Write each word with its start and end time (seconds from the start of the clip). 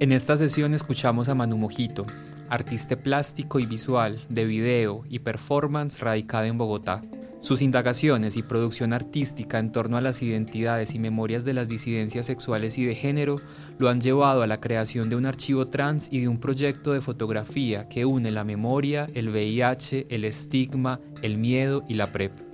En 0.00 0.12
esta 0.12 0.36
sesión 0.36 0.74
escuchamos 0.74 1.28
a 1.28 1.34
Manu 1.34 1.56
Mojito, 1.56 2.06
artista 2.48 2.94
plástico 2.94 3.58
y 3.58 3.66
visual 3.66 4.24
de 4.28 4.44
video 4.44 5.02
y 5.08 5.18
performance 5.18 5.98
radicada 5.98 6.46
en 6.46 6.56
Bogotá. 6.56 7.02
Sus 7.40 7.62
indagaciones 7.62 8.36
y 8.36 8.44
producción 8.44 8.92
artística 8.92 9.58
en 9.58 9.72
torno 9.72 9.96
a 9.96 10.00
las 10.00 10.22
identidades 10.22 10.94
y 10.94 11.00
memorias 11.00 11.44
de 11.44 11.54
las 11.54 11.66
disidencias 11.66 12.26
sexuales 12.26 12.78
y 12.78 12.84
de 12.84 12.94
género 12.94 13.40
lo 13.78 13.88
han 13.88 14.00
llevado 14.00 14.42
a 14.42 14.46
la 14.46 14.60
creación 14.60 15.08
de 15.08 15.16
un 15.16 15.26
archivo 15.26 15.66
trans 15.66 16.08
y 16.12 16.20
de 16.20 16.28
un 16.28 16.38
proyecto 16.38 16.92
de 16.92 17.00
fotografía 17.00 17.88
que 17.88 18.04
une 18.04 18.30
la 18.30 18.44
memoria, 18.44 19.08
el 19.14 19.30
VIH, 19.30 20.06
el 20.10 20.24
estigma, 20.24 21.00
el 21.22 21.38
miedo 21.38 21.82
y 21.88 21.94
la 21.94 22.12
PrEP. 22.12 22.47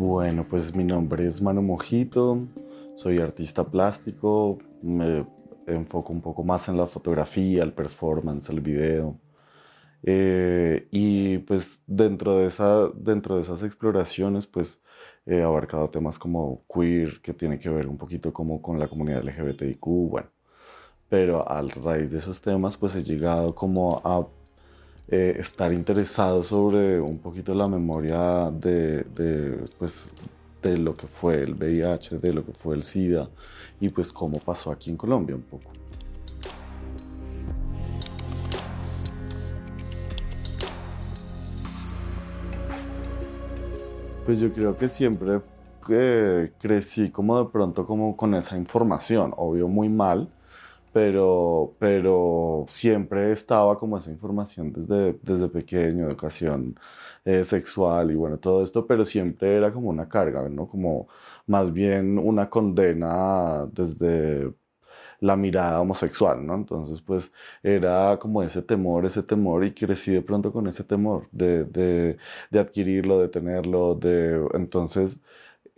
Bueno, 0.00 0.46
pues 0.48 0.74
mi 0.74 0.82
nombre 0.82 1.26
es 1.26 1.42
Manu 1.42 1.60
Mojito, 1.60 2.48
soy 2.94 3.18
artista 3.18 3.64
plástico, 3.64 4.56
me 4.80 5.26
enfoco 5.66 6.10
un 6.10 6.22
poco 6.22 6.42
más 6.42 6.70
en 6.70 6.78
la 6.78 6.86
fotografía, 6.86 7.62
el 7.62 7.74
performance, 7.74 8.48
el 8.48 8.62
video. 8.62 9.20
Eh, 10.02 10.88
y 10.90 11.36
pues 11.40 11.82
dentro 11.86 12.38
de, 12.38 12.46
esa, 12.46 12.88
dentro 12.94 13.36
de 13.36 13.42
esas 13.42 13.62
exploraciones 13.62 14.46
pues 14.46 14.80
he 15.26 15.42
abarcado 15.42 15.90
temas 15.90 16.18
como 16.18 16.64
queer, 16.74 17.20
que 17.20 17.34
tiene 17.34 17.58
que 17.58 17.68
ver 17.68 17.86
un 17.86 17.98
poquito 17.98 18.32
como 18.32 18.62
con 18.62 18.78
la 18.78 18.88
comunidad 18.88 19.22
LGBTIQ, 19.22 19.84
bueno. 19.84 20.30
Pero 21.10 21.46
a 21.46 21.60
raíz 21.60 22.10
de 22.10 22.16
esos 22.16 22.40
temas 22.40 22.78
pues 22.78 22.96
he 22.96 23.04
llegado 23.04 23.54
como 23.54 24.00
a 24.02 24.26
eh, 25.10 25.36
estar 25.38 25.72
interesado 25.72 26.44
sobre 26.44 27.00
un 27.00 27.18
poquito 27.18 27.54
la 27.54 27.66
memoria 27.66 28.50
de, 28.50 29.02
de, 29.02 29.64
pues, 29.78 30.08
de 30.62 30.78
lo 30.78 30.96
que 30.96 31.06
fue 31.08 31.42
el 31.42 31.54
VIH, 31.54 32.18
de 32.18 32.32
lo 32.32 32.44
que 32.44 32.52
fue 32.52 32.76
el 32.76 32.82
SIDA 32.82 33.28
y 33.80 33.88
pues 33.88 34.12
cómo 34.12 34.38
pasó 34.38 34.70
aquí 34.70 34.90
en 34.90 34.96
Colombia 34.96 35.34
un 35.34 35.42
poco. 35.42 35.70
Pues 44.26 44.38
yo 44.38 44.52
creo 44.52 44.76
que 44.76 44.88
siempre 44.88 45.40
eh, 45.88 46.52
crecí 46.60 47.10
como 47.10 47.42
de 47.42 47.50
pronto 47.50 47.84
como 47.84 48.16
con 48.16 48.34
esa 48.34 48.56
información, 48.56 49.34
obvio 49.36 49.66
muy 49.66 49.88
mal, 49.88 50.28
pero, 50.92 51.76
pero 51.78 52.66
siempre 52.68 53.32
estaba 53.32 53.78
como 53.78 53.96
esa 53.98 54.10
información 54.10 54.72
desde, 54.72 55.14
desde 55.22 55.48
pequeño, 55.48 56.06
educación 56.06 56.78
eh, 57.24 57.44
sexual 57.44 58.10
y 58.10 58.14
bueno, 58.14 58.38
todo 58.38 58.62
esto, 58.62 58.86
pero 58.86 59.04
siempre 59.04 59.56
era 59.56 59.72
como 59.72 59.88
una 59.90 60.08
carga, 60.08 60.48
¿no? 60.48 60.68
Como 60.68 61.08
más 61.46 61.72
bien 61.72 62.18
una 62.18 62.48
condena 62.50 63.66
desde 63.72 64.52
la 65.20 65.36
mirada 65.36 65.80
homosexual, 65.80 66.44
¿no? 66.46 66.54
Entonces, 66.54 67.00
pues 67.02 67.32
era 67.62 68.18
como 68.20 68.42
ese 68.42 68.62
temor, 68.62 69.06
ese 69.06 69.22
temor 69.22 69.64
y 69.64 69.74
crecí 69.74 70.12
de 70.12 70.22
pronto 70.22 70.52
con 70.52 70.66
ese 70.66 70.84
temor 70.84 71.28
de, 71.32 71.64
de, 71.64 72.16
de 72.50 72.58
adquirirlo, 72.60 73.20
de 73.20 73.28
tenerlo, 73.28 73.94
de... 73.94 74.46
Entonces, 74.54 75.18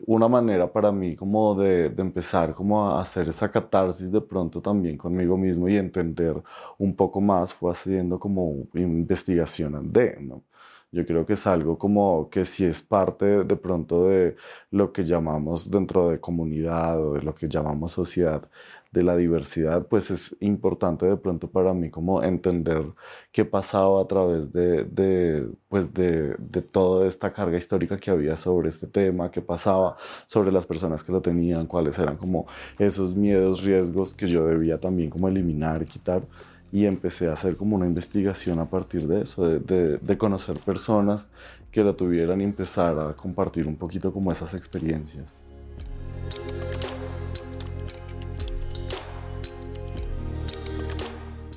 una 0.07 0.29
manera 0.29 0.71
para 0.73 0.93
mí 0.93 1.17
como 1.17 1.55
de, 1.55 1.87
empezar 1.99 2.55
como 2.55 2.85
a 2.87 3.01
hacer 3.01 3.29
esa 3.29 3.51
catarsis 3.51 4.11
de 4.11 4.21
pronto 4.21 4.61
también 4.61 4.97
conmigo 4.97 5.37
mismo 5.37 5.69
y 5.69 5.77
entender 5.77 6.43
un 6.79 6.95
poco 6.97 7.21
más 7.21 7.55
fue 7.55 7.73
haciendo 7.73 8.19
como 8.19 8.67
investigación 8.75 9.93
de, 9.93 10.19
¿no? 10.21 10.43
Yo 10.93 11.07
creo 11.07 11.25
que 11.25 11.35
es 11.35 11.47
algo 11.47 11.79
como 11.79 12.29
que 12.31 12.45
si 12.45 12.67
es 12.67 12.83
parte 12.83 13.45
de 13.45 13.57
pronto 13.57 14.09
de 14.09 14.37
lo 14.71 14.93
que 14.93 15.05
llamamos 15.05 15.71
dentro 15.71 16.11
de 16.11 16.21
comunidad 16.21 17.01
o 17.03 17.15
de 17.15 17.23
lo 17.23 17.35
que 17.35 17.49
llamamos 17.49 17.93
sociedad, 17.93 18.43
de 18.93 19.03
la 19.03 19.17
diversidad, 19.17 19.87
pues 19.87 20.11
es 20.11 20.37
importante 20.41 21.07
de 21.07 21.17
pronto 21.17 21.51
para 21.51 21.73
mí 21.73 21.91
como 21.91 22.23
entender 22.23 22.85
qué 23.33 23.45
pasaba 23.45 24.03
a 24.03 24.07
través 24.07 24.53
de, 24.53 24.85
de 24.85 25.49
pues 25.69 25.93
de, 25.95 26.37
de, 26.39 26.63
toda 26.63 27.07
esta 27.07 27.33
carga 27.33 27.57
histórica 27.57 27.97
que 27.97 28.11
había 28.11 28.37
sobre 28.37 28.69
este 28.69 28.87
tema, 28.87 29.31
qué 29.31 29.41
pasaba 29.41 29.97
sobre 30.27 30.53
las 30.53 30.67
personas 30.67 31.03
que 31.03 31.11
lo 31.13 31.23
tenían, 31.23 31.67
cuáles 31.67 31.99
eran 31.99 32.17
como 32.19 32.47
esos 32.79 33.15
miedos, 33.15 33.65
riesgos 33.65 34.15
que 34.15 34.29
yo 34.29 34.47
debía 34.47 34.79
también 34.79 35.11
como 35.11 35.29
eliminar, 35.29 35.85
quitar. 35.87 36.23
Y 36.71 36.87
empecé 36.87 37.29
a 37.29 37.35
hacer 37.35 37.57
como 37.57 37.77
una 37.77 37.87
investigación 37.87 38.59
a 38.59 38.71
partir 38.71 39.07
de 39.07 39.23
eso, 39.23 39.47
de, 39.47 39.99
de 39.99 40.19
conocer 40.19 40.59
personas 40.59 41.31
que 41.71 41.85
lo 41.85 41.95
tuvieran 41.95 42.41
y 42.41 42.45
empezar 42.45 42.99
a 42.99 43.15
compartir 43.15 43.67
un 43.67 43.77
poquito 43.77 44.13
como 44.13 44.33
esas 44.33 44.55
experiencias. 44.55 45.43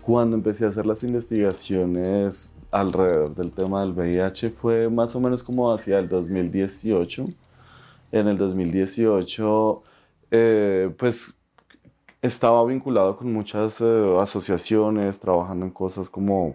Cuando 0.06 0.36
empecé 0.36 0.66
a 0.66 0.70
hacer 0.70 0.86
las 0.86 1.02
investigaciones 1.02 2.54
alrededor 2.70 3.34
del 3.34 3.50
tema 3.50 3.82
del 3.82 3.94
VIH 3.94 4.52
fue 4.52 4.88
más 4.88 5.16
o 5.16 5.20
menos 5.20 5.42
como 5.42 5.74
hacia 5.74 5.98
el 5.98 6.08
2018. 6.08 7.26
En 8.12 8.28
el 8.28 8.38
2018, 8.38 9.82
eh, 10.30 10.94
pues 10.96 11.34
estaba 12.22 12.64
vinculado 12.66 13.18
con 13.18 13.34
muchas 13.34 13.82
eh, 13.82 14.18
asociaciones, 14.20 15.20
trabajando 15.20 15.66
en 15.66 15.72
cosas 15.72 16.08
como 16.12 16.54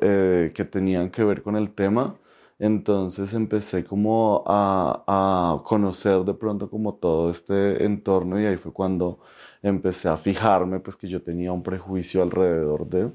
eh, 0.00 0.50
que 0.52 0.64
tenían 0.64 1.10
que 1.10 1.22
ver 1.22 1.42
con 1.44 1.54
el 1.54 1.70
tema. 1.70 2.16
Entonces 2.58 3.32
empecé 3.34 3.84
como 3.84 4.42
a, 4.48 5.04
a, 5.06 5.62
conocer 5.62 6.24
de 6.24 6.34
pronto 6.34 6.68
como 6.68 6.94
todo 6.94 7.30
este 7.30 7.84
entorno 7.84 8.40
y 8.40 8.46
ahí 8.46 8.56
fue 8.56 8.72
cuando 8.72 9.20
empecé 9.62 10.08
a 10.08 10.16
fijarme 10.16 10.80
pues 10.80 10.96
que 10.96 11.08
yo 11.08 11.22
tenía 11.22 11.52
un 11.52 11.62
prejuicio 11.62 12.22
alrededor 12.22 12.86
de 12.88 13.10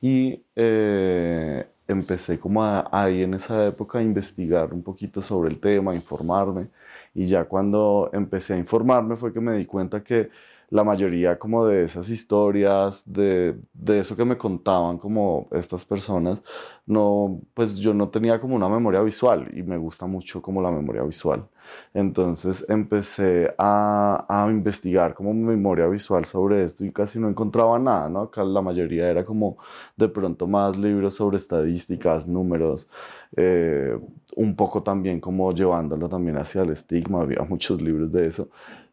y 0.00 0.42
eh, 0.56 1.66
empecé 1.88 2.38
como 2.38 2.62
ahí 2.90 3.22
en 3.22 3.34
esa 3.34 3.66
época 3.66 3.98
a 3.98 4.02
investigar 4.02 4.72
un 4.74 4.82
poquito 4.82 5.22
sobre 5.22 5.50
el 5.50 5.60
tema, 5.60 5.92
a 5.92 5.94
informarme 5.94 6.68
y 7.14 7.26
ya 7.26 7.44
cuando 7.44 8.10
empecé 8.12 8.54
a 8.54 8.58
informarme 8.58 9.16
fue 9.16 9.32
que 9.32 9.40
me 9.40 9.54
di 9.54 9.66
cuenta 9.66 10.02
que 10.02 10.30
la 10.72 10.84
mayoría 10.84 11.38
como 11.38 11.66
de 11.66 11.82
esas 11.84 12.08
historias, 12.08 13.02
de, 13.04 13.54
de, 13.74 13.98
eso 14.00 14.16
que 14.16 14.24
me 14.24 14.38
contaban 14.38 14.96
como 14.96 15.46
estas 15.52 15.84
personas, 15.84 16.42
no, 16.86 17.42
pues 17.52 17.76
yo 17.76 17.92
no 17.92 18.08
tenía 18.08 18.40
como 18.40 18.56
una 18.56 18.70
memoria 18.70 19.02
visual 19.02 19.50
y 19.54 19.62
me 19.62 19.76
gusta 19.76 20.06
mucho 20.06 20.40
como 20.40 20.62
la 20.62 20.70
memoria 20.70 21.02
visual. 21.02 21.46
Entonces 21.92 22.64
empecé 22.70 23.54
a, 23.58 24.24
a 24.26 24.50
investigar 24.50 25.12
como 25.12 25.34
memoria 25.34 25.86
visual 25.88 26.24
sobre 26.24 26.64
esto 26.64 26.86
y 26.86 26.90
casi 26.90 27.20
no 27.20 27.28
encontraba 27.28 27.78
nada, 27.78 28.08
¿no? 28.08 28.22
Acá 28.22 28.42
la 28.42 28.62
mayoría 28.62 29.10
era 29.10 29.26
como 29.26 29.58
de 29.96 30.08
pronto 30.08 30.46
más 30.46 30.78
libros 30.78 31.16
sobre 31.16 31.36
estadísticas, 31.36 32.26
números, 32.26 32.88
eh, 33.36 33.98
un 34.36 34.56
poco 34.56 34.82
también 34.82 35.20
como 35.20 35.52
llevándolo 35.52 36.08
también 36.08 36.38
hacia 36.38 36.62
el 36.62 36.70
estigma, 36.70 37.20
había 37.20 37.42
muchos 37.42 37.82
libros 37.82 38.10
de 38.10 38.26
eso, 38.26 38.48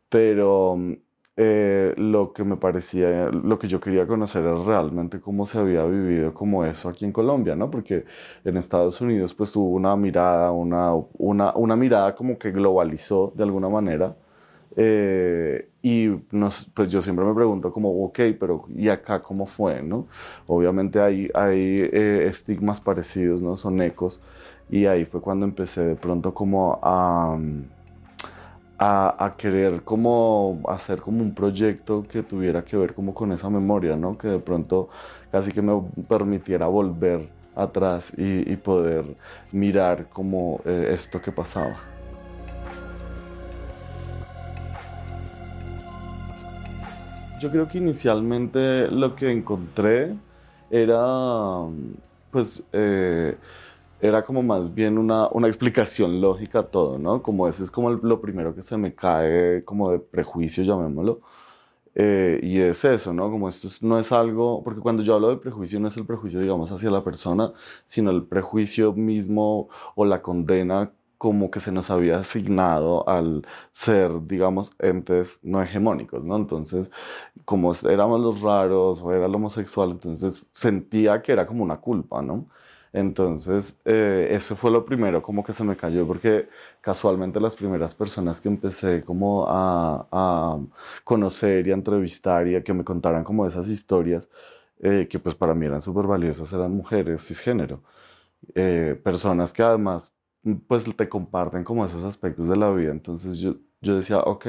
pero 0.10 0.78
eh, 1.42 1.94
lo 1.96 2.34
que 2.34 2.44
me 2.44 2.58
parecía, 2.58 3.30
lo 3.30 3.58
que 3.58 3.70
yo 3.70 3.80
quería 3.80 4.06
conocer 4.06 4.44
era 4.44 4.62
realmente 4.62 5.22
cómo 5.22 5.46
se 5.46 5.58
había 5.58 5.86
vivido 5.86 6.34
como 6.34 6.66
eso 6.66 6.90
aquí 6.90 7.06
en 7.06 7.14
Colombia, 7.14 7.56
¿no? 7.56 7.72
Porque 7.72 8.04
en 8.44 8.58
Estados 8.58 9.00
Unidos 9.00 9.34
pues 9.34 9.56
hubo 9.56 9.70
una 9.70 9.96
mirada, 9.96 10.52
una, 10.52 10.94
una, 11.18 11.54
una 11.56 11.78
mirada 11.78 12.14
como 12.14 12.38
que 12.38 12.52
globalizó 12.52 13.32
de 13.38 13.44
alguna 13.44 13.70
manera. 13.70 14.18
Eh, 14.76 15.70
y 15.82 16.10
nos, 16.32 16.70
pues 16.74 16.92
yo 16.92 17.02
siempre 17.02 17.24
me 17.24 17.34
pregunto 17.34 17.72
como, 17.72 18.04
ok, 18.04 18.20
pero 18.38 18.66
¿y 18.76 18.90
acá 18.90 19.22
cómo 19.24 19.46
fue, 19.46 19.82
no? 19.82 20.08
Obviamente 20.46 21.00
hay, 21.00 21.30
hay 21.34 21.90
eh, 21.94 22.28
estigmas 22.28 22.82
parecidos, 22.82 23.42
¿no? 23.42 23.56
Son 23.56 23.82
ecos. 23.82 24.22
Y 24.70 24.88
ahí 24.88 25.06
fue 25.06 25.22
cuando 25.22 25.46
empecé 25.46 25.86
de 25.86 25.96
pronto 25.96 26.34
como 26.34 26.80
a 26.84 27.38
a, 28.80 29.36
querer 29.38 29.84
como 29.84 30.62
hacer 30.68 31.00
como 31.00 31.22
un 31.22 31.34
proyecto 31.34 32.04
que 32.10 32.24
tuviera 32.24 32.64
que 32.64 32.78
ver 32.78 32.94
como 32.94 33.14
con 33.14 33.32
esa 33.32 33.50
memoria, 33.50 33.96
¿no? 33.96 34.18
Que 34.18 34.30
de 34.30 34.40
pronto 34.40 34.90
casi 35.32 35.52
que 35.52 35.62
me 35.62 35.82
permitiera 36.08 36.68
volver 36.68 37.28
atrás 37.56 38.12
y, 38.18 38.56
poder 38.58 39.04
mirar 39.52 40.08
como 40.10 40.62
eh, 40.66 40.92
esto 40.94 41.22
que 41.22 41.32
pasaba. 41.32 41.78
Yo 47.42 47.50
creo 47.52 47.68
que 47.68 47.78
inicialmente 47.78 48.88
lo 48.90 49.16
que 49.16 49.32
encontré 49.32 50.14
era, 50.70 51.66
pues, 52.32 52.64
eh, 52.74 53.38
era 54.02 54.24
como 54.24 54.44
más 54.44 54.74
bien 54.74 54.98
una, 54.98 55.28
una, 55.30 55.48
explicación 55.48 56.22
lógica 56.22 56.60
a 56.60 56.64
todo, 56.64 56.98
¿no? 56.98 57.22
Como 57.22 57.48
ese 57.48 57.64
es 57.64 57.72
como 57.72 57.92
lo 57.92 58.22
primero 58.22 58.56
que 58.56 58.62
se 58.64 58.78
me 58.78 58.96
cae 58.96 59.64
como 59.66 59.92
de 59.92 60.00
prejuicio, 60.00 60.64
llamémoslo. 60.64 61.22
Eh, 61.96 62.40
y 62.44 62.60
es 62.62 62.86
eso, 62.86 63.14
¿no? 63.14 63.30
Como 63.32 63.50
esto 63.50 63.68
no 63.82 64.00
es 64.00 64.12
algo, 64.12 64.64
porque 64.64 64.80
cuando 64.80 65.04
yo 65.04 65.16
hablo 65.16 65.30
de 65.30 65.38
prejuicio 65.38 65.80
no 65.80 65.88
es 65.90 65.98
el 65.98 66.06
prejuicio, 66.06 66.40
digamos, 66.40 66.72
hacia 66.72 66.92
la 66.92 67.04
persona, 67.04 67.52
sino 67.86 68.12
el 68.12 68.24
prejuicio 68.26 68.94
mismo 68.94 69.70
o 69.96 70.06
la 70.06 70.22
condena 70.22 70.94
como 71.18 71.52
que 71.52 71.60
se 71.60 71.72
nos 71.74 71.90
había 71.92 72.20
asignado 72.20 73.08
al 73.10 73.46
ser, 73.74 74.26
digamos, 74.28 74.72
entes 74.80 75.40
no 75.44 75.62
hegemónicos, 75.62 76.24
¿no? 76.24 76.38
Entonces, 76.38 76.90
como 77.46 77.74
éramos 77.90 78.22
los 78.22 78.42
raros 78.42 79.02
o 79.02 79.12
era 79.14 79.26
el 79.26 79.36
homosexual, 79.36 79.92
entonces 79.92 80.46
sentía 80.52 81.22
que 81.22 81.34
era 81.34 81.46
como 81.46 81.64
una 81.64 81.78
culpa, 81.82 82.22
¿no? 82.22 82.48
Entonces, 82.94 83.80
eh, 83.86 84.30
eso 84.32 84.56
fue 84.56 84.72
lo 84.72 84.86
primero 84.86 85.22
como 85.22 85.44
que 85.44 85.54
se 85.54 85.64
me 85.64 85.78
cayó, 85.78 86.08
porque 86.08 86.50
casualmente 86.82 87.40
las 87.40 87.56
primeras 87.56 87.94
personas 87.94 88.42
que 88.42 88.48
empecé 88.50 89.04
como 89.04 89.46
a, 89.48 90.60
conocer 91.04 91.68
y 91.68 91.72
a 91.72 91.74
entrevistar 91.76 92.48
y 92.48 92.56
a 92.56 92.64
que 92.64 92.74
me 92.74 92.84
contaran 92.84 93.24
como 93.24 93.46
esas 93.46 93.68
historias, 93.68 94.30
eh, 94.80 95.08
que 95.10 95.20
pues 95.20 95.36
para 95.36 95.54
mí 95.54 95.66
eran 95.66 95.82
súper 95.82 96.08
valiosas, 96.08 96.52
eran 96.54 96.72
mujeres 96.76 97.26
cisgénero. 97.28 97.84
Eh, 98.56 99.00
personas 99.04 99.54
que 99.54 99.64
además 99.64 100.14
pues 100.68 100.86
te 100.96 101.10
comparten 101.10 101.64
como 101.64 101.86
esos 101.86 102.04
aspectos 102.04 102.48
de 102.50 102.58
la 102.58 102.72
vida. 102.72 102.92
Entonces 102.92 103.38
yo, 103.40 103.56
yo 103.82 103.96
decía, 103.98 104.20
ok, 104.20 104.48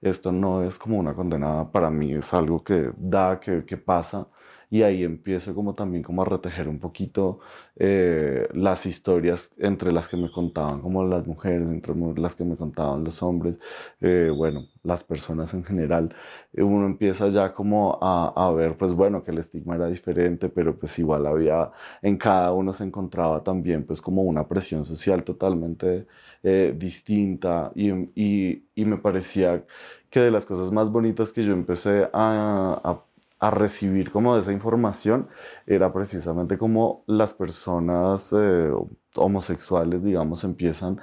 esto 0.00 0.32
no 0.32 0.62
es 0.64 0.78
como 0.78 0.98
una 0.98 1.14
condenada 1.14 1.70
para 1.70 1.90
mí, 1.90 2.12
es 2.14 2.32
algo 2.34 2.62
que 2.64 2.90
da, 2.96 3.40
que, 3.40 3.64
que 3.64 3.76
pasa 3.76 4.28
y 4.74 4.82
ahí 4.82 5.04
empiezo 5.04 5.54
como 5.54 5.76
también 5.76 6.02
como 6.02 6.22
a 6.22 6.24
retejer 6.24 6.66
un 6.68 6.80
poquito 6.80 7.38
eh, 7.76 8.48
las 8.54 8.86
historias 8.86 9.52
entre 9.56 9.92
las 9.92 10.08
que 10.08 10.16
me 10.16 10.32
contaban 10.32 10.80
como 10.80 11.04
las 11.04 11.28
mujeres, 11.28 11.68
entre 11.68 11.94
las 12.16 12.34
que 12.34 12.44
me 12.44 12.56
contaban 12.56 13.04
los 13.04 13.22
hombres, 13.22 13.60
eh, 14.00 14.32
bueno, 14.36 14.66
las 14.82 15.04
personas 15.04 15.54
en 15.54 15.62
general. 15.62 16.12
Uno 16.54 16.86
empieza 16.86 17.28
ya 17.28 17.54
como 17.54 18.00
a, 18.02 18.32
a, 18.34 18.50
ver, 18.52 18.76
pues 18.76 18.94
bueno, 18.94 19.22
que 19.22 19.30
el 19.30 19.38
estigma 19.38 19.76
era 19.76 19.86
diferente, 19.86 20.48
pero 20.48 20.76
pues 20.76 20.98
igual 20.98 21.26
había, 21.26 21.70
en 22.02 22.16
cada 22.16 22.52
uno 22.52 22.72
se 22.72 22.82
encontraba 22.82 23.44
también 23.44 23.84
pues 23.84 24.02
como 24.02 24.22
una 24.22 24.48
presión 24.48 24.84
social 24.84 25.22
totalmente 25.22 26.06
eh, 26.42 26.74
distinta 26.76 27.70
y, 27.76 27.92
y, 28.20 28.64
y, 28.74 28.84
me 28.84 28.96
parecía 28.96 29.64
que 30.10 30.18
de 30.20 30.32
las 30.32 30.44
cosas 30.46 30.72
más 30.72 30.90
bonitas 30.90 31.32
que 31.32 31.44
yo 31.44 31.52
empecé 31.52 32.08
a, 32.12 32.80
a 32.82 33.13
a 33.46 33.50
recibir 33.50 34.10
como 34.10 34.36
esa 34.38 34.52
información 34.52 35.28
era 35.66 35.92
precisamente 35.92 36.56
como 36.56 37.04
las 37.06 37.34
personas 37.34 38.32
eh, 38.32 38.72
homosexuales, 39.16 40.02
digamos, 40.02 40.44
empiezan 40.44 40.98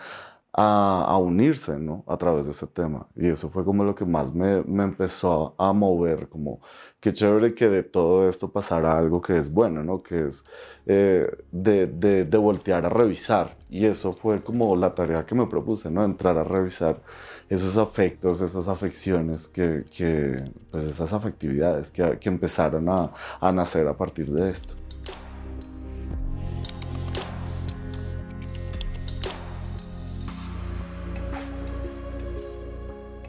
a, 0.54 1.06
a, 1.08 1.18
unirse, 1.20 1.78
¿no? 1.78 2.04
A 2.08 2.18
través 2.18 2.46
de 2.46 2.52
ese 2.52 2.66
tema. 2.68 3.08
Y 3.16 3.28
eso 3.28 3.50
fue 3.52 3.64
como 3.64 3.84
lo 3.84 3.94
que 3.96 4.06
más 4.06 4.34
me, 4.34 4.64
me, 4.64 4.84
empezó 4.84 5.56
a 5.58 5.72
mover, 5.72 6.30
como 6.30 6.62
qué 7.00 7.14
chévere 7.14 7.54
que 7.54 7.70
de 7.70 7.84
todo 7.84 8.28
esto 8.28 8.52
pasara 8.52 8.98
algo 8.98 9.22
que 9.22 9.38
es 9.38 9.52
bueno, 9.52 9.84
¿no? 9.84 10.02
Que 10.02 10.28
es 10.28 10.44
eh, 10.88 11.30
de, 11.52 11.88
de, 11.88 12.26
de 12.26 12.38
voltear 12.38 12.86
a 12.88 12.90
revisar. 12.90 13.56
Y 13.70 13.86
eso 13.86 14.14
fue 14.14 14.42
como 14.44 14.76
la 14.76 14.96
tarea 14.96 15.26
que 15.28 15.36
me 15.36 15.46
propuse, 15.48 15.92
¿no? 15.92 16.04
Entrar 16.04 16.38
a 16.40 16.44
revisar 16.44 17.02
esos 17.52 17.78
afectos, 17.78 18.40
esas 18.42 18.68
afecciones, 18.70 19.48
que, 19.50 19.84
que 19.92 20.42
pues 20.72 20.86
esas 20.86 21.12
afectividades 21.12 21.92
que, 21.92 22.18
que 22.18 22.30
empezaron 22.30 22.88
a, 22.90 23.12
a 23.42 23.52
nacer 23.52 23.88
a 23.88 23.96
partir 23.96 24.32
de 24.32 24.50
esto. 24.50 24.76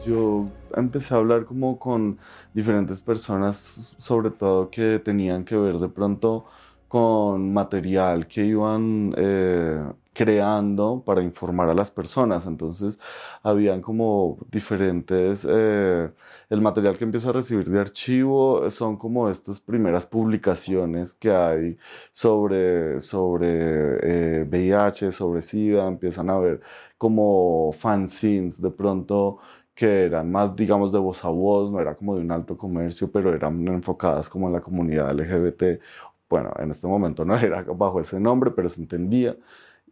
yo 0.04 0.48
empecé 0.74 1.14
a 1.14 1.18
hablar 1.18 1.44
como 1.44 1.78
con 1.78 2.18
diferentes 2.54 3.02
personas, 3.02 3.94
sobre 3.98 4.30
todo 4.30 4.68
que 4.70 4.98
tenían 4.98 5.44
que 5.44 5.56
ver 5.56 5.78
de 5.78 5.88
pronto 5.88 6.46
con 6.88 7.52
material 7.52 8.26
que 8.26 8.44
iban 8.44 9.14
eh, 9.16 9.82
creando 10.12 11.02
para 11.04 11.22
informar 11.22 11.68
a 11.68 11.74
las 11.74 11.90
personas. 11.90 12.46
Entonces, 12.46 12.98
habían 13.42 13.80
como 13.80 14.38
diferentes, 14.50 15.46
eh, 15.48 16.10
el 16.50 16.60
material 16.60 16.98
que 16.98 17.04
empiezo 17.04 17.30
a 17.30 17.32
recibir 17.32 17.68
de 17.70 17.80
archivo 17.80 18.70
son 18.70 18.96
como 18.96 19.28
estas 19.30 19.60
primeras 19.60 20.06
publicaciones 20.06 21.14
que 21.14 21.30
hay 21.30 21.78
sobre, 22.12 23.00
sobre 23.00 24.42
VIH, 24.44 25.08
eh, 25.08 25.12
sobre 25.12 25.42
SIDA, 25.42 25.86
empiezan 25.88 26.30
a 26.30 26.38
ver 26.38 26.60
como 26.98 27.72
fanzines 27.72 28.60
de 28.60 28.70
pronto 28.70 29.38
que 29.74 30.04
eran 30.04 30.30
más, 30.30 30.54
digamos, 30.54 30.92
de 30.92 30.98
voz 30.98 31.24
a 31.24 31.28
voz, 31.30 31.70
no 31.70 31.80
era 31.80 31.94
como 31.96 32.14
de 32.14 32.20
un 32.22 32.30
alto 32.30 32.56
comercio, 32.56 33.10
pero 33.10 33.34
eran 33.34 33.66
enfocadas 33.68 34.28
como 34.28 34.46
en 34.46 34.52
la 34.52 34.60
comunidad 34.60 35.10
LGBT. 35.18 35.80
Bueno, 36.28 36.52
en 36.58 36.70
este 36.70 36.86
momento 36.86 37.24
no 37.24 37.36
era 37.36 37.62
bajo 37.62 38.00
ese 38.00 38.20
nombre, 38.20 38.50
pero 38.50 38.68
se 38.68 38.80
entendía. 38.80 39.36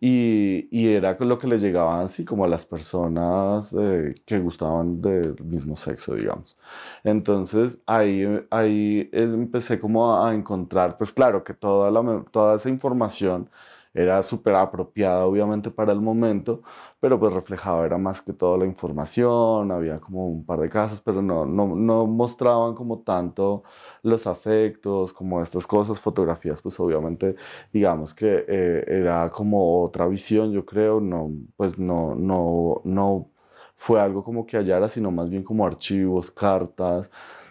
Y, 0.03 0.69
y, 0.71 0.89
era 0.95 1.15
lo 1.21 1.39
que 1.39 1.47
le 1.47 1.59
llegaban 1.59 2.05
así 2.07 2.25
como 2.25 2.45
a 2.45 2.49
las 2.49 2.65
personas 2.65 3.73
eh, 3.79 4.15
que 4.25 4.39
gustaban 4.39 5.03
del 5.03 5.37
mismo 5.45 5.77
sexo, 5.77 6.15
digamos. 6.15 6.57
Entonces 7.05 7.79
ahí, 7.87 8.25
ahí 8.51 9.11
empecé 9.13 9.79
como 9.79 10.17
a 10.25 10.35
encontrar, 10.35 10.97
pues 10.97 11.13
claro, 11.13 11.45
que 11.45 11.53
toda, 11.55 11.91
la, 11.91 12.25
toda 12.31 12.57
esa 12.57 12.71
información 12.71 13.51
era 13.95 14.23
súper 14.23 14.55
apropiada 14.55 15.27
obviamente 15.27 15.71
para 15.71 15.93
el 15.93 16.01
momento, 16.01 16.63
pero 17.01 17.19
pues 17.19 17.33
reflejaba 17.33 17.85
era 17.87 17.99
más 17.99 18.23
que 18.23 18.33
todo 18.33 18.57
la 18.57 18.67
información, 18.67 19.73
había 19.73 19.99
como 20.01 20.29
un 20.29 20.45
par 20.45 20.61
de 20.61 20.69
casos, 20.71 21.01
pero 21.01 21.23
no, 21.23 21.45
no, 21.47 21.75
no 21.75 22.07
mostraban 22.07 22.75
como 22.75 23.01
tanto 23.01 23.63
los 24.03 24.27
afectos, 24.27 25.13
como 25.13 25.43
estas 25.43 25.67
cosas, 25.67 26.01
fotografías, 26.01 26.63
pues 26.63 26.79
obviamente 26.81 27.37
digamos 27.73 28.15
que 28.15 28.45
eh, 28.49 28.85
era 28.87 29.29
como 29.31 29.83
otra 29.85 30.07
visión, 30.07 30.53
yo 30.53 30.65
creo, 30.65 31.01
no, 31.01 31.31
pues 31.57 31.79
no, 31.79 32.15
no, 32.15 32.81
no 32.85 33.31
fue 33.77 34.01
algo 34.01 34.23
como 34.23 34.47
que 34.47 34.57
hallara, 34.59 34.89
sino 34.89 35.11
más 35.11 35.31
bien 35.31 35.43
como 35.43 35.67
archivos, 35.67 36.31
cartas. 36.31 37.11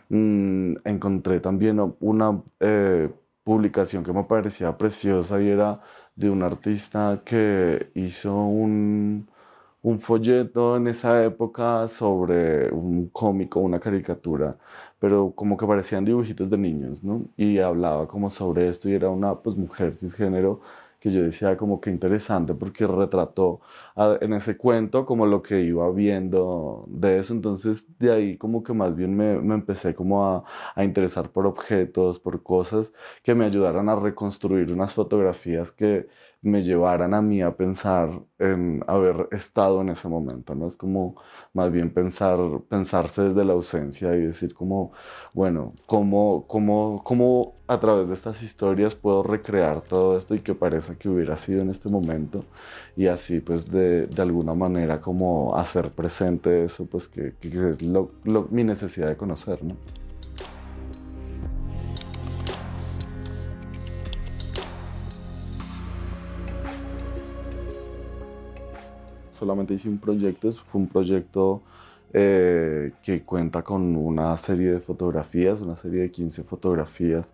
Mm, 0.10 0.76
encontré 0.86 1.40
también 1.40 1.80
una 2.00 2.42
eh, 2.60 3.10
publicación 3.44 4.04
que 4.04 4.14
me 4.14 4.24
parecía 4.24 4.78
preciosa 4.78 5.42
y 5.42 5.50
era 5.50 5.82
de 6.20 6.30
un 6.30 6.44
artista 6.44 7.22
que 7.26 7.92
hizo 7.96 8.36
un, 8.36 9.28
un 9.82 10.00
folleto 10.00 10.76
en 10.78 10.88
esa 10.88 11.24
época 11.24 11.88
sobre 11.88 12.70
un 12.72 13.08
cómico, 13.10 13.60
una 13.62 13.80
caricatura, 13.80 14.58
pero 15.00 15.32
como 15.36 15.56
que 15.58 15.66
parecían 15.66 16.04
dibujitos 16.06 16.50
de 16.50 16.58
niños, 16.58 17.04
¿no? 17.04 17.26
Y 17.38 17.60
hablaba 17.60 18.08
como 18.08 18.30
sobre 18.30 18.68
esto 18.70 18.90
y 18.90 18.94
era 18.96 19.10
una 19.10 19.36
pues 19.36 19.56
mujer 19.58 19.96
cisgénero 19.96 20.62
que 21.00 21.12
yo 21.12 21.24
decía 21.24 21.58
como 21.58 21.80
que 21.80 21.90
interesante 21.90 22.54
porque 22.54 22.86
retrató 22.88 23.62
en 24.22 24.34
ese 24.34 24.58
cuento 24.58 25.06
como 25.06 25.26
lo 25.26 25.42
que 25.42 25.62
iba 25.62 25.90
viendo 25.92 26.86
de 26.88 27.20
eso, 27.20 27.34
entonces 27.34 27.86
de 28.00 28.12
ahí 28.12 28.38
como 28.38 28.64
que 28.64 28.74
más 28.74 28.96
bien 28.96 29.16
me, 29.16 29.40
me 29.40 29.56
empecé 29.56 29.96
como 29.96 30.26
a, 30.26 30.44
a, 30.76 30.84
interesar 30.84 31.30
por 31.32 31.46
objetos, 31.48 32.20
por 32.20 32.44
cosas 32.44 32.92
que 33.24 33.36
me 33.36 33.46
ayudaran 33.46 33.90
a 33.90 33.96
reconstruir 33.96 34.72
unas 34.72 34.94
fotografías 34.94 35.72
que 35.72 36.08
me 36.42 36.62
llevaran 36.62 37.14
a 37.14 37.22
mí 37.22 37.42
a 37.42 37.56
pensar 37.56 38.22
en 38.38 38.82
haber 38.88 39.28
estado 39.32 39.82
en 39.82 39.90
ese 39.90 40.08
momento, 40.08 40.56
¿no? 40.56 40.68
Es 40.68 40.78
como 40.78 41.16
más 41.54 41.70
bien 41.72 41.94
pensar, 41.94 42.40
pensarse 42.70 43.24
desde 43.24 43.44
la 43.44 43.54
ausencia 43.54 44.16
y 44.16 44.22
decir 44.22 44.54
como, 44.54 44.94
bueno, 45.34 45.74
¿cómo, 45.86 46.46
cómo, 46.48 47.02
cómo 47.04 47.56
a 47.68 47.80
través 47.80 48.08
de 48.08 48.14
estas 48.14 48.42
historias 48.42 48.96
puedo 48.96 49.22
recrear 49.24 49.82
todo 49.82 50.18
esto 50.18 50.34
y 50.34 50.40
que 50.40 50.56
parece 50.56 50.96
que 50.98 51.10
hubiera 51.10 51.38
sido 51.38 51.62
en 51.62 51.70
este 51.70 51.90
momento 51.90 52.46
y 52.96 53.08
así 53.08 53.42
pues 53.42 53.70
de, 53.70 54.08
de 54.08 54.22
alguna 54.22 54.54
manera 54.54 55.02
como 55.02 55.56
hacer 55.58 55.92
presente 55.92 56.64
eso, 56.64 56.86
pues 56.86 57.08
que, 57.10 57.34
es 57.42 57.82
lo, 57.82 58.12
mi 58.50 58.64
necesidad 58.64 59.10
de 59.10 59.18
conocer, 59.18 59.64
¿no? 59.64 59.76
Solamente 69.40 69.74
hice 69.74 69.90
un 69.90 70.00
proyecto, 70.00 70.52
fue 70.52 70.82
un 70.82 70.88
proyecto 70.88 71.62
eh, 72.14 72.92
que 73.04 73.24
cuenta 73.24 73.64
con 73.64 73.96
una 73.96 74.38
serie 74.38 74.72
de 74.72 74.80
fotografías, 74.80 75.62
una 75.62 75.78
serie 75.78 76.02
de 76.02 76.12
15 76.12 76.44
fotografías, 76.44 77.34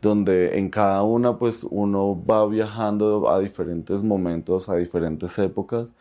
donde 0.00 0.58
en 0.58 0.70
cada 0.70 1.02
una 1.02 1.38
pues 1.38 1.66
uno 1.70 2.22
va 2.24 2.46
viajando 2.46 3.28
a 3.30 3.40
diferentes 3.40 4.02
momentos, 4.02 4.68
a 4.68 4.76
diferentes 4.76 5.38
épocas 5.38 5.92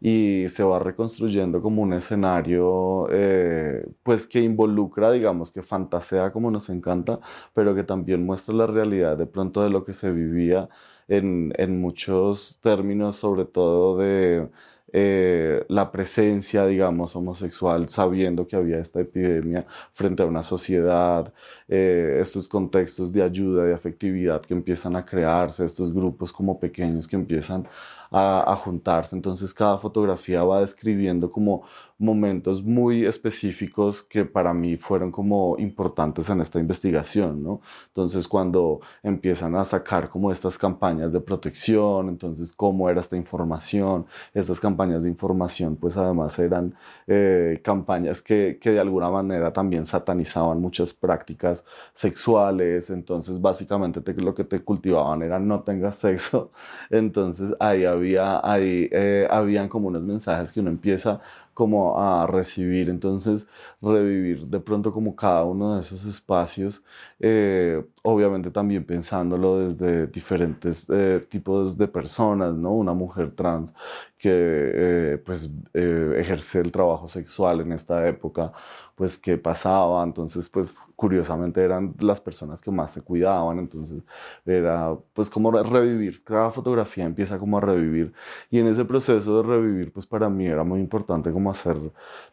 y 0.00 0.46
se 0.48 0.62
va 0.64 0.78
reconstruyendo 0.78 1.60
como 1.60 1.82
un 1.82 1.92
escenario 1.92 3.06
eh, 3.10 3.86
pues 4.02 4.26
que 4.26 4.40
involucra, 4.40 5.12
digamos, 5.12 5.52
que 5.52 5.62
fantasea 5.62 6.32
como 6.32 6.50
nos 6.50 6.70
encanta, 6.70 7.20
pero 7.54 7.74
que 7.74 7.84
también 7.84 8.24
muestra 8.24 8.54
la 8.54 8.66
realidad 8.66 9.18
de 9.18 9.26
pronto 9.26 9.62
de 9.62 9.70
lo 9.70 9.84
que 9.84 9.92
se 9.92 10.12
vivía 10.12 10.68
en, 11.08 11.52
en 11.56 11.80
muchos 11.80 12.58
términos, 12.62 13.16
sobre 13.16 13.44
todo 13.44 13.98
de 13.98 14.48
eh, 14.92 15.64
la 15.68 15.90
presencia, 15.92 16.66
digamos, 16.66 17.14
homosexual, 17.14 17.88
sabiendo 17.88 18.46
que 18.46 18.56
había 18.56 18.78
esta 18.78 19.00
epidemia 19.00 19.66
frente 19.92 20.22
a 20.22 20.26
una 20.26 20.42
sociedad, 20.42 21.32
eh, 21.68 22.18
estos 22.20 22.48
contextos 22.48 23.12
de 23.12 23.22
ayuda, 23.22 23.64
de 23.64 23.74
afectividad 23.74 24.40
que 24.42 24.54
empiezan 24.54 24.96
a 24.96 25.04
crearse, 25.04 25.64
estos 25.64 25.92
grupos 25.92 26.32
como 26.32 26.58
pequeños 26.58 27.06
que 27.06 27.16
empiezan 27.16 27.66
a, 28.10 28.56
juntarse. 28.56 29.16
Entonces 29.16 29.54
cada 29.54 29.78
fotografía 29.78 30.42
va 30.42 30.60
describiendo 30.62 31.30
como 31.30 31.62
momentos 32.00 32.62
muy 32.62 33.04
específicos 33.04 34.02
que 34.02 34.24
para 34.24 34.54
mí 34.54 34.76
fueron 34.78 35.12
como 35.12 35.56
importantes 35.58 36.30
en 36.30 36.40
esta 36.40 36.58
investigación, 36.58 37.42
¿no? 37.42 37.60
Entonces 37.88 38.26
cuando 38.26 38.80
empiezan 39.02 39.54
a 39.54 39.64
sacar 39.66 40.08
como 40.08 40.32
estas 40.32 40.56
campañas 40.56 41.12
de 41.12 41.20
protección, 41.20 42.08
entonces 42.08 42.54
cómo 42.54 42.88
era 42.88 43.02
esta 43.02 43.16
información, 43.16 44.06
estas 44.32 44.58
campañas 44.58 45.02
de 45.02 45.10
información 45.10 45.76
pues 45.76 45.96
además 45.96 46.38
eran 46.38 46.74
eh, 47.06 47.60
campañas 47.62 48.22
que, 48.22 48.58
que 48.58 48.70
de 48.70 48.80
alguna 48.80 49.10
manera 49.10 49.52
también 49.52 49.84
satanizaban 49.84 50.58
muchas 50.58 50.94
prácticas 50.94 51.64
sexuales, 51.94 52.88
entonces 52.88 53.40
básicamente 53.40 54.00
lo 54.14 54.34
que 54.34 54.44
te 54.44 54.60
cultivaban 54.60 55.22
era 55.22 55.38
no 55.38 55.60
tengas 55.60 55.96
sexo, 55.98 56.50
entonces 56.90 57.54
ahí 57.60 57.84
había, 57.84 58.40
ahí, 58.42 58.88
eh, 58.90 59.28
habían 59.30 59.68
como 59.68 59.88
unos 59.88 60.02
mensajes 60.02 60.50
que 60.50 60.60
uno 60.60 60.70
empieza 60.70 61.20
como 61.60 61.98
a 62.00 62.26
recibir, 62.26 62.88
entonces 62.88 63.46
revivir 63.82 64.46
de 64.46 64.60
pronto 64.60 64.92
como 64.94 65.14
cada 65.14 65.44
uno 65.44 65.74
de 65.74 65.82
esos 65.82 66.06
espacios, 66.06 66.82
eh, 67.18 67.84
obviamente 68.02 68.50
también 68.50 68.84
pensándolo 68.84 69.58
desde 69.68 70.06
diferentes 70.06 70.86
eh, 70.88 71.26
tipos 71.28 71.76
de 71.76 71.88
personas, 71.88 72.54
¿no? 72.54 72.72
Una 72.72 72.94
mujer 72.94 73.32
trans 73.34 73.74
que 74.18 75.18
pues 75.24 75.48
ejerce 75.72 76.60
el 76.60 76.70
trabajo 76.70 77.08
sexual 77.08 77.62
en 77.62 77.72
esta 77.72 78.06
época, 78.06 78.52
pues 78.94 79.16
qué 79.16 79.38
pasaba, 79.38 80.04
entonces 80.04 80.46
pues 80.50 80.74
curiosamente 80.94 81.64
eran 81.64 81.94
las 82.00 82.20
personas 82.20 82.60
que 82.60 82.70
más 82.70 82.92
se 82.92 83.00
cuidaban, 83.00 83.58
entonces 83.58 84.02
era 84.44 84.94
pues 85.14 85.30
como 85.30 85.50
revivir, 85.50 86.22
cada 86.22 86.50
fotografía 86.50 87.04
empieza 87.06 87.38
como 87.38 87.56
a 87.56 87.62
revivir 87.62 88.12
y 88.50 88.58
en 88.58 88.66
ese 88.66 88.84
proceso 88.84 89.42
de 89.42 89.48
revivir 89.48 89.90
pues 89.90 90.06
para 90.06 90.28
mí 90.28 90.46
era 90.46 90.64
muy 90.64 90.80
importante 90.80 91.32
como 91.32 91.50
hacer 91.50 91.78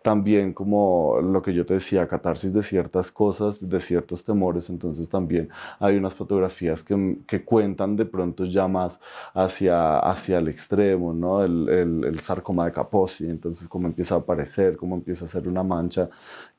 también 0.01 0.51
como 0.51 1.21
lo 1.21 1.41
que 1.41 1.53
yo 1.53 1.65
te 1.65 1.75
decía, 1.75 2.05
catarsis 2.05 2.53
de 2.53 2.63
ciertas 2.63 3.13
cosas, 3.13 3.65
de 3.65 3.79
ciertos 3.79 4.25
temores, 4.25 4.69
entonces 4.69 5.07
también 5.07 5.49
hay 5.79 5.97
unas 5.97 6.15
fotografías 6.15 6.83
que, 6.83 7.17
que 7.27 7.43
cuentan 7.43 7.95
de 7.95 8.05
pronto 8.05 8.45
ya 8.45 8.67
más 8.67 8.99
hacia, 9.33 9.99
hacia 9.99 10.39
el 10.39 10.47
extremo, 10.47 11.13
¿no? 11.13 11.43
El, 11.43 12.19
sarcoma 12.21 12.65
de 12.65 12.71
Kaposi, 12.71 13.29
entonces 13.29 13.67
cómo 13.67 13.87
empieza 13.87 14.15
a 14.15 14.19
aparecer, 14.19 14.75
cómo 14.75 14.95
empieza 14.95 15.25
a 15.25 15.27
ser 15.27 15.47
una 15.47 15.63
mancha 15.63 16.09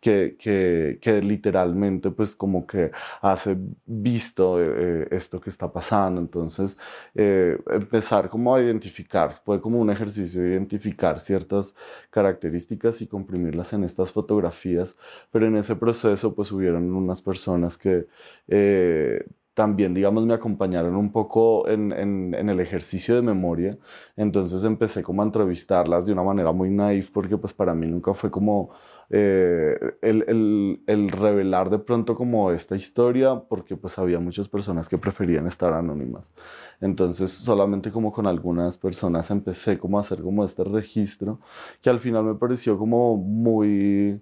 que, 0.01 0.37
que, 0.39 0.99
que 1.01 1.21
literalmente 1.23 2.11
pues 2.11 2.37
como 2.37 2.67
que 2.67 2.91
hace 3.21 3.57
visto 3.87 4.63
eh, 4.63 5.09
esto 5.11 5.41
que 5.41 5.51
está 5.51 5.73
pasando. 5.73 6.21
Entonces 6.21 6.77
eh, 7.15 7.59
empezar 7.71 8.29
como 8.29 8.55
a 8.55 8.63
identificar, 8.63 9.33
fue 9.33 9.61
como 9.61 9.81
un 9.81 9.91
ejercicio 9.91 10.43
de 10.43 10.51
identificar 10.51 11.21
ciertas 11.21 11.75
características 12.11 13.01
y 13.03 13.07
comprimirlas 13.07 13.73
en 13.73 13.85
estas 13.85 14.13
fotografías, 14.13 14.97
pero 15.31 15.47
en 15.47 15.57
ese 15.57 15.77
proceso 15.77 16.35
pues 16.35 16.53
hubieron 16.53 16.91
unas 16.95 17.23
personas 17.23 17.77
que... 17.79 18.07
Eh, 18.49 19.25
también, 19.55 19.93
digamos, 19.93 20.25
me 20.25 20.35
acompañaron 20.35 20.95
un 20.95 21.11
poco 21.11 21.67
en, 21.69 21.91
en, 21.91 22.33
en, 22.33 22.49
el 22.49 22.61
ejercicio 22.61 23.17
de 23.17 23.23
memoria. 23.23 23.77
Entonces 24.17 24.63
empecé 24.63 25.03
como 25.03 25.21
a 25.21 25.25
entrevistarlas 25.25 26.07
de 26.07 26.13
una 26.13 26.23
manera 26.23 26.53
muy 26.53 26.71
naif 26.71 27.11
porque 27.11 27.37
pues 27.37 27.53
para 27.53 27.75
mí 27.75 27.89
nunca 27.89 28.15
fue 28.15 28.31
como 28.31 28.71
eh, 29.11 29.79
el, 30.03 30.25
el, 30.29 30.83
el, 30.87 31.09
revelar 31.11 31.71
de 31.71 31.79
pronto 31.79 32.15
como 32.15 32.51
esta 32.53 32.77
historia, 32.77 33.41
porque 33.49 33.77
pues 33.77 33.99
había 33.99 34.19
muchas 34.21 34.49
personas 34.49 34.89
que 34.89 34.99
preferían 34.99 35.47
estar 35.47 35.73
anónimas. 35.73 36.33
Entonces 36.81 37.33
solamente 37.33 37.91
como 37.91 38.13
con 38.13 38.27
algunas 38.27 38.77
personas 38.77 39.31
empecé 39.31 39.79
como 39.79 39.99
a 39.99 40.03
hacer 40.03 40.21
como 40.23 40.45
este 40.45 40.65
registro, 40.65 41.41
que 41.83 41.91
al 41.91 42.01
final 42.01 42.25
me 42.25 42.35
pareció 42.35 42.77
como 42.79 43.17
muy 43.17 44.21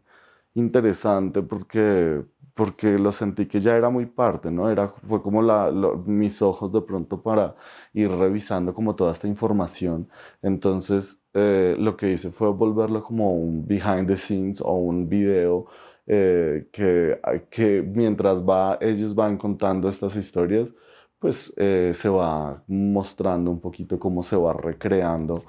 interesante 0.57 1.43
porque 1.43 2.25
porque 2.57 2.99
lo 2.99 3.13
sentí 3.13 3.47
que 3.47 3.61
ya 3.61 3.77
era 3.77 3.91
muy 3.91 4.07
parte, 4.07 4.51
¿no? 4.51 4.71
Era, 4.71 4.89
fue 4.89 5.21
como 5.23 5.43
la, 5.43 5.71
mis 6.07 6.41
ojos 6.41 6.73
de 6.73 6.81
pronto 6.81 7.23
para 7.23 7.55
ir 7.93 8.11
revisando 8.11 8.73
como 8.73 8.97
toda 8.97 9.13
esta 9.13 9.29
información. 9.29 10.09
Entonces, 10.41 11.21
eh, 11.35 11.77
lo 11.79 11.99
que 11.99 12.13
hice 12.13 12.31
fue 12.31 12.51
volverlo 12.51 13.03
como 13.05 13.31
un 13.35 13.67
behind 13.67 14.09
the 14.09 14.17
scenes 14.17 14.63
o 14.63 14.73
un 14.73 15.07
video 15.07 15.67
eh, 16.07 16.69
que, 16.73 17.21
que 17.51 17.83
mientras 17.83 18.43
va, 18.43 18.79
ellos 18.81 19.15
van 19.15 19.37
contando 19.37 19.87
estas 19.91 20.17
historias, 20.17 20.73
pues 21.19 21.53
eh, 21.59 21.93
se 21.95 22.09
va 22.09 22.63
mostrando 22.69 23.51
un 23.51 23.61
poquito 23.61 23.99
cómo 23.99 24.23
se 24.23 24.37
va 24.37 24.55
recreando 24.55 25.43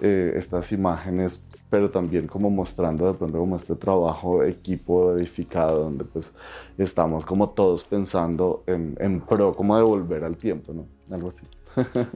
estas 0.00 0.72
imágenes, 0.72 1.42
pero 1.74 1.90
también 1.90 2.28
como 2.28 2.50
mostrando 2.50 3.04
de 3.08 3.14
pronto 3.14 3.36
como 3.36 3.56
este 3.56 3.74
trabajo 3.74 4.44
equipo 4.44 5.10
edificado, 5.16 5.82
donde 5.82 6.04
pues 6.04 6.32
estamos 6.78 7.26
como 7.26 7.48
todos 7.50 7.82
pensando 7.82 8.62
en, 8.68 9.20
pro, 9.20 9.52
como 9.56 9.76
de 9.76 9.82
volver 9.82 10.22
al 10.22 10.36
tiempo, 10.36 10.72
¿no? 10.72 10.86
Algo 11.12 11.30
así. 11.30 11.44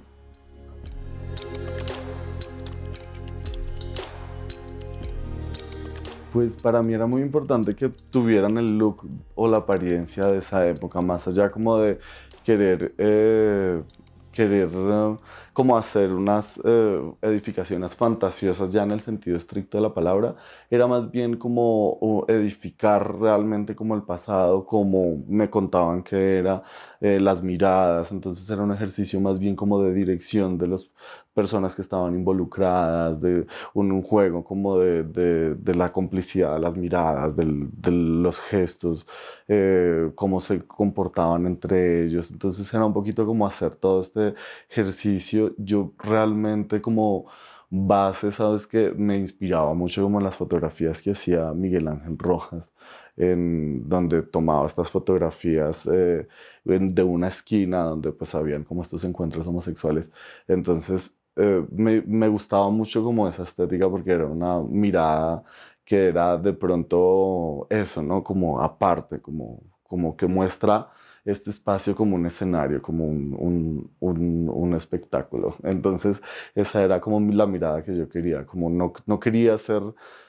Pues 6.33 6.55
para 6.57 6.83
mí 6.83 6.93
era 6.93 7.07
muy 7.07 7.23
importante 7.23 7.75
que 7.75 7.89
tuvieran 7.89 8.59
el 8.59 8.77
look 8.79 9.03
o 9.35 9.49
la 9.49 9.57
apariencia 9.57 10.27
de 10.27 10.39
esa 10.39 10.69
época, 10.69 11.01
más 11.01 11.27
allá 11.27 11.51
como 11.51 11.79
de 11.79 11.99
querer, 12.45 12.95
eh, 12.99 13.83
querer 14.31 14.69
eh, 14.73 15.17
como 15.59 15.77
hacer 15.77 16.13
unas 16.13 16.61
eh, 16.63 17.13
edificaciones 17.21 17.97
fantasiosas 17.97 18.71
ya 18.71 18.85
en 18.85 18.93
el 18.93 19.01
sentido 19.01 19.37
estricto 19.37 19.77
de 19.77 19.83
la 19.83 19.93
palabra, 19.93 20.37
era 20.71 20.87
más 20.87 21.11
bien 21.11 21.37
como 21.37 22.25
edificar 22.29 23.19
realmente 23.19 23.75
como 23.75 23.97
el 23.97 24.03
pasado, 24.03 24.65
como 24.65 25.25
me 25.27 25.51
contaban 25.51 26.05
que 26.05 26.39
era, 26.39 26.63
las 27.01 27.43
miradas, 27.43 28.13
entonces 28.13 28.49
era 28.49 28.63
un 28.63 28.73
ejercicio 28.73 29.21
más 29.21 29.41
bien 29.41 29.57
como 29.57 29.83
de 29.83 29.93
dirección 29.93 30.59
de 30.59 30.69
las 30.69 30.91
personas 31.39 31.77
que 31.77 31.83
estaban 31.83 32.15
involucradas, 32.17 33.21
de 33.21 33.47
un, 33.73 34.03
juego 34.03 34.43
como 34.43 34.77
de, 34.81 35.05
de, 35.05 35.75
la 35.77 35.93
complicidad, 35.93 36.59
las 36.61 36.77
miradas, 36.77 37.37
de 37.37 37.93
los 37.93 38.41
gestos, 38.41 39.07
eh, 39.47 40.11
cómo 40.17 40.41
se 40.41 40.67
comportaban 40.67 41.47
entre 41.47 42.05
ellos. 42.05 42.33
Entonces 42.33 42.75
era 42.75 42.85
un 42.85 42.93
poquito 42.93 43.25
como 43.25 43.47
hacer 43.47 43.77
todo 43.77 44.01
este 44.01 44.35
ejercicio. 44.69 45.48
Yo 45.57 45.93
realmente 45.99 46.81
como 46.81 47.27
base, 47.71 48.33
sabes 48.33 48.67
que 48.67 48.91
me 48.93 49.19
inspiraba 49.19 49.75
mucho 49.75 50.03
como 50.03 50.21
las 50.21 50.37
fotografías 50.37 51.03
que 51.03 51.13
hacía 51.13 51.53
Miguel 51.53 51.89
Ángel 51.89 52.17
Rojas, 52.19 52.73
en 53.17 53.89
donde 53.89 54.23
tomaba 54.23 54.67
estas 54.67 54.91
fotografías 54.91 55.87
eh, 55.93 56.27
de 56.65 57.03
una 57.03 57.29
esquina 57.29 57.83
donde 57.85 58.13
pues 58.13 58.35
habían 58.35 58.65
como 58.65 58.83
estos 58.83 59.05
encuentros 59.05 59.47
homosexuales. 59.47 60.11
Entonces 60.47 61.15
eh, 61.37 61.65
me, 61.71 62.03
me, 62.03 62.29
gustaba 62.29 62.71
mucho 62.71 63.03
como 63.05 63.29
esa 63.29 63.43
estética 63.45 63.89
porque 63.89 64.13
era 64.13 64.27
una 64.27 64.61
mirada 64.63 65.45
que 65.85 66.07
era 66.09 66.37
de 66.37 66.53
pronto 66.53 67.67
eso, 67.71 68.03
¿no? 68.03 68.23
Como 68.25 68.61
aparte, 68.61 69.21
como, 69.21 69.63
como 69.83 70.17
que 70.17 70.27
muestra 70.27 70.91
este 71.31 71.51
espacio 71.51 71.95
como 71.95 72.17
un 72.17 72.27
escenario, 72.27 72.81
como 72.81 73.05
un, 73.07 73.91
un, 74.01 74.49
un, 74.49 74.75
espectáculo. 74.75 75.57
Entonces, 75.63 76.23
esa 76.55 76.83
era 76.83 77.01
como 77.01 77.21
la 77.33 77.47
mirada 77.47 77.83
que 77.83 77.95
yo 77.97 78.09
quería, 78.09 78.47
como 78.47 78.71
no, 78.71 78.93
no 79.07 79.21
quería 79.21 79.59
ser 79.59 79.83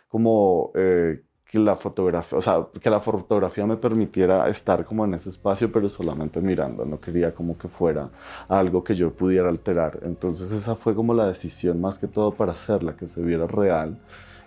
como 0.10 0.72
eh, 0.75 1.22
que 1.46 1.58
la 1.58 1.75
fotografía, 1.75 2.38
o 2.38 2.41
sea, 2.41 2.68
que 2.82 2.89
la 2.89 3.00
fotografía 3.00 3.65
me 3.65 3.77
permitiera 3.77 4.50
estar 4.50 4.84
como 4.86 5.06
en 5.06 5.13
ese 5.13 5.29
espacio, 5.29 5.72
pero 5.72 5.88
solamente 5.89 6.41
mirando, 6.41 6.86
no 6.86 7.00
quería 7.00 7.34
como 7.34 7.58
que 7.58 7.68
fuera 7.68 8.10
algo 8.50 8.84
que 8.84 8.94
yo 8.96 9.13
pudiera 9.13 9.50
alterar. 9.50 10.00
Entonces 10.03 10.51
esa 10.51 10.75
fue 10.75 10.94
como 10.94 11.13
la 11.13 11.27
decisión 11.27 11.79
más 11.82 11.98
que 11.98 12.08
todo 12.08 12.32
para 12.32 12.51
hacerla, 12.51 12.96
que 12.96 13.08
se 13.08 13.22
viera 13.24 13.48
real 13.48 13.98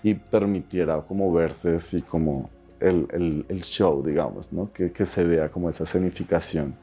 y 0.02 0.14
permitiera 0.14 1.00
como 1.02 1.32
verse 1.32 1.76
así 1.76 2.02
como 2.02 2.50
el, 2.82 3.06
el, 3.12 3.46
el 3.48 3.62
show, 3.62 4.02
digamos, 4.04 4.52
¿no? 4.52 4.72
que, 4.72 4.92
que, 4.92 5.06
se 5.06 5.24
vea 5.24 5.50
como 5.50 5.70
esa 5.70 5.84
escenificación, 5.84 6.74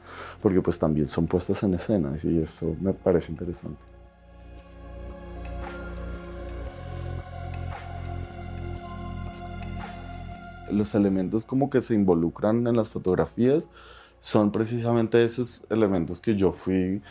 porque 0.42 0.60
pues 0.60 0.78
también 0.78 1.06
son 1.06 1.26
puestas 1.26 1.62
en 1.62 1.74
escena 1.74 2.12
y 2.22 2.38
eso 2.38 2.74
me 2.80 2.92
parece 2.92 3.30
interesante. 3.32 3.78
Los 10.70 10.94
elementos 10.94 11.44
como 11.44 11.68
que 11.68 11.82
se 11.82 11.94
involucran 11.94 12.66
en 12.66 12.76
las 12.76 12.88
fotografías 12.90 13.68
son 14.20 14.52
precisamente 14.52 15.24
esos 15.24 15.64
elementos 15.70 16.20
que 16.20 16.36
yo 16.36 16.52
fui 16.52 17.02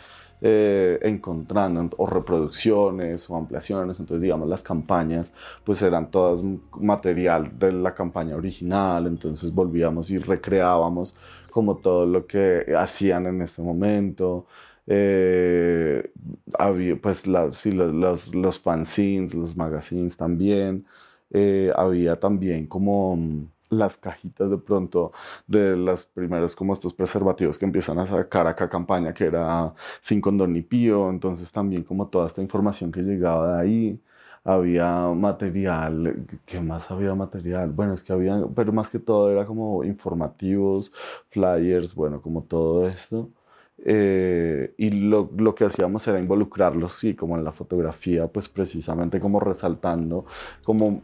eh, 0.42 0.98
encontrando, 1.02 1.90
o 1.98 2.06
reproducciones 2.06 3.28
o 3.28 3.36
ampliaciones, 3.36 4.00
entonces 4.00 4.22
digamos 4.22 4.48
las 4.48 4.62
campañas, 4.62 5.32
pues 5.64 5.82
eran 5.82 6.10
todas 6.10 6.42
material 6.78 7.58
de 7.58 7.72
la 7.72 7.94
campaña 7.94 8.36
original, 8.36 9.06
entonces 9.06 9.52
volvíamos 9.52 10.10
y 10.10 10.16
recreábamos 10.18 11.14
como 11.50 11.76
todo 11.76 12.06
lo 12.06 12.26
que 12.26 12.74
hacían 12.78 13.26
en 13.26 13.42
ese 13.42 13.60
momento. 13.60 14.46
Eh, 14.86 16.10
había 16.58 16.96
pues 16.96 17.26
las, 17.26 17.66
los, 17.66 18.34
los, 18.34 18.58
fanzines, 18.60 19.34
los 19.34 19.56
magazines 19.56 20.16
también, 20.16 20.86
eh, 21.32 21.70
había 21.76 22.18
también 22.18 22.66
como 22.66 23.18
las 23.70 23.96
cajitas 23.96 24.50
de 24.50 24.58
pronto 24.58 25.12
de 25.46 25.76
las 25.76 26.04
primeros 26.06 26.56
como 26.56 26.72
estos 26.72 26.94
preservativos 26.94 27.58
que 27.58 27.64
empiezan 27.64 27.98
a 27.98 28.06
sacar 28.06 28.46
acá 28.46 28.68
campaña 28.68 29.14
que 29.14 29.24
era 29.24 29.74
sin 30.00 30.20
condón 30.20 30.52
ni 30.52 30.62
pío, 30.62 31.10
entonces 31.10 31.50
también 31.52 31.82
como 31.84 32.08
toda 32.08 32.26
esta 32.26 32.42
información 32.42 32.92
que 32.92 33.02
llegaba 33.02 33.56
de 33.56 33.62
ahí, 33.62 34.00
había 34.44 35.08
material, 35.08 36.26
¿qué 36.46 36.60
más 36.60 36.90
había 36.90 37.14
material? 37.14 37.70
Bueno, 37.70 37.92
es 37.92 38.02
que 38.04 38.12
había, 38.12 38.42
pero 38.54 38.72
más 38.72 38.90
que 38.90 38.98
todo 38.98 39.30
era 39.30 39.44
como 39.46 39.84
informativos, 39.84 40.92
flyers, 41.28 41.94
bueno, 41.94 42.20
como 42.22 42.42
todo 42.44 42.86
esto. 42.88 43.30
Eh, 43.84 44.74
y 44.76 44.90
lo, 44.90 45.30
lo, 45.38 45.54
que 45.54 45.64
hacíamos 45.64 46.06
era 46.06 46.18
involucrarlos, 46.18 46.94
sí, 46.94 47.14
como 47.14 47.36
en 47.36 47.44
la 47.44 47.52
fotografía, 47.52 48.26
pues 48.28 48.48
precisamente 48.48 49.20
como 49.20 49.40
resaltando, 49.40 50.26
como 50.64 51.00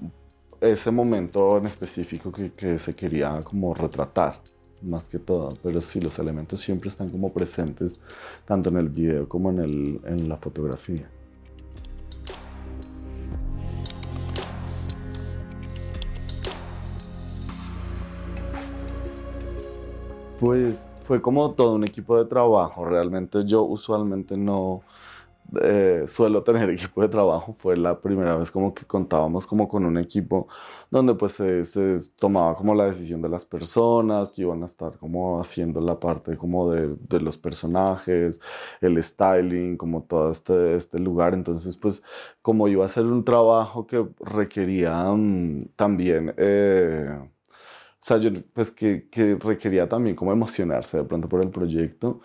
ese 0.61 0.91
momento 0.91 1.59
en 1.59 1.67
específico 1.67 2.33
que, 2.33 2.53
que, 2.53 2.79
se 2.79 2.95
quería 2.95 3.43
como 3.43 3.75
retratar, 3.75 4.41
más 4.83 5.09
que 5.09 5.19
todo. 5.19 5.57
Pero 5.63 5.81
sí, 5.81 6.01
los 6.01 6.19
elementos 6.19 6.61
siempre 6.61 6.89
están 6.89 7.09
como 7.09 7.33
presentes, 7.33 7.99
tanto 8.45 8.71
en 8.71 8.77
el 8.79 8.89
video 8.89 9.29
como 9.29 9.51
en, 9.51 9.59
el, 9.61 10.01
en 10.05 10.29
la 10.29 10.37
fotografía. 10.37 11.09
Pues 20.41 20.87
fue 21.07 21.23
como 21.23 21.53
todo 21.53 21.75
un 21.75 21.85
equipo 21.85 22.19
de 22.19 22.27
trabajo. 22.27 22.85
Realmente 22.85 23.45
yo 23.47 23.63
usualmente 23.63 24.37
no, 24.37 24.83
eh, 25.63 26.05
suelo 26.09 26.43
tener 26.43 26.71
equipo 26.71 27.03
de 27.03 27.09
trabajo. 27.09 27.55
Fue 27.59 27.77
la 27.77 28.01
primera 28.01 28.37
vez 28.37 28.51
como 28.51 28.75
que 28.75 28.85
contábamos 28.85 29.47
como 29.47 29.69
con 29.69 29.85
un 29.87 29.99
equipo 29.99 30.49
donde 30.91 31.15
pues 31.15 31.33
se, 31.35 31.99
tomaba 32.19 32.57
como 32.57 32.75
la 32.75 32.87
decisión 32.87 33.23
de 33.23 33.29
las 33.29 33.45
personas 33.45 34.33
que 34.33 34.43
iban 34.43 34.63
a 34.63 34.67
estar 34.67 34.99
como 34.99 35.41
haciendo 35.41 35.81
la 35.81 35.99
parte 35.99 36.37
como 36.37 36.71
de, 36.71 37.21
los 37.21 37.39
personajes, 37.39 38.41
el 38.81 39.03
styling, 39.03 39.77
como 39.77 40.03
todo 40.05 40.31
este, 40.33 40.77
este 40.77 40.99
lugar. 40.99 41.35
Entonces 41.35 41.77
pues 41.77 42.03
como 42.43 42.69
iba 42.69 42.85
a 42.85 42.89
ser 42.89 43.05
un 43.07 43.25
trabajo 43.25 43.87
que 43.87 44.07
requería 44.21 45.05
mm, 45.13 45.71
también... 45.77 46.35
Eh, 46.37 47.19
o 47.99 48.09
sea, 48.09 48.19
yo, 48.19 48.31
pues 48.53 48.71
que 48.71 49.09
requería 49.41 49.89
también 49.89 50.15
como 50.15 50.31
emocionarse 50.31 50.99
de 50.99 51.03
pronto 51.05 51.29
por 51.29 51.43
el 51.43 51.51
proyecto. 51.51 52.21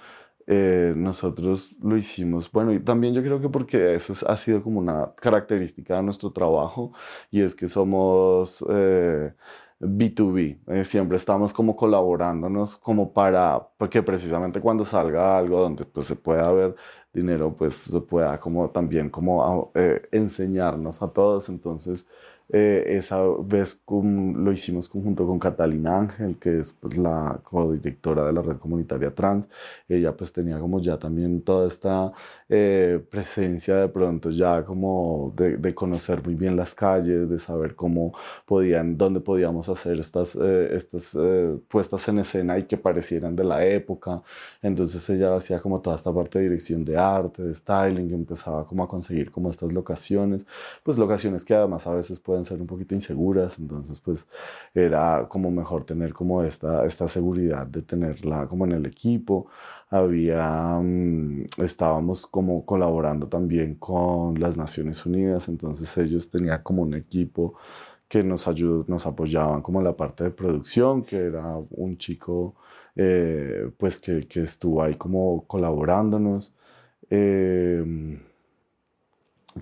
Eh, 0.54 0.94
nosotros 0.98 1.74
lo 1.82 1.96
hicimos, 1.96 2.52
bueno, 2.52 2.74
y 2.74 2.82
también 2.82 3.14
yo 3.14 3.22
creo 3.24 3.40
que 3.40 3.48
porque 3.48 3.96
eso 3.96 4.14
ha 4.28 4.36
sido 4.36 4.62
como 4.62 4.80
una 4.80 5.14
característica 5.16 5.96
de 5.96 6.04
nuestro 6.04 6.32
trabajo 6.34 6.92
y 7.30 7.42
es 7.42 7.56
que 7.56 7.70
somos 7.70 8.62
B2B, 9.80 10.40
eh, 10.68 10.82
eh, 10.82 10.84
siempre 10.86 11.16
estamos 11.16 11.54
como 11.54 11.78
colaborándonos 11.78 12.76
como 12.76 13.14
para, 13.14 13.66
porque 13.78 14.04
precisamente 14.04 14.60
cuando 14.60 14.84
salga 14.84 15.38
algo 15.38 15.58
donde 15.62 15.86
pues 15.86 16.08
se 16.08 16.18
pueda 16.18 16.52
ver 16.52 16.76
dinero, 17.14 17.56
pues 17.56 17.76
se 17.76 18.02
pueda 18.02 18.38
como 18.38 18.70
también 18.72 19.10
como 19.10 19.72
enseñarnos 20.12 21.02
a 21.02 21.08
todos, 21.14 21.48
entonces 21.48 22.08
eh, 22.54 22.98
esa 22.98 23.22
vez 23.44 23.82
lo 23.88 24.52
hicimos 24.52 24.90
conjunto 24.90 25.26
con 25.26 25.40
Catalina 25.40 26.00
Ángel, 26.00 26.38
que 26.38 26.60
es 26.60 26.74
pues, 26.74 26.98
la 26.98 27.40
codirectora 27.44 28.26
de 28.26 28.34
la 28.34 28.42
red 28.42 28.58
comunitaria 28.58 29.16
trans. 29.16 29.48
Ella 29.88 30.16
pues 30.16 30.34
tenía 30.34 30.60
como 30.60 30.82
ya 30.82 30.98
también 30.98 31.42
toda 31.44 31.68
esta 31.68 32.12
eh, 32.50 33.02
presencia 33.10 33.78
de 33.78 33.88
pronto 33.88 34.32
ya 34.32 34.66
como 34.66 35.34
de, 35.38 35.56
de, 35.58 35.74
conocer 35.74 36.22
muy 36.26 36.36
bien 36.36 36.58
las 36.58 36.76
calles, 36.76 37.30
de 37.30 37.40
saber 37.40 37.76
cómo 37.76 38.12
podían, 38.46 38.98
dónde 38.98 39.22
podíamos 39.22 39.70
hacer 39.70 40.00
estas, 40.00 40.36
eh, 40.36 40.76
estas 40.76 41.18
puestas 41.70 42.06
en 42.10 42.20
escena 42.20 42.58
y 42.60 42.64
que 42.64 42.78
parecieran 42.78 43.36
de 43.36 43.46
la 43.46 43.66
época. 43.66 44.22
Entonces 44.62 45.10
ella 45.10 45.36
hacía 45.36 45.60
como 45.62 45.80
toda 45.82 45.96
esta 45.96 46.14
parte 46.14 46.40
de 46.40 46.46
dirección 46.46 46.84
de 46.84 46.98
arte, 46.98 47.44
de 47.44 47.54
styling, 47.54 48.14
empezaba 48.14 48.66
como 48.68 48.84
a 48.84 48.90
conseguir 48.90 49.32
como 49.32 49.50
estas 49.50 49.72
locaciones, 49.72 50.46
pues 50.84 50.98
locaciones 50.98 51.46
que 51.46 51.54
además 51.54 51.88
a 51.88 51.96
veces 51.96 52.20
pueden 52.20 52.41
ser 52.46 52.62
un 52.62 52.68
poquito 52.68 52.96
inseguras, 52.96 53.60
entonces 53.60 54.00
pues 54.00 54.28
era 54.74 55.28
como 55.30 55.52
mejor 55.52 55.86
tener 55.86 56.14
como 56.14 56.44
esta, 56.44 56.86
esta 56.86 57.08
seguridad 57.08 57.68
de 57.68 57.82
tenerla 57.82 58.48
como 58.48 58.66
en 58.66 58.74
el 58.74 58.86
equipo. 58.86 59.48
Había, 59.90 60.80
mm, 60.82 61.46
estábamos 61.58 62.26
como 62.28 62.66
colaborando 62.66 63.28
también 63.28 63.76
con 63.76 64.40
las 64.40 64.58
Naciones 64.58 65.06
Unidas, 65.06 65.48
entonces 65.50 65.96
ellos 65.98 66.30
tenían 66.30 66.62
como 66.64 66.84
un 66.84 66.94
equipo 66.96 67.56
que 68.08 68.24
nos 68.24 68.48
ayudó, 68.48 68.86
nos 68.88 69.06
apoyaban 69.06 69.62
como 69.62 69.80
en 69.80 69.86
la 69.86 69.96
parte 69.96 70.26
de 70.26 70.32
producción, 70.32 71.04
que 71.04 71.18
era 71.18 71.58
un 71.72 71.98
chico 71.98 72.56
eh, 72.96 73.72
pues 73.78 74.00
que, 74.00 74.28
que, 74.28 74.42
estuvo 74.42 74.84
ahí 74.84 74.96
como 74.96 75.46
colaborándonos. 75.48 76.54
Eh, 77.10 78.20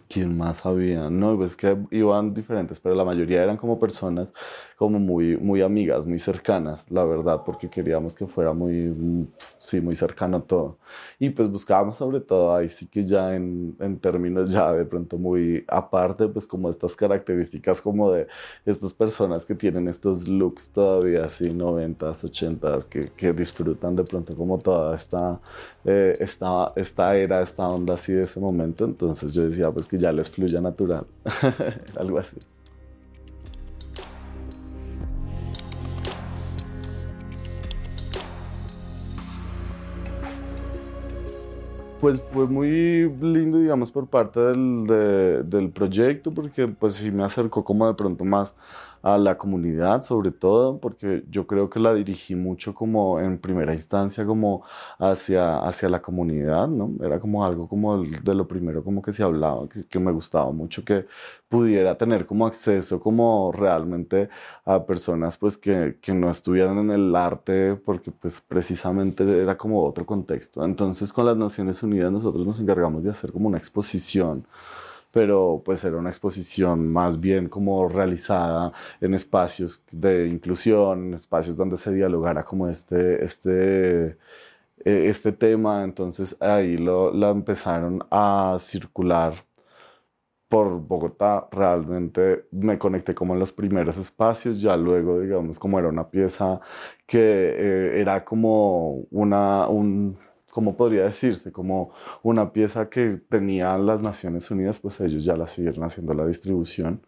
¿Quién 0.07 0.37
más 0.37 0.67
había? 0.67 1.09
No, 1.09 1.35
pues 1.35 1.55
que 1.55 1.75
iban 1.89 2.31
diferentes, 2.35 2.79
pero 2.79 2.93
la 2.93 3.03
mayoría 3.03 3.41
eran 3.41 3.57
como 3.57 3.79
personas 3.79 4.31
como 4.77 4.99
muy, 4.99 5.35
muy 5.37 5.61
amigas, 5.63 6.05
muy 6.05 6.19
cercanas, 6.19 6.85
la 6.91 7.03
verdad, 7.05 7.41
porque 7.43 7.69
queríamos 7.71 8.13
que 8.13 8.27
fuera 8.27 8.53
muy, 8.53 9.27
sí, 9.57 9.81
muy 9.81 9.95
cercano 9.95 10.43
todo. 10.43 10.77
Y 11.17 11.31
pues 11.31 11.49
buscábamos 11.49 11.97
sobre 11.97 12.21
todo 12.21 12.55
ahí 12.55 12.69
sí 12.69 12.85
que 12.87 13.01
ya 13.01 13.35
en, 13.35 13.75
en 13.79 13.99
términos 13.99 14.51
ya 14.51 14.71
de 14.73 14.85
pronto 14.85 15.17
muy 15.17 15.65
aparte, 15.67 16.27
pues 16.29 16.45
como 16.45 16.69
estas 16.69 16.95
características 16.95 17.81
como 17.81 18.11
de 18.11 18.27
estas 18.65 18.93
personas 18.93 19.43
que 19.45 19.55
tienen 19.55 19.87
estos 19.87 20.27
looks 20.27 20.69
todavía 20.71 21.25
así, 21.25 21.51
noventas, 21.51 22.23
ochentas, 22.23 22.85
que, 22.85 23.11
que 23.13 23.33
disfrutan 23.33 23.95
de 23.95 24.03
pronto 24.03 24.35
como 24.35 24.59
toda 24.59 24.95
esta, 24.95 25.41
eh, 25.85 26.17
esta, 26.19 26.71
esta 26.75 27.15
era, 27.17 27.41
esta 27.41 27.67
onda 27.67 27.95
así 27.95 28.13
de 28.13 28.23
ese 28.23 28.39
momento. 28.39 28.85
Entonces 28.85 29.33
yo 29.33 29.43
decía 29.47 29.71
pues 29.79 29.87
que 29.87 29.97
ya 29.97 30.11
les 30.11 30.29
fluya 30.29 30.59
natural, 30.59 31.05
algo 31.97 32.19
así. 32.19 32.35
Pues 42.01 42.21
fue 42.31 42.47
muy 42.47 43.09
lindo, 43.21 43.57
digamos, 43.59 43.89
por 43.89 44.07
parte 44.07 44.41
del, 44.41 44.85
del 45.49 45.69
proyecto, 45.69 46.33
porque 46.33 46.67
pues 46.67 46.95
sí 46.95 47.09
me 47.09 47.23
acercó 47.23 47.63
como 47.63 47.87
de 47.87 47.93
pronto 47.93 48.25
más 48.25 48.55
a 49.01 49.17
la 49.17 49.37
comunidad 49.37 50.01
sobre 50.01 50.31
todo, 50.31 50.79
porque 50.79 51.23
yo 51.29 51.47
creo 51.47 51.69
que 51.69 51.79
la 51.79 51.93
dirigí 51.93 52.35
mucho 52.35 52.73
como 52.73 53.19
en 53.19 53.39
primera 53.39 53.73
instancia 53.73 54.25
como 54.25 54.63
hacia, 54.97 55.59
hacia 55.59 55.89
la 55.89 56.01
comunidad, 56.01 56.67
¿no? 56.67 56.91
Era 57.03 57.19
como 57.19 57.45
algo 57.45 57.67
como 57.67 58.03
de 58.03 58.35
lo 58.35 58.47
primero 58.47 58.83
como 58.83 59.01
que 59.01 59.13
se 59.13 59.23
hablaba, 59.23 59.67
que, 59.69 59.99
me 59.99 60.11
gustaba 60.11 60.51
mucho 60.51 60.83
que 60.85 61.05
pudiera 61.49 61.97
tener 61.97 62.25
como 62.25 62.45
acceso 62.47 62.99
como 62.99 63.51
realmente 63.51 64.29
a 64.65 64.85
personas 64.85 65.37
pues 65.37 65.57
que, 65.57 65.97
que 66.01 66.13
no 66.13 66.29
estuvieran 66.29 66.77
en 66.79 66.91
el 66.91 67.15
arte 67.15 67.75
porque 67.75 68.11
pues 68.11 68.41
precisamente 68.41 69.23
era 69.41 69.57
como 69.57 69.83
otro 69.83 70.05
contexto. 70.05 70.63
Entonces 70.63 71.11
con 71.13 71.25
las 71.25 71.37
Naciones 71.37 71.83
Unidas 71.83 72.11
nosotros 72.11 72.45
nos 72.45 72.59
encargamos 72.59 73.03
de 73.03 73.11
hacer 73.11 73.31
como 73.31 73.47
una 73.47 73.57
exposición 73.57 74.45
pero 75.11 75.61
pues 75.65 75.83
era 75.83 75.97
una 75.97 76.09
exposición 76.09 76.91
más 76.91 77.19
bien 77.19 77.49
como 77.49 77.87
realizada 77.89 78.71
en 79.01 79.13
espacios 79.13 79.83
de 79.91 80.27
inclusión, 80.27 81.13
espacios 81.13 81.55
donde 81.57 81.77
se 81.77 81.91
dialogara 81.93 82.43
como 82.43 82.67
este, 82.69 83.23
este, 83.23 84.17
e, 84.85 85.09
este 85.09 85.31
tema, 85.31 85.83
entonces 85.83 86.35
ahí 86.39 86.77
lo, 86.77 87.11
lo 87.13 87.31
empezaron 87.31 88.03
a 88.11 88.57
circular 88.59 89.33
por 90.49 90.81
Bogotá, 90.81 91.47
realmente 91.51 92.45
me 92.51 92.77
conecté 92.79 93.13
como 93.13 93.33
en 93.33 93.39
los 93.39 93.53
primeros 93.53 93.97
espacios, 93.97 94.59
ya 94.61 94.75
luego, 94.75 95.21
digamos, 95.21 95.59
como 95.59 95.77
era 95.79 95.87
una 95.89 96.09
pieza 96.09 96.59
que 97.05 97.19
eh, 97.19 98.01
era 98.01 98.25
como 98.25 99.05
una, 99.11 99.67
un, 99.67 100.17
como 100.51 100.75
podría 100.75 101.03
decirse, 101.03 101.51
como 101.51 101.91
una 102.23 102.51
pieza 102.51 102.89
que 102.89 103.19
tenían 103.29 103.85
las 103.85 104.01
Naciones 104.01 104.49
Unidas, 104.51 104.79
pues 104.79 104.99
ellos 104.99 105.23
ya 105.23 105.35
la 105.35 105.47
siguieron 105.47 105.83
haciendo 105.83 106.13
la 106.13 106.25
distribución 106.25 107.01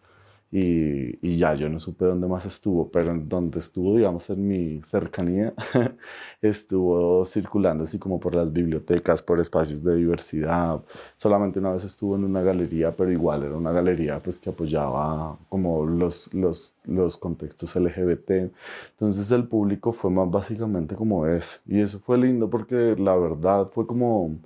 y, 0.52 1.18
y, 1.26 1.38
ya 1.38 1.54
yo 1.54 1.70
no 1.70 1.78
supe 1.78 2.04
dónde 2.04 2.28
más 2.28 2.44
estuvo, 2.44 2.90
pero 2.90 3.10
en 3.10 3.26
donde 3.26 3.58
estuvo, 3.58 3.96
digamos, 3.96 4.28
en 4.28 4.46
mi 4.46 4.82
cercanía, 4.82 5.54
estuvo 6.42 7.24
circulando 7.24 7.84
así 7.84 7.98
como 7.98 8.20
por 8.20 8.34
las 8.34 8.52
bibliotecas, 8.52 9.22
por 9.22 9.40
espacios 9.40 9.82
de 9.82 9.96
diversidad. 9.96 10.82
Solamente 11.16 11.58
una 11.58 11.72
vez 11.72 11.84
estuvo 11.84 12.16
en 12.16 12.24
una 12.24 12.42
galería, 12.42 12.92
pero 12.94 13.10
igual 13.10 13.44
era 13.44 13.56
una 13.56 13.72
galería 13.72 14.20
pues 14.20 14.38
que 14.38 14.50
apoyaba 14.50 15.38
como 15.48 15.86
los, 15.86 16.32
los, 16.34 16.74
los 16.84 17.16
contextos 17.16 17.74
LGBT. 17.74 18.52
Entonces 18.90 19.30
el 19.30 19.48
público 19.48 19.92
fue 19.92 20.10
más 20.10 20.30
básicamente 20.30 20.96
como 20.96 21.26
es. 21.26 21.62
Y 21.66 21.80
eso 21.80 21.98
fue 22.00 22.18
lindo 22.18 22.50
porque 22.50 22.94
la 22.98 23.16
verdad 23.16 23.70
fue 23.72 23.86
como 23.86 24.36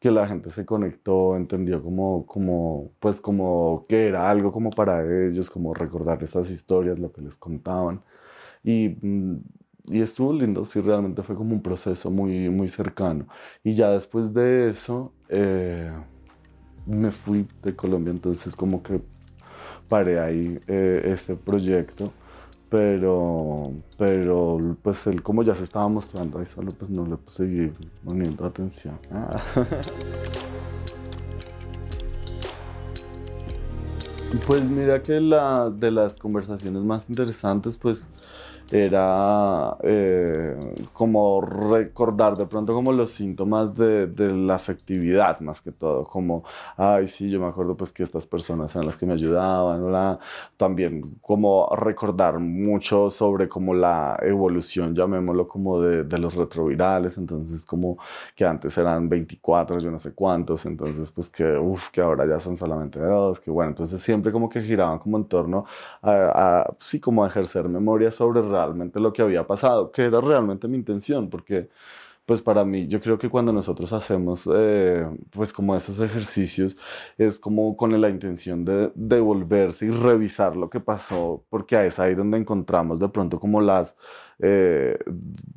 que 0.00 0.10
la 0.10 0.26
gente 0.26 0.50
se 0.50 0.64
conectó, 0.66 1.36
entendió 1.36 1.82
como, 1.82 2.26
como, 2.26 2.92
pues 3.00 3.20
como 3.20 3.86
que 3.88 4.08
era 4.08 4.30
algo 4.30 4.52
como 4.52 4.70
para 4.70 5.02
ellos, 5.26 5.50
como 5.50 5.74
recordar 5.74 6.22
esas 6.22 6.50
historias, 6.50 6.98
lo 6.98 7.12
que 7.12 7.22
les 7.22 7.36
contaban. 7.36 8.02
Y, 8.64 8.96
mm, 9.02 9.36
y 9.88 10.00
estuvo 10.02 10.32
lindo, 10.32 10.64
sí, 10.64 10.80
realmente 10.80 11.22
fue 11.22 11.36
como 11.36 11.54
un 11.54 11.62
proceso 11.62 12.10
muy, 12.10 12.48
muy 12.50 12.68
cercano. 12.68 13.26
Y 13.64 13.74
ya 13.74 13.90
después 13.90 14.32
de 14.34 14.70
eso, 14.70 15.12
eh, 15.28 15.92
me 16.86 17.10
fui 17.10 17.46
de 17.62 17.74
Colombia, 17.76 18.12
entonces 18.12 18.56
como 18.56 18.82
que 18.82 19.00
paré 19.88 20.20
ahí 20.20 20.60
este 20.66 21.34
proyecto 21.34 22.12
pero, 22.70 23.72
pero 23.98 24.76
pues 24.82 25.06
él 25.06 25.22
como 25.22 25.42
ya 25.42 25.54
se 25.54 25.64
estaba 25.64 25.88
mostrando 25.88 26.38
ahí 26.38 26.46
solo 26.46 26.72
pues 26.72 26.90
no 26.90 27.04
le 27.04 27.18
seguí 27.26 27.72
poniendo 28.04 28.46
atención. 28.46 28.98
Ah. 29.10 29.42
Pues 34.46 34.62
mira 34.62 35.02
que 35.02 35.20
la 35.20 35.70
de 35.70 35.90
las 35.90 36.16
conversaciones 36.16 36.84
más 36.84 37.08
interesantes 37.08 37.76
pues 37.76 38.06
era 38.70 39.76
eh, 39.82 40.74
como 40.92 41.40
recordar 41.40 42.36
de 42.36 42.46
pronto 42.46 42.72
como 42.72 42.92
los 42.92 43.10
síntomas 43.10 43.74
de, 43.74 44.06
de, 44.06 44.32
la 44.32 44.54
afectividad 44.54 45.40
más 45.40 45.60
que 45.60 45.72
todo, 45.72 46.04
como, 46.04 46.44
ay, 46.76 47.08
sí, 47.08 47.28
yo 47.28 47.40
me 47.40 47.46
acuerdo 47.46 47.76
pues 47.76 47.92
que 47.92 48.02
estas 48.02 48.26
personas 48.26 48.74
eran 48.74 48.86
las 48.86 48.96
que 48.96 49.06
me 49.06 49.14
ayudaban, 49.14 49.90
la, 49.90 50.18
también 50.56 51.18
como 51.20 51.68
recordar 51.74 52.38
mucho 52.38 53.10
sobre 53.10 53.48
como 53.48 53.74
la 53.74 54.18
evolución, 54.22 54.94
llamémoslo 54.94 55.48
como 55.48 55.80
de, 55.80 56.04
de, 56.04 56.18
los 56.18 56.36
retrovirales, 56.36 57.16
entonces 57.18 57.64
como 57.64 57.98
que 58.36 58.44
antes 58.44 58.76
eran 58.78 59.08
24, 59.08 59.78
yo 59.80 59.90
no 59.90 59.98
sé 59.98 60.12
cuántos, 60.12 60.64
entonces 60.66 61.10
pues 61.10 61.28
que, 61.30 61.56
uff, 61.58 61.90
que 61.90 62.00
ahora 62.00 62.26
ya 62.26 62.38
son 62.38 62.56
solamente 62.56 63.00
dos, 63.00 63.40
que 63.40 63.50
bueno, 63.50 63.70
entonces 63.70 64.00
siempre 64.02 64.30
como 64.32 64.48
que 64.48 64.62
giraban 64.62 64.98
como 64.98 65.16
en 65.16 65.24
torno 65.24 65.64
a, 66.02 66.60
a 66.60 66.74
sí, 66.78 67.00
como 67.00 67.24
a 67.24 67.28
ejercer 67.28 67.68
memoria 67.68 68.12
sobre 68.12 68.42
realmente 68.66 69.00
lo 69.00 69.12
que 69.12 69.22
había 69.22 69.46
pasado, 69.46 69.90
que 69.92 70.02
era 70.04 70.20
realmente 70.20 70.68
mi 70.68 70.76
intención, 70.76 71.30
porque 71.30 71.68
pues 72.30 72.42
para 72.42 72.64
mí, 72.64 72.86
yo 72.86 73.00
creo 73.00 73.18
que 73.18 73.28
cuando 73.28 73.52
nosotros 73.52 73.92
hacemos 73.92 74.48
eh, 74.54 75.04
pues 75.32 75.52
como 75.52 75.74
esos 75.74 75.98
ejercicios 75.98 76.76
es 77.18 77.40
como 77.40 77.76
con 77.76 78.00
la 78.00 78.08
intención 78.08 78.64
de 78.64 78.92
devolverse 78.94 79.86
y 79.86 79.90
revisar 79.90 80.54
lo 80.54 80.70
que 80.70 80.78
pasó, 80.78 81.44
porque 81.50 81.84
es 81.86 81.98
ahí 81.98 82.14
donde 82.14 82.38
encontramos 82.38 83.00
de 83.00 83.08
pronto 83.08 83.40
como 83.40 83.60
las, 83.60 83.96
eh, 84.38 84.96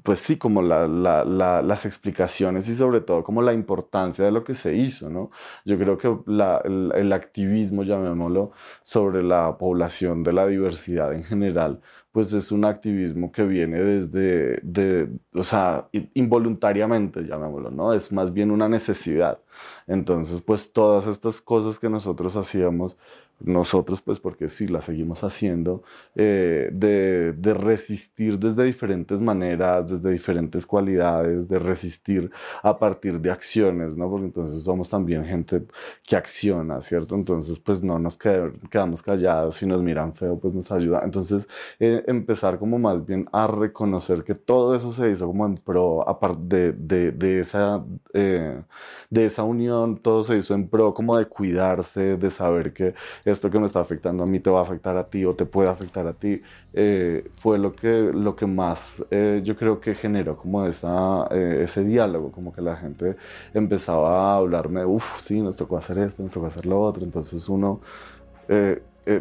pues 0.01 0.19
sí, 0.21 0.37
como 0.37 0.63
la, 0.63 0.87
la, 0.87 1.61
las 1.61 1.85
explicaciones 1.85 2.67
y 2.67 2.73
sobre 2.75 3.01
todo 3.01 3.23
como 3.23 3.43
la 3.43 3.53
importancia 3.53 4.25
de 4.25 4.31
lo 4.31 4.43
que 4.43 4.55
se 4.55 4.73
hizo, 4.75 5.11
¿no? 5.11 5.29
Yo 5.65 5.77
creo 5.77 5.99
que 5.99 6.07
el, 6.07 6.91
el 6.95 7.13
activismo, 7.13 7.83
llamémoslo, 7.83 8.51
sobre 8.81 9.21
la 9.21 9.59
población 9.59 10.23
de 10.23 10.33
la 10.33 10.47
diversidad 10.47 11.13
en 11.13 11.23
general, 11.23 11.81
pues 12.13 12.31
es 12.31 12.51
un 12.51 12.63
activismo 12.63 13.31
que 13.31 13.43
viene 13.43 13.81
desde, 13.81 14.59
de, 14.61 15.09
o 15.33 15.43
sea, 15.43 15.89
involuntariamente, 16.13 17.23
llamémoslo, 17.25 17.71
¿no? 17.71 17.91
Es 17.91 18.11
más 18.11 18.31
bien 18.31 18.51
una 18.51 18.69
necesidad. 18.69 19.39
Entonces, 19.87 20.39
pues 20.41 20.71
todas 20.71 21.07
estas 21.07 21.41
cosas 21.41 21.79
que 21.79 21.89
nosotros 21.89 22.35
hacíamos 22.35 22.97
nosotros, 23.43 24.01
pues 24.01 24.19
porque 24.19 24.49
sí, 24.49 24.67
la 24.67 24.81
seguimos 24.81 25.23
haciendo, 25.23 25.83
eh, 26.15 26.69
de, 26.71 27.33
de, 27.33 27.53
resistir 27.53 28.39
desde 28.39 28.63
diferentes 28.63 29.21
maneras, 29.21 29.87
desde 29.87 30.11
diferentes 30.11 30.65
cualidades, 30.65 31.47
de 31.47 31.59
resistir 31.59 32.31
a 32.61 32.77
partir 32.77 33.19
de 33.19 33.31
acciones, 33.31 33.95
¿no? 33.95 34.09
Porque 34.09 34.25
entonces 34.25 34.63
somos 34.63 34.89
también 34.89 35.25
gente 35.25 35.63
que 36.03 36.15
acciona, 36.15 36.81
¿cierto? 36.81 37.15
Entonces, 37.15 37.59
pues 37.59 37.83
no 37.83 37.99
nos 37.99 38.17
quedamos 38.17 39.01
callados, 39.01 39.57
si 39.57 39.65
nos 39.65 39.81
miran 39.83 40.13
feo, 40.13 40.39
pues 40.39 40.53
nos 40.53 40.71
ayuda. 40.71 41.01
Entonces, 41.03 41.47
eh, 41.79 42.03
empezar 42.07 42.59
como 42.59 42.79
más 42.79 43.05
bien 43.05 43.27
a 43.31 43.47
reconocer 43.47 44.23
que 44.23 44.35
todo 44.35 44.75
eso 44.75 44.91
se 44.91 45.09
hizo 45.11 45.27
como 45.27 45.45
en 45.45 45.55
pro, 45.55 46.07
aparte 46.07 46.41
de, 46.43 46.71
de, 46.73 47.11
de, 47.11 47.39
esa, 47.39 47.83
eh, 48.13 48.61
de 49.09 49.25
esa 49.25 49.43
unión, 49.43 49.97
todo 49.97 50.23
se 50.23 50.37
hizo 50.37 50.53
en 50.53 50.67
pro 50.69 50.93
como 50.93 51.17
de 51.17 51.25
cuidarse, 51.25 52.17
de 52.17 52.31
saber 52.31 52.73
que 52.73 52.93
esto 53.33 53.49
que 53.49 53.59
me 53.59 53.65
está 53.65 53.79
afectando 53.81 54.23
a 54.23 54.25
mí 54.25 54.39
te 54.39 54.49
va 54.49 54.59
a 54.59 54.63
afectar 54.63 54.95
a 54.97 55.05
ti 55.05 55.25
o 55.25 55.35
te 55.35 55.45
puede 55.45 55.69
afectar 55.69 56.07
a 56.07 56.13
ti, 56.13 56.41
eh, 56.73 57.29
fue 57.35 57.57
lo 57.57 57.75
que, 57.75 58.11
lo 58.13 58.35
que 58.35 58.47
más 58.47 59.03
eh, 59.11 59.41
yo 59.43 59.55
creo 59.55 59.79
que 59.79 59.95
generó 59.95 60.37
como 60.37 60.65
esa, 60.65 61.27
eh, 61.31 61.61
ese 61.65 61.83
diálogo, 61.83 62.31
como 62.31 62.53
que 62.53 62.61
la 62.61 62.75
gente 62.75 63.17
empezaba 63.53 64.33
a 64.33 64.37
hablarme, 64.37 64.85
uff, 64.85 65.19
sí, 65.19 65.41
nos 65.41 65.57
tocó 65.57 65.77
hacer 65.77 65.97
esto, 65.99 66.23
nos 66.23 66.33
tocó 66.33 66.47
hacer 66.47 66.65
lo 66.65 66.79
otro, 66.81 67.03
entonces 67.03 67.47
uno 67.49 67.81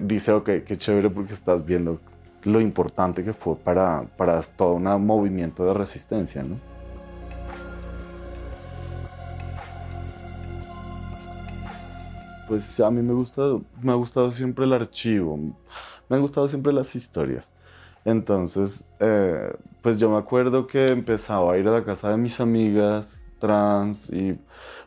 dice, 0.01 0.33
ok, 0.33 0.51
qué 0.67 0.77
chévere 0.77 1.11
porque 1.11 1.33
estás 1.33 1.65
viendo 1.65 2.01
lo 2.45 2.61
importante 2.61 3.25
que 3.25 3.33
fue 3.33 3.57
para, 3.57 4.05
para 4.17 4.43
todo 4.43 4.75
un 4.75 5.07
movimiento 5.07 5.65
de 5.65 5.75
resistencia, 5.75 6.43
¿no? 6.43 6.72
Pues 12.53 12.79
a 12.81 12.91
mí 12.91 13.01
me 13.01 13.15
gusta, 13.15 13.41
me 13.81 13.93
ha 13.93 13.95
gustado 13.95 14.31
siempre 14.31 14.67
el 14.67 14.75
archivo, 14.75 15.39
me 15.39 16.17
han 16.17 16.21
gustado 16.21 16.51
siempre 16.51 16.71
las 16.71 16.95
historias. 16.95 17.51
Entonces, 18.05 18.85
eh, 19.01 19.55
pues 19.81 19.97
yo 19.99 20.11
me 20.11 20.19
acuerdo 20.19 20.67
que 20.67 20.89
empezaba 20.89 21.55
a 21.55 21.57
ir 21.57 21.67
a 21.67 21.71
la 21.71 21.83
casa 21.83 22.11
de 22.11 22.19
mis 22.19 22.39
amigas 22.41 23.23
trans 23.39 24.11
y 24.11 24.39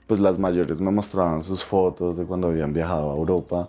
pues 0.05 0.19
las 0.19 0.37
mayores 0.37 0.79
me 0.79 0.91
mostraban 0.91 1.41
sus 1.41 1.63
fotos 1.63 2.17
de 2.17 2.25
cuando 2.25 2.49
habían 2.49 2.71
viajado 2.71 3.11
a 3.11 3.15
Europa 3.15 3.67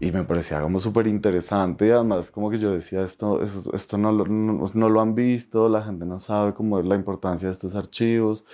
y 0.00 0.10
me 0.10 0.24
parecía 0.24 0.62
como 0.62 0.80
súper 0.80 1.06
interesante 1.06 1.88
y 1.88 1.90
además 1.90 2.30
como 2.30 2.48
que 2.48 2.58
yo 2.58 2.72
decía 2.72 3.02
esto, 3.02 3.42
esto, 3.42 3.74
esto 3.74 3.98
no, 3.98 4.12
lo, 4.12 4.24
no, 4.26 4.64
no, 4.72 4.88
lo 4.88 5.00
han 5.02 5.14
visto, 5.14 5.68
la 5.68 5.82
gente 5.82 6.06
no 6.06 6.18
sabe 6.20 6.54
cómo 6.54 6.78
es 6.78 6.86
la 6.86 6.94
importancia 6.94 7.48
de 7.48 7.52
estos 7.52 7.74
archivos, 7.74 8.46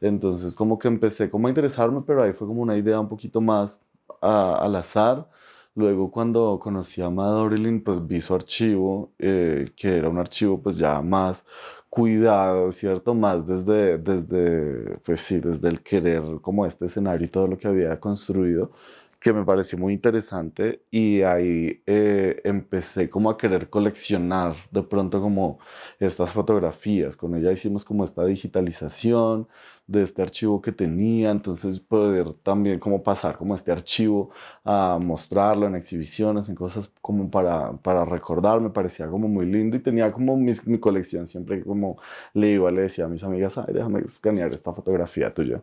entonces 0.00 0.54
como 0.54 0.78
que 0.78 0.88
empecé 0.88 1.28
como 1.28 1.48
a 1.48 1.50
interesarme, 1.50 2.02
pero 2.06 2.22
ahí 2.22 2.32
fue 2.32 2.46
como 2.46 2.62
una 2.62 2.76
idea 2.78 2.98
un 2.98 3.08
poquito 3.08 3.42
más 3.42 3.78
al 4.20 4.74
azar. 4.76 5.28
Luego 5.74 6.10
cuando 6.10 6.58
conocí 6.60 7.02
a 7.02 7.10
Madorilyn, 7.10 7.82
pues 7.84 8.04
vi 8.06 8.20
su 8.20 8.34
archivo, 8.34 9.12
eh, 9.18 9.72
que 9.76 9.96
era 9.96 10.08
un 10.08 10.18
archivo 10.18 10.60
pues 10.60 10.76
ya 10.76 11.00
más 11.02 11.44
cuidado, 11.88 12.72
¿cierto? 12.72 13.14
Más 13.14 13.46
desde, 13.46 13.98
desde, 13.98 14.98
pues 15.04 15.20
sí, 15.20 15.40
desde 15.40 15.68
el 15.68 15.82
querer 15.82 16.22
como 16.42 16.66
este 16.66 16.86
escenario 16.86 17.26
y 17.26 17.30
todo 17.30 17.46
lo 17.46 17.58
que 17.58 17.68
había 17.68 17.98
construido 18.00 18.72
que 19.20 19.32
me 19.32 19.44
pareció 19.44 19.78
muy 19.78 19.94
interesante 19.94 20.84
y 20.90 21.22
ahí 21.22 21.82
eh, 21.86 22.40
empecé 22.44 23.10
como 23.10 23.30
a 23.30 23.36
querer 23.36 23.68
coleccionar 23.68 24.54
de 24.70 24.82
pronto 24.82 25.20
como 25.20 25.58
estas 25.98 26.30
fotografías. 26.30 27.16
Con 27.16 27.34
ella 27.34 27.52
hicimos 27.52 27.84
como 27.84 28.04
esta 28.04 28.24
digitalización 28.24 29.48
de 29.88 30.02
este 30.02 30.22
archivo 30.22 30.60
que 30.62 30.70
tenía, 30.72 31.30
entonces 31.32 31.80
poder 31.80 32.34
también 32.42 32.78
como 32.78 33.02
pasar 33.02 33.36
como 33.38 33.54
este 33.54 33.72
archivo 33.72 34.30
a 34.64 34.98
mostrarlo 35.00 35.66
en 35.66 35.74
exhibiciones, 35.74 36.48
en 36.48 36.54
cosas 36.54 36.90
como 37.00 37.30
para, 37.30 37.72
para 37.78 38.04
recordar, 38.04 38.60
me 38.60 38.70
parecía 38.70 39.08
como 39.08 39.28
muy 39.28 39.46
lindo 39.46 39.76
y 39.76 39.80
tenía 39.80 40.12
como 40.12 40.36
mi, 40.36 40.52
mi 40.66 40.78
colección, 40.78 41.26
siempre 41.26 41.64
como 41.64 41.98
le 42.34 42.52
iba, 42.52 42.70
le 42.70 42.82
decía 42.82 43.06
a 43.06 43.08
mis 43.08 43.24
amigas, 43.24 43.58
ay, 43.58 43.74
déjame 43.74 44.00
escanear 44.00 44.52
esta 44.54 44.72
fotografía 44.72 45.32
tuya. 45.34 45.62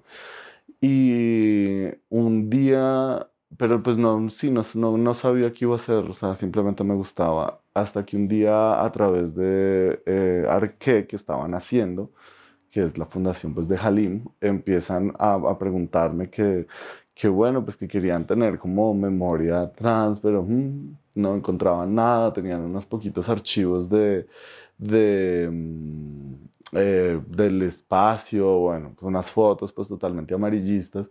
Y 0.82 1.86
un 2.10 2.50
día 2.50 3.28
pero 3.58 3.82
pues 3.82 3.98
no, 3.98 4.28
sí, 4.30 4.52
no, 4.52 4.62
no, 4.74 4.98
no, 4.98 5.14
sabía 5.14 5.54
qué 5.54 5.66
iba 5.66 5.74
a 5.74 5.78
hacer, 5.78 5.98
o 6.06 6.14
sea, 6.14 6.36
simplemente 6.36 6.84
me 6.84 6.94
gustaba. 6.96 7.62
Hasta 7.74 8.06
que 8.06 8.18
un 8.18 8.28
día 8.28 8.84
a 8.84 8.92
través 8.92 9.36
de 9.36 10.02
eh, 10.06 10.46
Arque, 10.50 11.08
que 11.08 11.16
estaban 11.16 11.54
haciendo, 11.54 12.12
que 12.76 12.84
es 12.84 12.98
la 12.98 13.06
fundación 13.06 13.54
pues, 13.54 13.70
de 13.70 13.78
Halim, 13.78 14.26
empiezan 14.42 15.14
a, 15.18 15.36
a 15.36 15.58
preguntarme 15.58 16.30
que, 16.30 16.68
que, 17.14 17.30
bueno, 17.30 17.64
pues 17.64 17.78
que 17.78 17.88
querían 17.88 18.28
tener 18.28 18.60
como 18.60 18.94
memoria 18.94 19.72
trans, 19.72 20.20
pero 20.20 20.44
mm, 20.44 20.98
no 21.16 21.36
encontraban 21.38 21.96
nada, 21.96 22.34
tenían 22.34 22.60
unos 22.60 22.86
poquitos 22.86 23.30
archivos 23.30 23.88
de, 23.88 24.28
de 24.78 25.50
mm, 25.50 26.34
eh, 26.72 27.22
del 27.28 27.62
espacio, 27.62 28.58
bueno, 28.58 28.96
unas 29.02 29.32
fotos 29.32 29.72
pues 29.72 29.88
totalmente 29.88 30.34
amarillistas. 30.34 31.10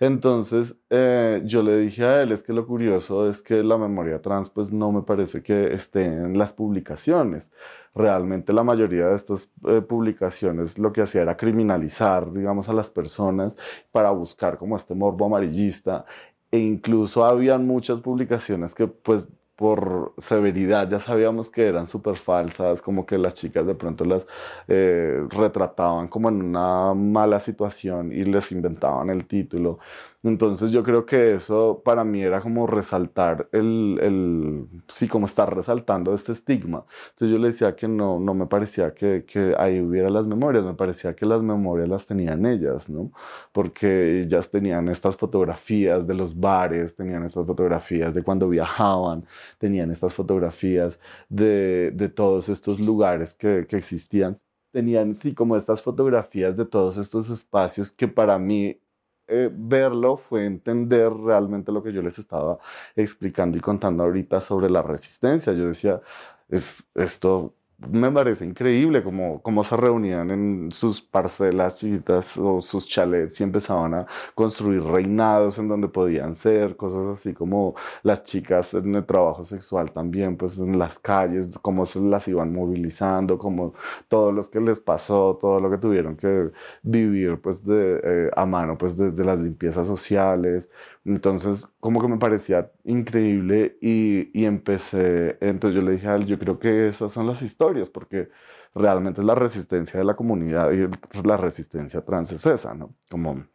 Entonces 0.00 0.76
eh, 0.90 1.42
yo 1.44 1.62
le 1.62 1.78
dije 1.78 2.04
a 2.04 2.22
él, 2.22 2.32
es 2.32 2.42
que 2.42 2.52
lo 2.52 2.66
curioso 2.66 3.28
es 3.28 3.40
que 3.40 3.62
la 3.62 3.78
memoria 3.78 4.20
trans 4.20 4.50
pues 4.50 4.72
no 4.72 4.90
me 4.92 5.02
parece 5.02 5.42
que 5.42 5.72
esté 5.72 6.04
en 6.04 6.36
las 6.36 6.52
publicaciones. 6.52 7.50
Realmente 7.94 8.52
la 8.52 8.64
mayoría 8.64 9.06
de 9.06 9.14
estas 9.14 9.50
eh, 9.66 9.80
publicaciones 9.80 10.76
lo 10.76 10.92
que 10.92 11.02
hacía 11.02 11.22
era 11.22 11.36
criminalizar, 11.36 12.32
digamos, 12.32 12.68
a 12.68 12.72
las 12.74 12.90
personas 12.90 13.56
para 13.92 14.10
buscar 14.10 14.58
como 14.58 14.76
este 14.76 14.94
morbo 14.94 15.26
amarillista 15.26 16.04
e 16.50 16.58
incluso 16.58 17.24
habían 17.24 17.66
muchas 17.66 18.00
publicaciones 18.00 18.74
que 18.74 18.86
pues 18.86 19.28
por 19.56 20.12
severidad 20.18 20.88
ya 20.88 20.98
sabíamos 20.98 21.50
que 21.50 21.66
eran 21.66 21.88
súper 21.88 22.16
falsas, 22.16 22.82
como 22.82 23.06
que 23.06 23.18
las 23.18 23.34
chicas 23.34 23.66
de 23.66 23.74
pronto 23.74 24.04
las 24.04 24.26
eh, 24.68 25.24
retrataban 25.30 26.08
como 26.08 26.28
en 26.28 26.42
una 26.42 26.94
mala 26.94 27.40
situación 27.40 28.12
y 28.12 28.24
les 28.24 28.52
inventaban 28.52 29.10
el 29.10 29.26
título. 29.26 29.78
Entonces 30.22 30.72
yo 30.72 30.82
creo 30.82 31.06
que 31.06 31.34
eso 31.34 31.82
para 31.84 32.04
mí 32.04 32.20
era 32.22 32.40
como 32.40 32.66
resaltar 32.66 33.48
el, 33.52 33.98
el 34.02 34.66
sí, 34.88 35.06
como 35.06 35.26
estar 35.26 35.54
resaltando 35.54 36.14
este 36.14 36.32
estigma. 36.32 36.84
Entonces 37.10 37.30
yo 37.30 37.38
le 37.38 37.48
decía 37.48 37.76
que 37.76 37.86
no, 37.86 38.18
no 38.18 38.34
me 38.34 38.46
parecía 38.46 38.92
que, 38.92 39.24
que 39.24 39.54
ahí 39.58 39.80
hubiera 39.80 40.10
las 40.10 40.26
memorias, 40.26 40.64
me 40.64 40.74
parecía 40.74 41.14
que 41.14 41.26
las 41.26 41.42
memorias 41.42 41.88
las 41.88 42.06
tenían 42.06 42.44
ellas, 42.44 42.88
¿no? 42.88 43.12
Porque 43.52 44.22
ellas 44.22 44.50
tenían 44.50 44.88
estas 44.88 45.16
fotografías 45.16 46.06
de 46.06 46.14
los 46.14 46.38
bares, 46.38 46.96
tenían 46.96 47.24
estas 47.24 47.46
fotografías 47.46 48.12
de 48.14 48.22
cuando 48.22 48.48
viajaban, 48.48 49.24
tenían 49.58 49.90
estas 49.90 50.14
fotografías 50.14 51.00
de, 51.28 51.90
de 51.92 52.08
todos 52.08 52.48
estos 52.48 52.80
lugares 52.80 53.34
que, 53.34 53.66
que 53.68 53.76
existían 53.76 54.40
tenían 54.72 55.14
sí 55.14 55.34
como 55.34 55.56
estas 55.56 55.82
fotografías 55.82 56.56
de 56.56 56.66
todos 56.66 56.98
estos 56.98 57.30
espacios 57.30 57.90
que 57.92 58.08
para 58.08 58.38
mí 58.38 58.78
eh, 59.28 59.50
verlo 59.52 60.16
fue 60.18 60.46
entender 60.46 61.12
realmente 61.12 61.72
lo 61.72 61.82
que 61.82 61.92
yo 61.92 62.02
les 62.02 62.18
estaba 62.18 62.58
explicando 62.94 63.58
y 63.58 63.60
contando 63.60 64.04
ahorita 64.04 64.40
sobre 64.40 64.70
la 64.70 64.82
resistencia. 64.82 65.52
Yo 65.52 65.66
decía, 65.66 66.00
es, 66.48 66.88
esto 66.94 67.55
me 67.78 68.10
parece 68.10 68.44
increíble 68.44 69.02
cómo, 69.02 69.42
cómo 69.42 69.62
se 69.62 69.76
reunían 69.76 70.30
en 70.30 70.72
sus 70.72 71.02
parcelas 71.02 71.76
chiquitas 71.76 72.36
o 72.38 72.60
sus 72.62 72.88
chalets 72.88 73.38
y 73.40 73.44
empezaban 73.44 73.92
a 73.94 74.06
construir 74.34 74.82
reinados 74.82 75.58
en 75.58 75.68
donde 75.68 75.88
podían 75.88 76.34
ser, 76.36 76.76
cosas 76.76 77.18
así 77.18 77.34
como 77.34 77.74
las 78.02 78.22
chicas 78.24 78.72
en 78.74 78.94
el 78.94 79.04
trabajo 79.04 79.44
sexual 79.44 79.92
también, 79.92 80.36
pues 80.36 80.56
en 80.58 80.78
las 80.78 80.98
calles, 80.98 81.50
cómo 81.60 81.84
se 81.84 82.00
las 82.00 82.26
iban 82.28 82.52
movilizando, 82.52 83.36
como 83.38 83.74
todo 84.08 84.32
lo 84.32 84.42
que 84.48 84.60
les 84.60 84.80
pasó, 84.80 85.36
todo 85.38 85.60
lo 85.60 85.70
que 85.70 85.78
tuvieron 85.78 86.16
que 86.16 86.50
vivir 86.82 87.40
pues 87.42 87.60
eh, 87.68 88.30
a 88.34 88.46
mano 88.46 88.78
pues 88.78 88.96
de, 88.96 89.10
de 89.10 89.24
las 89.24 89.38
limpiezas 89.38 89.86
sociales, 89.86 90.70
entonces, 91.06 91.66
como 91.80 92.00
que 92.00 92.08
me 92.08 92.18
parecía 92.18 92.72
increíble 92.84 93.78
y, 93.80 94.30
y, 94.38 94.44
empecé, 94.44 95.38
entonces 95.40 95.76
yo 95.76 95.82
le 95.82 95.92
dije 95.92 96.08
a 96.08 96.16
él, 96.16 96.26
yo 96.26 96.38
creo 96.38 96.58
que 96.58 96.88
esas 96.88 97.12
son 97.12 97.26
las 97.26 97.42
historias, 97.42 97.90
porque 97.90 98.28
realmente 98.74 99.20
es 99.20 99.26
la 99.26 99.34
resistencia 99.36 99.98
de 99.98 100.04
la 100.04 100.16
comunidad 100.16 100.70
y 100.72 100.88
la 101.26 101.36
resistencia 101.36 102.02
trans 102.04 102.32
es 102.32 102.44
esa, 102.46 102.74
¿no? 102.74 102.94
Como 103.10 103.46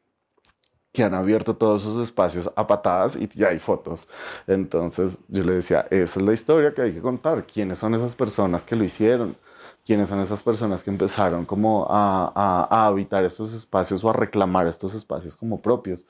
que 0.91 1.03
han 1.03 1.13
abierto 1.13 1.55
todos 1.55 1.83
esos 1.83 2.03
espacios 2.03 2.51
a 2.55 2.67
patadas 2.67 3.15
y 3.15 3.27
ya 3.29 3.49
hay 3.49 3.59
fotos. 3.59 4.07
Entonces 4.47 5.17
yo 5.27 5.43
le 5.43 5.53
decía, 5.53 5.87
esa 5.89 6.19
es 6.19 6.25
la 6.25 6.33
historia 6.33 6.73
que 6.73 6.81
hay 6.81 6.93
que 6.93 7.01
contar, 7.01 7.45
quiénes 7.45 7.77
son 7.79 7.95
esas 7.95 8.15
personas 8.15 8.63
que 8.65 8.75
lo 8.75 8.83
hicieron, 8.83 9.37
quiénes 9.85 10.09
son 10.09 10.19
esas 10.19 10.43
personas 10.43 10.83
que 10.83 10.89
empezaron 10.89 11.45
como 11.45 11.87
a, 11.89 12.31
a, 12.35 12.67
a 12.69 12.87
habitar 12.87 13.23
estos 13.23 13.53
espacios 13.53 14.03
o 14.03 14.09
a 14.09 14.13
reclamar 14.13 14.67
estos 14.67 14.93
espacios 14.93 15.37
como 15.37 15.61
propios. 15.61 16.05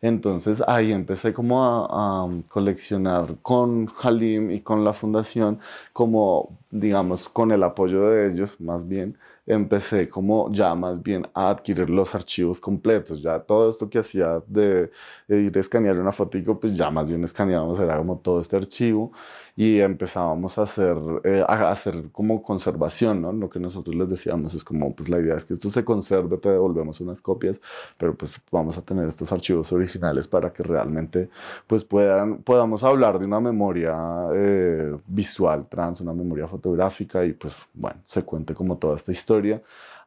Entonces 0.00 0.62
ahí 0.66 0.92
empecé 0.92 1.32
como 1.32 1.64
a, 1.64 2.28
coleccionar 2.48 3.36
con 3.42 3.88
Halim 4.02 4.50
y 4.50 4.60
con 4.60 4.84
la 4.84 4.92
fundación, 4.92 5.60
como 5.92 6.58
digamos 6.70 7.28
con 7.28 7.52
el 7.52 7.62
apoyo 7.62 8.08
de 8.10 8.32
ellos 8.32 8.60
más 8.60 8.86
bien, 8.88 9.18
empecé 9.46 10.08
como 10.08 10.50
ya 10.52 10.74
más 10.74 11.02
bien 11.02 11.26
a 11.32 11.50
adquirir 11.50 11.88
los 11.88 12.14
archivos 12.14 12.60
completos, 12.60 13.22
ya 13.22 13.38
todo 13.38 13.70
esto 13.70 13.88
que 13.88 13.98
hacía 14.00 14.42
de, 14.46 14.90
ir 15.28 15.56
a 15.56 15.60
escanear 15.60 15.98
una 15.98 16.12
fotico, 16.12 16.58
pues 16.58 16.76
ya 16.76 16.90
más 16.90 17.06
bien 17.06 17.22
escaneábamos, 17.24 17.78
era 17.78 17.96
como 17.96 18.18
todo 18.18 18.40
este 18.40 18.56
archivo 18.56 19.12
y 19.54 19.80
empezábamos 19.80 20.58
a 20.58 20.62
hacer, 20.64 20.96
eh, 21.24 21.44
a 21.46 21.70
hacer 21.70 22.10
como 22.12 22.42
conservación, 22.42 23.22
¿no? 23.22 23.32
Lo 23.32 23.48
que 23.48 23.58
nosotros 23.58 23.94
les 23.96 24.08
decíamos 24.08 24.52
es 24.54 24.62
como, 24.64 24.94
pues 24.94 25.08
la 25.08 25.18
idea 25.18 25.36
es 25.36 25.44
que 25.44 25.54
esto 25.54 25.70
se 25.70 25.84
conserve, 25.84 26.36
te 26.38 26.50
devolvemos 26.50 27.00
unas 27.00 27.22
copias, 27.22 27.60
pero 27.96 28.14
pues 28.14 28.38
vamos 28.52 28.76
a 28.76 28.82
tener 28.82 29.08
estos 29.08 29.32
archivos 29.32 29.72
originales 29.72 30.28
para 30.28 30.52
que 30.52 30.62
realmente 30.62 31.30
pues 31.66 31.84
puedan, 31.84 32.38
podamos 32.38 32.84
hablar 32.84 33.18
de 33.18 33.24
una 33.24 33.40
memoria 33.40 33.96
eh, 34.34 34.94
visual 35.06 35.66
trans, 35.68 36.00
una 36.00 36.12
memoria 36.12 36.46
fotográfica 36.48 37.24
y 37.24 37.32
pues 37.32 37.56
bueno, 37.72 37.98
se 38.04 38.22
cuente 38.24 38.54
como 38.54 38.76
toda 38.76 38.96
esta 38.96 39.12
historia 39.12 39.35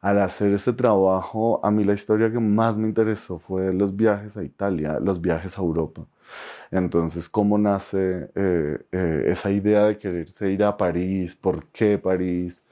al 0.00 0.20
hacer 0.20 0.52
este 0.54 0.72
trabajo, 0.72 1.60
a 1.64 1.70
mí 1.70 1.84
la 1.84 1.92
historia 1.92 2.30
que 2.30 2.38
más 2.40 2.76
me 2.76 2.88
interesó 2.88 3.38
fue 3.38 3.72
los 3.72 3.94
viajes 3.94 4.36
a 4.36 4.42
Italia, 4.42 4.98
los 5.00 5.20
viajes 5.20 5.58
a 5.58 5.60
Europa. 5.62 6.06
Entonces, 6.70 7.28
¿cómo 7.28 7.58
nace 7.58 8.30
eh, 8.34 8.78
eh, 8.92 9.24
esa 9.28 9.50
idea 9.50 9.86
de 9.86 9.98
quererse 9.98 10.50
ir 10.50 10.62
a 10.64 10.76
París? 10.76 11.34
¿Por 11.36 11.66
qué 11.66 11.98
París? 11.98 12.62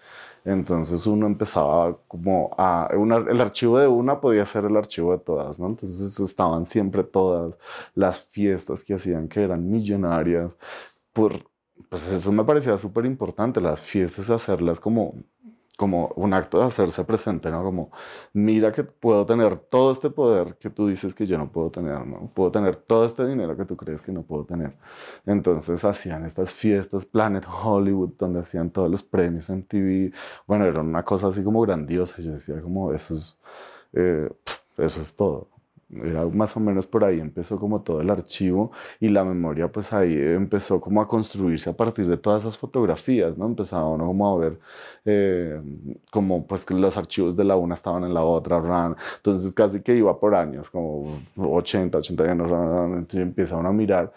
Entonces 0.44 1.06
uno 1.06 1.26
empezaba 1.26 1.98
como 2.08 2.50
a... 2.56 2.88
el 3.28 3.40
archivo 3.40 3.78
de 3.78 3.86
una 3.88 4.20
podía 4.20 4.46
ser 4.46 4.64
el 4.64 4.76
archivo 4.76 5.12
de 5.12 5.18
todas, 5.18 5.58
¿no? 5.60 5.66
Entonces 5.66 6.18
estaban 6.20 6.64
siempre 6.66 7.04
todas 7.04 7.58
las 7.94 8.22
fiestas 8.22 8.82
que 8.84 8.94
hacían 8.94 9.28
que 9.28 9.42
eran 9.42 9.68
millonarias. 9.70 10.56
Por, 11.12 11.44
pues 11.88 12.06
eso 12.12 12.32
me 12.32 12.44
parecía 12.44 12.78
súper 12.78 13.04
importante, 13.06 13.60
las 13.60 13.82
fiestas, 13.82 14.30
hacerlas 14.30 14.80
como 14.80 15.14
como 15.78 16.08
un 16.16 16.34
acto 16.34 16.58
de 16.58 16.64
hacerse 16.66 17.04
presente, 17.04 17.50
¿no? 17.52 17.62
Como, 17.62 17.92
mira 18.32 18.72
que 18.72 18.82
puedo 18.82 19.24
tener 19.24 19.58
todo 19.58 19.92
este 19.92 20.10
poder 20.10 20.56
que 20.58 20.70
tú 20.70 20.88
dices 20.88 21.14
que 21.14 21.24
yo 21.24 21.38
no 21.38 21.52
puedo 21.52 21.70
tener, 21.70 22.04
¿no? 22.04 22.32
Puedo 22.34 22.50
tener 22.50 22.74
todo 22.76 23.04
este 23.06 23.24
dinero 23.24 23.56
que 23.56 23.64
tú 23.64 23.76
crees 23.76 24.02
que 24.02 24.10
no 24.10 24.22
puedo 24.24 24.44
tener. 24.44 24.74
Entonces 25.24 25.84
hacían 25.84 26.24
estas 26.26 26.52
fiestas 26.52 27.06
Planet 27.06 27.46
Hollywood, 27.46 28.14
donde 28.18 28.40
hacían 28.40 28.70
todos 28.70 28.90
los 28.90 29.04
premios 29.04 29.50
en 29.50 29.62
TV. 29.64 30.12
Bueno, 30.48 30.64
era 30.66 30.80
una 30.80 31.04
cosa 31.04 31.28
así 31.28 31.44
como 31.44 31.60
grandiosa. 31.62 32.20
Yo 32.20 32.32
decía 32.32 32.60
como, 32.60 32.92
eso 32.92 33.14
es, 33.14 33.38
eh, 33.92 34.28
eso 34.78 35.00
es 35.00 35.14
todo. 35.14 35.48
Era 35.90 36.26
más 36.26 36.54
o 36.56 36.60
menos 36.60 36.86
por 36.86 37.02
ahí 37.04 37.18
empezó 37.18 37.58
como 37.58 37.80
todo 37.80 38.02
el 38.02 38.10
archivo 38.10 38.72
y 39.00 39.08
la 39.08 39.24
memoria 39.24 39.72
pues 39.72 39.90
ahí 39.92 40.14
empezó 40.14 40.80
como 40.82 41.00
a 41.00 41.08
construirse 41.08 41.70
a 41.70 41.72
partir 41.76 42.06
de 42.06 42.18
todas 42.18 42.42
esas 42.42 42.58
fotografías, 42.58 43.38
¿no? 43.38 43.46
Empezaba 43.46 43.88
uno 43.88 44.06
como 44.06 44.28
a 44.34 44.38
ver 44.38 44.58
eh, 45.06 45.60
como 46.10 46.46
pues 46.46 46.66
que 46.66 46.74
los 46.74 46.96
archivos 46.98 47.34
de 47.36 47.44
la 47.44 47.56
una 47.56 47.74
estaban 47.74 48.04
en 48.04 48.12
la 48.12 48.22
otra, 48.22 48.58
entonces 49.16 49.54
casi 49.54 49.80
que 49.80 49.96
iba 49.96 50.18
por 50.20 50.34
años, 50.34 50.70
como 50.70 51.22
80, 51.36 51.98
80 51.98 52.24
años, 52.24 52.50
entonces 52.50 53.20
empieza 53.20 53.56
uno 53.56 53.70
a 53.70 53.72
mirar 53.72 54.12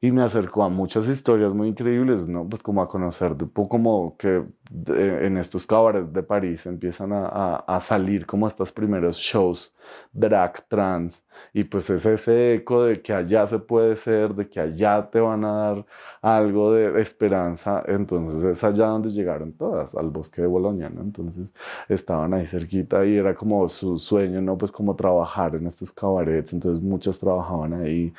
y 0.00 0.12
me 0.12 0.22
acercó 0.22 0.62
a 0.64 0.68
muchas 0.68 1.08
historias 1.08 1.52
muy 1.54 1.68
increíbles, 1.68 2.26
¿no? 2.28 2.48
Pues 2.48 2.62
como 2.62 2.82
a 2.82 2.88
conocer, 2.88 3.34
como 3.68 4.16
que 4.18 4.44
en 4.88 5.36
estos 5.36 5.66
cabarets 5.66 6.12
de 6.12 6.22
París 6.22 6.66
empiezan 6.66 7.12
a, 7.12 7.26
a, 7.26 7.56
a, 7.76 7.80
salir 7.80 8.26
como 8.26 8.48
estos 8.48 8.72
primeros 8.72 9.16
shows 9.16 9.72
drag 10.12 10.66
trans 10.68 11.24
y 11.52 11.64
pues 11.64 11.88
es 11.90 12.04
ese 12.06 12.54
eco 12.54 12.84
de 12.84 13.00
que 13.00 13.12
allá 13.12 13.46
se 13.46 13.58
puede 13.58 13.96
ser, 13.96 14.34
de 14.34 14.48
que 14.48 14.60
allá 14.60 15.08
te 15.10 15.20
van 15.20 15.44
a 15.44 15.52
dar 15.52 15.86
algo 16.22 16.72
de 16.72 17.00
esperanza, 17.00 17.82
entonces 17.86 18.42
es 18.44 18.64
allá 18.64 18.86
donde 18.86 19.10
llegaron 19.10 19.52
todas, 19.52 19.94
al 19.94 20.10
bosque 20.10 20.42
de 20.42 20.48
Bolonia, 20.48 20.88
¿no? 20.88 21.02
Entonces 21.02 21.52
estaban 21.88 22.34
ahí 22.34 22.46
cerquita 22.46 23.04
y 23.04 23.16
era 23.16 23.34
como 23.34 23.68
su 23.68 23.98
sueño, 23.98 24.40
¿no? 24.40 24.56
Pues 24.58 24.72
como 24.72 24.96
trabajar 24.96 25.54
en 25.54 25.66
estos 25.66 25.92
cabarets, 25.92 26.52
entonces 26.52 26.82
muchas 26.82 27.18
trabajaban 27.18 27.74
ahí 27.74 28.12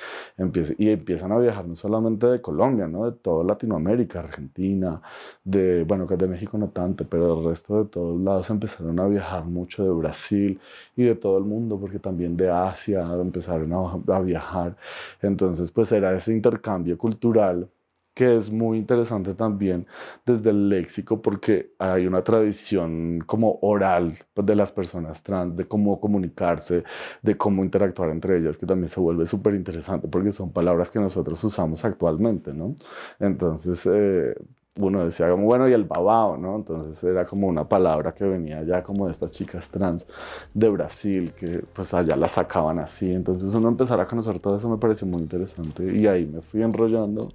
y 0.77 0.89
empiezan 0.89 1.31
a 1.31 1.37
viajar 1.37 1.67
no 1.67 1.75
solamente 1.75 2.27
de 2.27 2.41
Colombia, 2.41 2.87
¿no? 2.87 3.09
De 3.09 3.17
toda 3.17 3.43
Latinoamérica, 3.43 4.19
Argentina, 4.19 5.01
de, 5.43 5.83
bueno, 5.83 6.07
que 6.07 6.15
de 6.17 6.27
México 6.37 6.57
no 6.57 6.69
tanto, 6.69 7.05
pero 7.09 7.39
el 7.39 7.45
resto 7.45 7.83
de 7.83 7.89
todos 7.89 8.19
lados 8.21 8.49
empezaron 8.49 8.99
a 8.99 9.07
viajar 9.07 9.45
mucho 9.45 9.83
de 9.83 9.91
Brasil 9.91 10.59
y 10.95 11.03
de 11.03 11.15
todo 11.15 11.37
el 11.39 11.43
mundo, 11.45 11.79
porque 11.79 11.99
también 11.99 12.37
de 12.37 12.49
Asia 12.49 13.01
empezaron 13.19 13.73
a, 13.73 14.15
a 14.15 14.19
viajar. 14.21 14.75
Entonces, 15.21 15.71
pues 15.71 15.91
era 15.91 16.15
ese 16.15 16.31
intercambio 16.33 16.97
cultural 16.97 17.69
que 18.13 18.35
es 18.35 18.51
muy 18.51 18.79
interesante 18.79 19.35
también 19.35 19.85
desde 20.25 20.49
el 20.49 20.69
léxico 20.69 21.21
porque 21.21 21.73
hay 21.77 22.07
una 22.07 22.23
tradición 22.23 23.19
como 23.27 23.59
oral 23.61 24.17
de 24.35 24.55
las 24.55 24.71
personas 24.71 25.21
trans, 25.21 25.55
de 25.55 25.67
cómo 25.67 25.99
comunicarse, 26.01 26.83
de 27.21 27.37
cómo 27.37 27.63
interactuar 27.63 28.09
entre 28.09 28.37
ellas, 28.39 28.57
que 28.57 28.65
también 28.65 28.89
se 28.89 28.99
vuelve 28.99 29.27
súper 29.27 29.53
interesante 29.53 30.07
porque 30.07 30.31
son 30.31 30.51
palabras 30.51 30.89
que 30.89 30.99
nosotros 30.99 31.43
usamos 31.43 31.85
actualmente, 31.85 32.53
¿no? 32.53 32.75
Entonces, 33.19 33.85
eh, 33.85 34.33
uno 34.77 35.03
decía 35.03 35.29
como, 35.29 35.45
bueno, 35.45 35.67
y 35.67 35.73
el 35.73 35.83
babao, 35.83 36.37
¿no? 36.37 36.55
Entonces 36.55 37.03
era 37.03 37.25
como 37.25 37.47
una 37.47 37.67
palabra 37.67 38.13
que 38.13 38.25
venía 38.25 38.63
ya 38.63 38.83
como 38.83 39.05
de 39.05 39.11
estas 39.11 39.31
chicas 39.31 39.69
trans 39.69 40.05
de 40.53 40.69
Brasil, 40.69 41.33
que 41.37 41.63
pues 41.73 41.93
allá 41.93 42.15
la 42.15 42.27
sacaban 42.27 42.79
así. 42.79 43.11
Entonces 43.11 43.53
uno 43.53 43.67
empezar 43.67 43.99
a 43.99 44.05
conocer 44.05 44.39
todo 44.39 44.57
eso 44.57 44.69
me 44.69 44.77
pareció 44.77 45.07
muy 45.07 45.21
interesante 45.21 45.95
y 45.95 46.07
ahí 46.07 46.25
me 46.25 46.41
fui 46.41 46.61
enrollando 46.61 47.31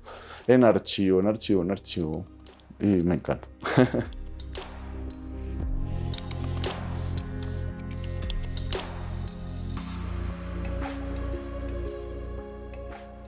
en 0.46 0.64
archivo, 0.64 1.20
en 1.20 1.26
archivo, 1.28 1.62
en 1.62 1.70
archivo. 1.70 2.24
Y 2.80 2.86
me 2.86 3.14
encanta. 3.14 3.46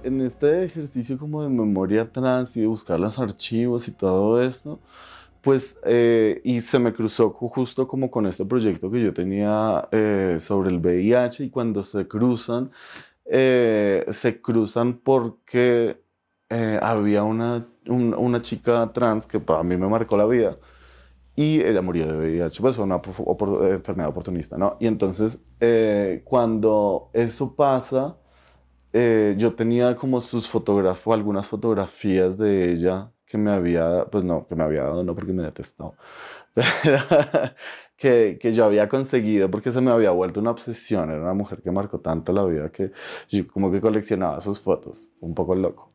en 0.04 0.20
este 0.20 0.64
ejercicio 0.64 1.18
como 1.18 1.42
de 1.42 1.48
memoria 1.48 2.10
trans 2.10 2.56
y 2.56 2.60
de 2.60 2.66
buscar 2.66 3.00
los 3.00 3.18
archivos 3.18 3.88
y 3.88 3.92
todo 3.92 4.42
esto, 4.42 4.80
pues, 5.44 5.78
eh, 5.84 6.40
y 6.44 6.62
se 6.62 6.78
me 6.78 6.94
cruzó 6.94 7.30
justo 7.30 7.86
como 7.86 8.10
con 8.10 8.26
este 8.26 8.44
proyecto 8.46 8.90
que 8.90 9.02
yo 9.02 9.12
tenía 9.12 9.88
eh, 9.92 10.38
sobre 10.40 10.70
el 10.70 10.78
VIH 10.78 11.44
y 11.44 11.50
cuando 11.50 11.82
se 11.82 12.08
cruzan, 12.08 12.70
eh, 13.26 14.06
se 14.10 14.40
cruzan 14.40 14.98
porque 14.98 16.00
eh, 16.48 16.78
había 16.82 17.24
una, 17.24 17.66
una 17.86 18.42
chica 18.42 18.90
trans 18.92 19.26
que 19.26 19.40
para 19.40 19.62
mí 19.62 19.76
me 19.76 19.88
marcó 19.88 20.16
la 20.16 20.26
vida 20.26 20.58
y 21.36 21.60
ella 21.60 21.82
murió 21.82 22.06
de 22.06 22.16
VIH, 22.16 22.60
pues 22.62 22.78
una 22.78 22.96
enfermedad 22.96 24.08
oportunista, 24.08 24.56
¿no? 24.56 24.76
Y 24.80 24.86
entonces, 24.86 25.40
cuando 26.24 27.10
eso 27.12 27.54
pasa, 27.54 28.16
eh, 28.94 29.35
yo 29.38 29.54
tenía 29.54 29.96
como 29.96 30.20
sus 30.20 30.48
fotógrafos, 30.48 31.14
algunas 31.14 31.48
fotografías 31.48 32.38
de 32.38 32.72
ella 32.72 33.12
que 33.26 33.38
me 33.38 33.50
había, 33.50 34.07
pues 34.11 34.24
no, 34.24 34.46
que 34.46 34.54
me 34.54 34.64
había 34.64 34.85
dado, 34.85 35.02
no 35.04 35.14
porque 35.14 35.33
me 35.33 35.42
detestó, 35.42 35.96
pero 36.54 36.66
que, 37.96 38.38
que, 38.40 38.54
yo 38.54 38.64
había 38.64 38.88
conseguido 38.88 39.50
porque 39.50 39.72
se 39.72 39.80
me 39.80 39.90
había 39.90 40.11
vuelto 40.12 40.40
una 40.40 40.52
obsesión. 40.52 41.11
Era 41.11 41.22
una 41.22 41.35
mujer 41.35 41.62
que 41.62 41.70
marcó 41.72 42.00
tanto 42.00 42.33
la 42.33 42.44
vida 42.44 42.70
que 42.70 42.92
yo 43.28 43.46
como 43.48 43.72
que 43.72 43.80
coleccionaba 43.80 44.40
sus 44.40 44.61
fotos, 44.61 45.11
un 45.20 45.35
poco 45.35 45.54
loco 45.57 45.88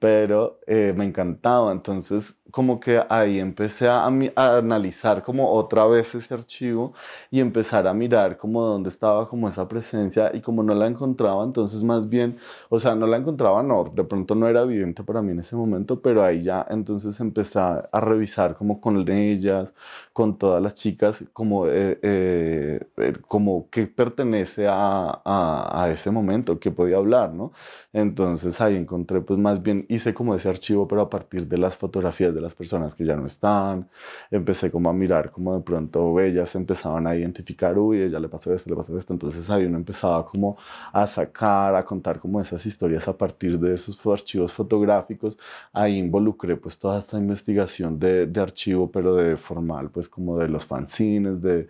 pero 0.00 0.60
eh, 0.66 0.92
me 0.96 1.04
encantaba. 1.04 1.70
Entonces, 1.72 2.34
como 2.50 2.80
que 2.80 3.00
ahí 3.08 3.38
empecé 3.38 3.88
a, 3.88 4.06
a, 4.06 4.56
analizar 4.58 5.22
como 5.22 5.50
otra 5.52 5.86
vez 5.86 6.14
ese 6.14 6.34
archivo 6.34 6.94
y 7.30 7.40
empezar 7.40 7.86
a 7.86 7.94
mirar 7.94 8.36
como 8.38 8.64
dónde 8.66 8.88
estaba 8.88 9.28
como 9.28 9.48
esa 9.48 9.68
presencia 9.68 10.30
y 10.34 10.40
como 10.40 10.62
no 10.64 10.74
la 10.74 10.86
encontraba, 10.88 11.44
entonces 11.44 11.84
más 11.84 12.08
bien, 12.08 12.38
o 12.68 12.80
sea, 12.80 12.94
no 12.96 13.06
la 13.06 13.18
encontraba, 13.18 13.62
no, 13.62 13.84
de 13.94 14.02
pronto 14.04 14.34
no 14.34 14.48
era 14.48 14.62
evidente 14.62 15.04
para 15.04 15.22
mí 15.22 15.32
en 15.32 15.40
ese 15.40 15.54
momento, 15.56 16.00
pero 16.02 16.24
ahí 16.24 16.42
ya 16.42 16.66
entonces 16.70 17.20
empecé 17.20 17.60
a 17.60 18.00
revisar 18.00 18.56
como 18.56 18.80
con 18.80 19.08
ellas, 19.08 19.74
con 20.12 20.38
todas 20.38 20.62
las 20.62 20.74
chicas, 20.74 21.22
como, 21.32 21.66
eh, 21.66 21.98
eh, 22.02 22.80
como 23.28 23.68
qué 23.70 23.86
pertenece 23.86 24.66
a, 24.68 25.20
a, 25.24 25.84
a 25.84 25.90
ese 25.90 26.10
momento, 26.10 26.58
qué 26.60 26.70
podía 26.70 26.96
hablar, 26.96 27.32
¿no? 27.32 27.52
Entonces 27.92 28.60
ahí 28.60 28.76
encontré 28.76 29.20
pues 29.20 29.38
más 29.38 29.62
bien 29.62 29.86
hice 29.90 30.14
como 30.14 30.34
ese 30.34 30.48
archivo, 30.48 30.86
pero 30.86 31.02
a 31.02 31.10
partir 31.10 31.46
de 31.48 31.58
las 31.58 31.76
fotografías 31.76 32.32
de 32.32 32.40
las 32.40 32.54
personas 32.54 32.94
que 32.94 33.04
ya 33.04 33.16
no 33.16 33.26
están. 33.26 33.88
Empecé 34.30 34.70
como 34.70 34.88
a 34.88 34.92
mirar 34.92 35.30
como 35.32 35.54
de 35.56 35.62
pronto 35.62 36.20
ellas 36.20 36.54
empezaban 36.54 37.06
a 37.08 37.16
identificar, 37.16 37.76
uy, 37.76 38.02
ella 38.02 38.20
le 38.20 38.28
pasó 38.28 38.54
esto, 38.54 38.70
le 38.70 38.76
pasó 38.76 38.96
esto. 38.96 39.12
Entonces 39.12 39.50
ahí 39.50 39.64
uno 39.64 39.76
empezaba 39.76 40.24
como 40.24 40.56
a 40.92 41.06
sacar, 41.06 41.74
a 41.74 41.84
contar 41.84 42.20
como 42.20 42.40
esas 42.40 42.64
historias 42.66 43.08
a 43.08 43.16
partir 43.16 43.58
de 43.58 43.74
esos 43.74 43.98
archivos 44.06 44.52
fotográficos. 44.52 45.38
Ahí 45.72 45.98
involucré 45.98 46.56
pues 46.56 46.78
toda 46.78 47.00
esta 47.00 47.18
investigación 47.18 47.98
de, 47.98 48.26
de 48.26 48.40
archivo, 48.40 48.90
pero 48.90 49.14
de 49.16 49.36
formal, 49.36 49.90
pues 49.90 50.08
como 50.08 50.38
de 50.38 50.48
los 50.48 50.64
fanzines, 50.66 51.42
de, 51.42 51.68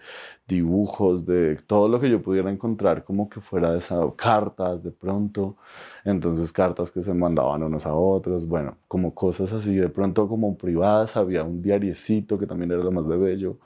dibujos, 0.50 1.24
de 1.24 1.56
todo 1.66 1.88
lo 1.88 2.00
que 2.00 2.10
yo 2.10 2.20
pudiera 2.20 2.50
encontrar 2.50 3.04
como 3.04 3.28
que 3.28 3.40
fuera 3.40 3.72
de 3.72 3.78
esas 3.78 4.04
cartas 4.16 4.82
de 4.82 4.90
pronto, 4.90 5.56
entonces 6.04 6.52
cartas 6.52 6.90
que 6.90 7.02
se 7.02 7.14
mandaban 7.14 7.62
unos 7.62 7.86
a 7.86 7.94
otros, 7.94 8.09
bueno, 8.46 8.76
como 8.88 9.14
cosas 9.14 9.52
así, 9.52 9.74
de 9.76 9.88
pronto 9.88 10.28
como 10.28 10.56
privadas, 10.56 11.16
había 11.16 11.44
un 11.44 11.62
diariecito 11.62 12.38
que 12.38 12.46
también 12.46 12.72
era 12.72 12.82
lo 12.82 12.90
más 12.90 13.06
de 13.08 13.16
bello, 13.16 13.58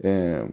eh, 0.00 0.48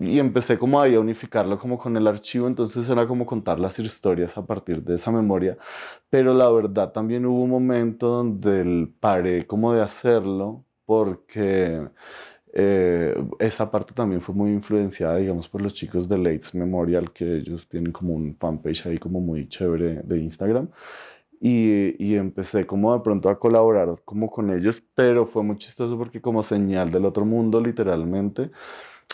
y 0.00 0.18
empecé 0.18 0.58
como 0.58 0.80
ahí 0.80 0.94
a 0.94 1.00
unificarlo 1.00 1.58
como 1.58 1.78
con 1.78 1.96
el 1.96 2.06
archivo, 2.06 2.48
entonces 2.48 2.88
era 2.88 3.06
como 3.06 3.26
contar 3.26 3.60
las 3.60 3.78
historias 3.78 4.36
a 4.36 4.44
partir 4.46 4.82
de 4.82 4.94
esa 4.96 5.12
memoria, 5.12 5.56
pero 6.10 6.34
la 6.34 6.50
verdad 6.50 6.92
también 6.92 7.26
hubo 7.26 7.42
un 7.42 7.50
momento 7.50 8.08
donde 8.08 8.88
paré 9.00 9.46
como 9.46 9.72
de 9.72 9.82
hacerlo, 9.82 10.64
porque 10.84 11.88
eh, 12.54 13.14
esa 13.38 13.70
parte 13.70 13.92
también 13.94 14.20
fue 14.20 14.34
muy 14.34 14.50
influenciada, 14.50 15.16
digamos, 15.16 15.48
por 15.48 15.62
los 15.62 15.74
chicos 15.74 16.08
de 16.08 16.18
Lates 16.18 16.54
Memorial, 16.54 17.12
que 17.12 17.36
ellos 17.36 17.68
tienen 17.68 17.92
como 17.92 18.14
un 18.14 18.34
fanpage 18.36 18.86
ahí 18.86 18.98
como 18.98 19.20
muy 19.20 19.48
chévere 19.48 20.02
de 20.02 20.18
Instagram. 20.18 20.68
Y, 21.40 21.94
y, 22.04 22.16
empecé 22.16 22.66
como 22.66 22.92
de 22.92 23.00
pronto 23.00 23.28
a 23.28 23.38
colaborar 23.38 24.02
como 24.04 24.28
con 24.28 24.50
ellos, 24.50 24.82
pero 24.94 25.24
fue 25.26 25.44
muy 25.44 25.56
chistoso 25.56 25.96
porque 25.96 26.20
como 26.20 26.42
señal 26.42 26.90
del 26.90 27.04
otro 27.04 27.24
mundo, 27.24 27.60
literalmente, 27.60 28.50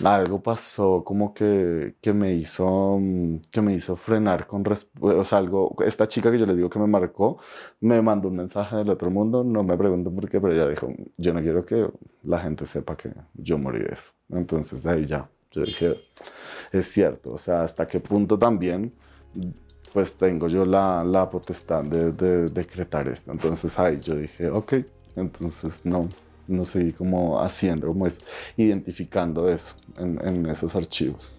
algo 0.02 0.42
pasó 0.42 1.04
como 1.04 1.32
que, 1.32 1.94
que, 2.00 2.12
me 2.12 2.32
hizo, 2.34 2.98
mm, 3.00 3.36
que 3.50 3.60
me 3.60 3.74
hizo 3.74 3.94
frenar 3.96 4.46
con, 4.46 4.64
o 5.00 5.24
sea, 5.24 5.38
algo, 5.38 5.76
esta 5.86 6.08
chica 6.08 6.32
que 6.32 6.38
yo 6.38 6.46
les 6.46 6.56
digo 6.56 6.68
que 6.68 6.78
me 6.80 6.86
marcó, 6.86 7.38
me 7.80 8.02
mandó 8.02 8.28
un 8.28 8.36
mensaje 8.36 8.76
del 8.76 8.90
otro 8.90 9.10
mundo, 9.10 9.44
no 9.44 9.62
me 9.62 9.76
pregunto 9.76 10.10
por 10.12 10.28
qué, 10.28 10.40
pero 10.40 10.54
ella 10.54 10.68
dijo, 10.68 10.88
yo 11.16 11.32
no 11.32 11.40
quiero 11.40 11.64
que 11.64 11.88
la 12.24 12.40
gente 12.40 12.66
sepa 12.66 12.96
que 12.96 13.12
yo 13.34 13.58
morí 13.58 13.80
de 13.80 13.92
eso. 13.92 14.12
Entonces 14.30 14.84
ahí 14.86 15.04
ya, 15.06 15.28
yo 15.52 15.62
dije, 15.62 15.96
es 16.72 16.86
cierto, 16.90 17.32
o 17.32 17.38
sea, 17.38 17.62
hasta 17.62 17.86
qué 17.86 18.00
punto 18.00 18.38
también, 18.38 18.92
pues 19.94 20.18
tengo 20.18 20.48
yo 20.48 20.66
la, 20.66 21.04
la 21.04 21.30
potestad 21.30 21.84
de, 21.84 22.12
de 22.12 22.50
decretar 22.50 23.08
esto. 23.08 23.32
Entonces 23.32 23.78
ahí 23.80 24.00
yo 24.02 24.16
dije, 24.16 24.50
ok, 24.50 24.74
entonces 25.16 25.80
no, 25.84 26.10
no 26.48 26.66
seguí 26.66 26.92
como 26.94 27.40
haciendo, 27.40 27.88
como 27.88 28.06
es 28.08 28.20
identificando 28.58 29.48
eso 29.50 29.76
en, 29.98 30.20
en 30.26 30.46
esos 30.48 30.76
archivos. 30.76 31.33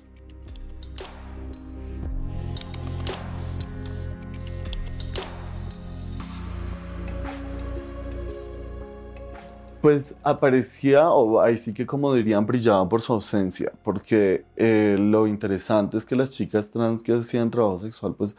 Pues 9.85 10.15
aparecía, 10.23 11.11
o 11.11 11.39
ahí 11.39 11.57
sí 11.57 11.71
que 11.71 11.85
como 11.85 12.11
dirían, 12.11 12.47
brillaban 12.47 12.89
por 12.89 13.01
su 13.01 13.13
ausencia, 13.13 13.71
porque 13.83 14.43
eh, 14.55 14.95
lo 14.99 15.27
interesante 15.27 15.95
es 15.95 16.05
que 16.07 16.15
las 16.15 16.31
chicas 16.31 16.71
trans 16.71 17.03
que 17.03 17.13
hacían 17.13 17.51
trabajo 17.51 17.77
sexual, 17.77 18.15
pues 18.15 18.35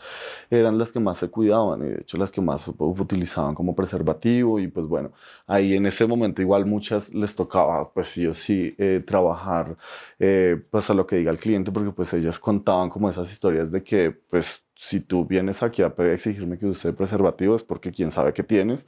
eran 0.51 0.77
las 0.77 0.91
que 0.91 0.99
más 0.99 1.19
se 1.19 1.29
cuidaban 1.29 1.83
y 1.83 1.91
de 1.91 2.01
hecho 2.01 2.19
las 2.19 2.33
que 2.33 2.41
más 2.41 2.69
utilizaban 2.77 3.55
como 3.55 3.77
preservativo 3.77 4.59
y 4.59 4.67
pues 4.67 4.87
bueno, 4.87 5.13
ahí 5.47 5.75
en 5.75 5.87
ese 5.87 6.05
momento 6.05 6.43
igual 6.43 6.67
muchas 6.67 7.15
les 7.15 7.37
tocaba 7.37 7.93
pues 7.93 8.09
sí 8.09 8.27
o 8.27 8.35
sí 8.35 8.75
eh, 8.77 9.01
trabajar 9.07 9.77
eh, 10.19 10.61
pues 10.69 10.91
a 10.91 10.95
lo 10.95 11.07
que 11.07 11.15
diga 11.15 11.31
el 11.31 11.39
cliente, 11.39 11.71
porque 11.71 11.93
pues 11.93 12.13
ellas 12.13 12.41
contaban 12.41 12.91
como 12.91 13.09
esas 13.09 13.31
historias 13.31 13.71
de 13.71 13.85
que 13.85 14.11
pues 14.11 14.66
si 14.77 15.01
tú 15.01 15.25
vienes 15.27 15.63
aquí 15.63 15.83
a 15.83 15.95
exigirme 15.99 16.59
que 16.59 16.67
use 16.67 16.93
preservativo 16.93 17.57
es 17.57 17.65
porque 17.65 17.91
quién 17.93 18.13
sabe 18.13 18.33
qué 18.33 18.43
tienes 18.43 18.87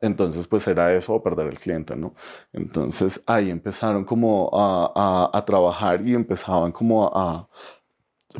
entonces, 0.00 0.46
pues 0.46 0.66
era 0.68 0.92
eso 0.94 1.14
o 1.14 1.22
perder 1.22 1.46
el 1.48 1.58
cliente, 1.58 1.96
¿no? 1.96 2.14
Entonces 2.52 3.22
ahí 3.26 3.50
empezaron 3.50 4.04
como 4.04 4.50
a, 4.52 5.30
a, 5.32 5.44
trabajar 5.44 6.06
y 6.06 6.14
empezaban 6.14 6.70
como 6.72 7.06
a, 7.06 7.48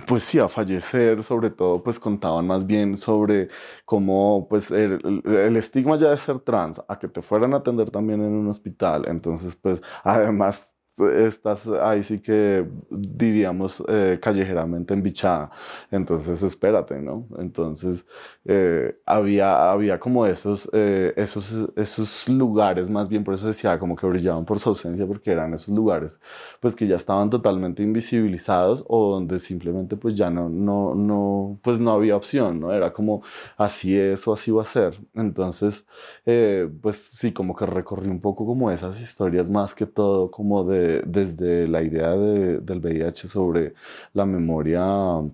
pues 0.06 0.24
sí, 0.24 0.38
a 0.38 0.48
fallecer, 0.48 1.22
sobre 1.22 1.50
todo, 1.50 1.82
pues 1.82 1.98
contaban 1.98 2.46
más 2.46 2.66
bien 2.66 2.96
sobre 2.96 3.48
cómo, 3.84 4.46
pues, 4.48 4.70
el, 4.70 5.22
el, 5.24 5.56
estigma 5.56 5.96
ya 5.96 6.10
de 6.10 6.18
ser 6.18 6.40
trans, 6.40 6.82
a 6.88 6.98
que 6.98 7.08
te 7.08 7.22
fueran 7.22 7.54
a 7.54 7.58
atender 7.58 7.90
también 7.90 8.20
en 8.22 8.32
un 8.32 8.48
hospital, 8.48 9.06
entonces, 9.08 9.56
pues, 9.56 9.80
además 10.04 10.66
estás 10.98 11.66
ahí 11.66 12.02
sí 12.02 12.18
que 12.20 12.66
diríamos 12.90 13.82
eh, 13.88 14.18
callejeramente 14.20 14.94
embichada. 14.94 15.50
Entonces, 15.90 16.42
espérate, 16.42 17.00
¿no? 17.00 17.26
Entonces, 17.38 18.06
eh, 18.44 18.98
había, 19.04 19.70
había 19.70 19.98
como 20.00 20.26
esos, 20.26 20.68
eh, 20.72 21.12
esos, 21.16 21.54
esos 21.76 22.28
lugares, 22.28 22.88
más 22.88 23.08
bien 23.08 23.24
por 23.24 23.34
eso 23.34 23.46
decía, 23.48 23.78
como 23.78 23.94
que 23.96 24.06
brillaban 24.06 24.44
por 24.44 24.58
su 24.58 24.70
ausencia, 24.70 25.06
porque 25.06 25.32
eran 25.32 25.52
esos 25.54 25.74
lugares, 25.74 26.18
pues 26.60 26.74
que 26.74 26.86
ya 26.86 26.96
estaban 26.96 27.28
totalmente 27.30 27.82
invisibilizados 27.82 28.84
o 28.88 29.12
donde 29.12 29.38
simplemente 29.38 29.96
pues 29.96 30.14
ya 30.14 30.30
no, 30.30 30.48
no, 30.48 30.94
no, 30.94 31.58
pues 31.62 31.80
no 31.80 31.90
había 31.92 32.16
opción, 32.16 32.60
¿no? 32.60 32.72
Era 32.72 32.92
como 32.92 33.22
así 33.58 33.96
es 33.98 34.26
o 34.28 34.32
así 34.32 34.50
va 34.50 34.62
a 34.62 34.66
ser. 34.66 34.98
Entonces, 35.14 35.84
pues 36.80 36.96
sí, 37.12 37.32
como 37.32 37.54
que 37.54 37.66
recorrí 37.66 38.08
un 38.08 38.20
poco 38.20 38.46
como 38.46 38.70
esas 38.70 39.00
historias 39.00 39.50
más 39.50 39.74
que 39.74 39.86
todo 39.86 40.30
como 40.30 40.64
de, 40.64 40.85
desde 41.06 41.68
la 41.68 41.82
idea 41.82 42.16
del 42.16 42.80
VIH 42.80 43.28
sobre 43.28 43.74
la 44.12 44.26
memoria 44.26 44.84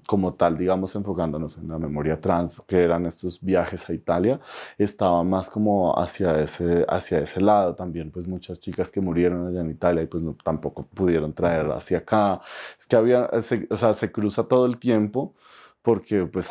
como 0.07 0.34
tal, 0.34 0.57
digamos, 0.59 0.94
enfocándonos 0.94 1.57
en 1.59 1.68
la 1.68 1.78
memoria 1.78 2.20
trans, 2.20 2.61
que 2.66 2.82
eran 2.82 3.07
estos 3.07 3.40
viajes 3.40 3.88
a 3.88 3.92
Italia, 3.92 4.40
estaba 4.78 5.22
más 5.24 5.50
como 5.50 5.98
hacia 5.98 6.40
ese, 6.40 6.84
hacia 6.88 7.20
ese 7.20 7.40
lado 7.40 7.74
también, 7.74 8.11
pues 8.11 8.26
muchas 8.26 8.59
chicas 8.61 8.90
que 8.90 9.00
murieron 9.00 9.46
allá 9.46 9.61
en 9.61 9.70
Italia 9.70 10.03
y 10.03 10.07
pues 10.07 10.22
no, 10.22 10.36
tampoco 10.42 10.86
pudieron 10.94 11.32
traer 11.32 11.70
hacia 11.70 11.98
acá. 11.98 12.40
Es 12.78 12.86
que 12.86 12.96
había, 12.96 13.28
o 13.70 13.76
sea, 13.76 13.94
se 13.94 14.12
cruza 14.12 14.44
todo 14.44 14.66
el 14.66 14.78
tiempo 14.78 15.34
porque 15.83 16.26
pues 16.26 16.49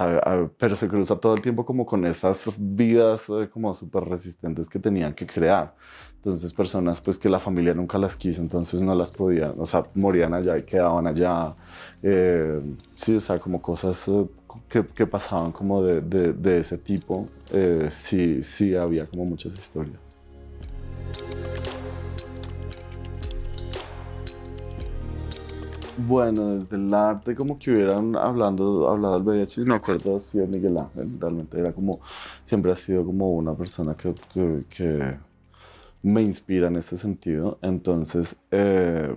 pero 0.58 0.76
se 0.76 0.88
cruza 0.88 1.16
todo 1.16 1.34
el 1.34 1.42
tiempo 1.42 1.66
como 1.66 1.86
con 1.86 2.06
esas 2.06 2.54
vidas 2.58 3.30
eh, 3.30 3.50
como 3.50 3.74
súper 3.74 4.04
resistentes 4.04 4.70
que 4.70 4.78
tenían 4.78 5.14
que 5.14 5.26
crear. 5.26 5.74
Entonces 6.18 6.54
personas 6.54 7.02
pues 7.02 7.18
que 7.18 7.30
la 7.30 7.40
familia 7.40 7.74
nunca 7.74 7.98
las 7.98 8.16
quiso, 8.16 8.42
entonces 8.42 8.82
no 8.82 8.94
las 8.94 9.12
podían, 9.12 9.56
o 9.58 9.66
sea, 9.66 9.86
morían 9.96 10.34
allá 10.34 10.58
y 10.58 10.64
quedaban 10.64 11.08
allá. 11.08 11.56
Eh, 12.04 12.62
sí, 12.94 13.16
o 13.16 13.20
sea, 13.20 13.40
como 13.40 13.62
cosas 13.62 14.08
eh, 14.08 14.26
que, 14.70 14.86
que, 14.86 15.08
pasaban 15.08 15.52
como 15.52 15.82
de, 15.82 16.02
de, 16.02 16.34
de 16.34 16.60
ese 16.60 16.78
tipo, 16.78 17.28
sí, 17.90 18.44
sí 18.44 18.76
había 18.76 19.06
como 19.08 19.26
muchas 19.26 19.54
historias. 19.54 20.00
Bueno, 26.08 26.56
desde 26.56 26.78
el 26.78 26.94
arte 26.94 27.36
como 27.36 27.60
que 27.60 27.72
hubieran 27.72 28.16
hablando, 28.16 28.90
hablado 28.90 29.20
del 29.20 29.24
VIH, 29.28 29.66
no 29.66 29.76
acuerdo 29.76 30.20
si 30.20 30.40
es 30.40 30.50
Miguel 30.50 30.78
Ángel, 30.78 31.20
realmente 31.20 31.60
era 31.60 31.74
como, 31.74 32.00
siempre 32.44 32.72
ha 32.72 32.76
sido 32.76 33.06
como 33.06 33.32
una 33.34 33.54
persona 33.54 33.96
que, 33.96 34.14
que, 34.70 35.18
me 36.04 36.22
inspira 36.24 36.68
en 36.68 36.78
ese 36.78 36.98
sentido, 36.98 37.60
entonces 37.62 38.36
eh, 38.50 39.16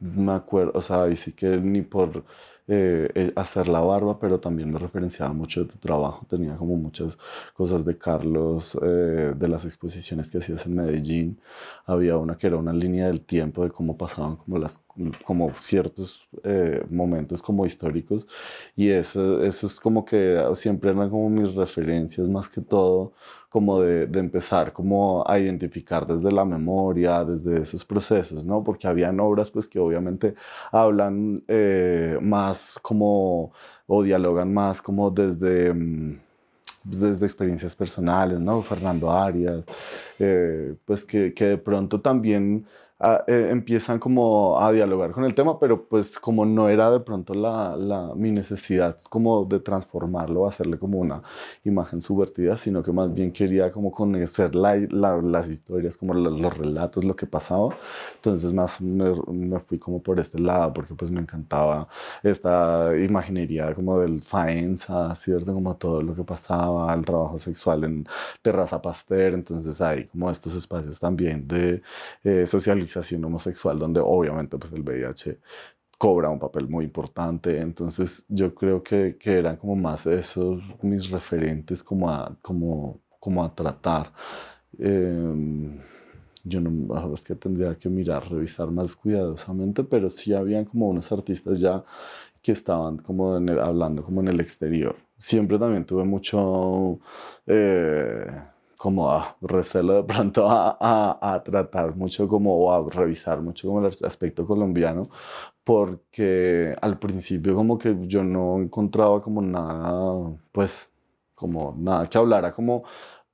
me 0.00 0.32
acuerdo, 0.32 0.72
o 0.74 0.82
sea, 0.82 1.08
y 1.08 1.16
sí 1.16 1.32
que 1.32 1.56
ni 1.56 1.82
por 1.82 2.24
eh, 2.70 3.08
eh, 3.14 3.32
hacer 3.34 3.66
la 3.66 3.80
barba, 3.80 4.18
pero 4.18 4.38
también 4.38 4.70
me 4.70 4.78
referenciaba 4.78 5.32
mucho 5.32 5.64
de 5.64 5.70
tu 5.70 5.78
trabajo. 5.78 6.26
Tenía 6.28 6.54
como 6.56 6.76
muchas 6.76 7.16
cosas 7.54 7.82
de 7.82 7.96
Carlos, 7.96 8.78
eh, 8.82 9.32
de 9.34 9.48
las 9.48 9.64
exposiciones 9.64 10.30
que 10.30 10.36
hacías 10.36 10.66
en 10.66 10.76
Medellín. 10.76 11.40
Había 11.86 12.18
una 12.18 12.36
que 12.36 12.46
era 12.46 12.58
una 12.58 12.74
línea 12.74 13.06
del 13.06 13.22
tiempo 13.22 13.64
de 13.64 13.70
cómo 13.70 13.96
pasaban 13.96 14.36
como, 14.36 14.58
las, 14.58 14.80
como 15.24 15.50
ciertos 15.58 16.28
momentos 16.90 17.40
como 17.40 17.64
históricos. 17.64 18.26
Y 18.76 18.90
eso, 18.90 19.42
eso 19.42 19.66
es 19.66 19.80
como 19.80 20.04
que 20.04 20.38
siempre 20.54 20.90
eran 20.90 21.08
como 21.08 21.30
mis 21.30 21.54
referencias 21.54 22.28
más 22.28 22.50
que 22.50 22.60
todo 22.60 23.12
como 23.48 23.80
de, 23.80 24.06
de, 24.06 24.20
empezar 24.20 24.72
como 24.72 25.24
a 25.26 25.38
identificar 25.38 26.06
desde 26.06 26.30
la 26.30 26.44
memoria, 26.44 27.24
desde 27.24 27.62
esos 27.62 27.84
procesos, 27.84 28.44
¿no? 28.44 28.62
Porque 28.62 28.86
habían 28.86 29.20
obras 29.20 29.50
pues 29.50 29.68
que 29.68 29.78
obviamente 29.78 30.34
hablan 30.70 31.42
eh, 31.48 32.18
más 32.20 32.78
como 32.82 33.52
o 33.86 34.02
dialogan 34.02 34.52
más 34.52 34.82
como 34.82 35.10
desde... 35.10 35.72
Mm, 35.72 36.20
desde 36.84 37.26
experiencias 37.26 37.76
personales, 37.76 38.40
¿no? 38.40 38.62
Fernando 38.62 39.10
Arias, 39.10 39.64
eh, 40.18 40.74
pues 40.84 41.04
que, 41.04 41.34
que 41.34 41.44
de 41.44 41.58
pronto 41.58 42.00
también 42.00 42.66
eh, 43.00 43.48
empiezan 43.52 44.00
como 44.00 44.58
a 44.60 44.72
dialogar 44.72 45.12
con 45.12 45.24
el 45.24 45.32
tema, 45.32 45.58
pero 45.60 45.86
pues 45.88 46.18
como 46.18 46.44
no 46.44 46.68
era 46.68 46.90
de 46.90 46.98
pronto 46.98 47.32
la, 47.32 47.76
la, 47.76 48.12
mi 48.16 48.32
necesidad 48.32 48.98
como 49.08 49.44
de 49.44 49.60
transformarlo, 49.60 50.46
hacerle 50.48 50.78
como 50.80 50.98
una 50.98 51.22
imagen 51.64 52.00
subvertida, 52.00 52.56
sino 52.56 52.82
que 52.82 52.90
más 52.90 53.14
bien 53.14 53.30
quería 53.32 53.70
como 53.70 53.92
conocer 53.92 54.54
la, 54.56 54.76
las 54.76 55.48
historias, 55.48 55.96
como 55.96 56.12
los 56.14 56.58
relatos, 56.58 57.04
lo 57.04 57.14
que 57.14 57.26
pasaba. 57.26 57.76
Entonces 58.16 58.52
más 58.52 58.80
me, 58.80 59.12
me, 59.32 59.60
fui 59.60 59.78
como 59.78 60.02
por 60.02 60.18
este 60.18 60.40
lado, 60.40 60.72
porque 60.74 60.94
pues 60.94 61.10
me 61.10 61.20
encantaba 61.20 61.88
esta 62.22 62.96
imaginería 62.96 63.74
como 63.74 64.00
del 64.00 64.20
Faenza, 64.20 65.14
¿cierto? 65.14 65.54
Como 65.54 65.76
todo 65.76 66.02
lo 66.02 66.14
que 66.16 66.24
pasaba, 66.24 66.92
el 66.94 67.04
trabajo 67.04 67.38
sexual 67.38 67.84
en 67.84 68.06
Terraza 68.42 68.82
Pasteur, 68.82 69.34
entonces 69.34 69.80
hay 69.80 70.06
como 70.08 70.30
estos 70.30 70.54
espacios 70.54 70.98
también 70.98 71.46
de 71.46 71.82
eh, 72.24 72.44
socialización 72.88 73.24
homosexual, 73.24 73.78
donde 73.78 74.00
obviamente 74.00 74.58
pues 74.58 74.72
el 74.72 74.82
VIH 74.82 75.38
cobra 75.98 76.30
un 76.30 76.38
papel 76.38 76.68
muy 76.68 76.84
importante. 76.84 77.60
Entonces 77.60 78.24
yo 78.28 78.54
creo 78.54 78.82
que, 78.82 79.16
que 79.18 79.38
eran 79.38 79.56
como 79.56 79.76
más 79.76 80.06
esos 80.06 80.62
mis 80.82 81.10
referentes 81.10 81.82
como 81.82 82.08
a, 82.10 82.36
como, 82.42 83.00
como 83.20 83.44
a 83.44 83.54
tratar. 83.54 84.12
Em, 84.78 85.78
yo 86.44 86.60
no, 86.60 87.14
es 87.14 87.22
que 87.22 87.34
tendría 87.34 87.74
que 87.76 87.88
mirar, 87.88 88.30
revisar 88.30 88.70
más 88.70 88.96
cuidadosamente, 88.96 89.84
pero 89.84 90.08
sí 90.08 90.32
habían 90.32 90.64
como 90.64 90.88
unos 90.88 91.10
artistas 91.12 91.60
ya 91.60 91.84
que 92.40 92.52
estaban 92.52 92.98
como 92.98 93.34
hablando 93.34 94.02
como 94.04 94.20
en 94.20 94.28
el 94.28 94.40
exterior. 94.40 94.96
Siempre 95.16 95.58
también 95.58 95.84
tuve 95.84 96.04
mucho... 96.04 96.98
Eh, 97.46 98.26
como 98.78 99.10
a 99.10 99.36
recelo 99.42 99.94
de 99.94 100.04
pronto 100.04 100.48
a, 100.48 100.76
a, 100.80 101.34
a, 101.34 101.42
tratar 101.42 101.96
mucho 101.96 102.28
como 102.28 102.56
o 102.56 102.72
a 102.72 102.88
revisar 102.90 103.42
mucho 103.42 103.68
como 103.68 103.80
el 103.86 103.92
aspecto 104.04 104.46
colombiano 104.46 105.08
porque 105.64 106.76
al 106.80 106.98
principio 106.98 107.54
como 107.56 107.78
que 107.78 107.96
yo 108.06 108.22
no 108.24 108.58
encontraba 108.60 109.20
como 109.22 109.42
nada 109.42 110.38
pues 110.52 110.90
como 111.34 111.74
nada 111.78 112.06
que 112.06 112.18
hablara 112.18 112.52
como 112.52 112.84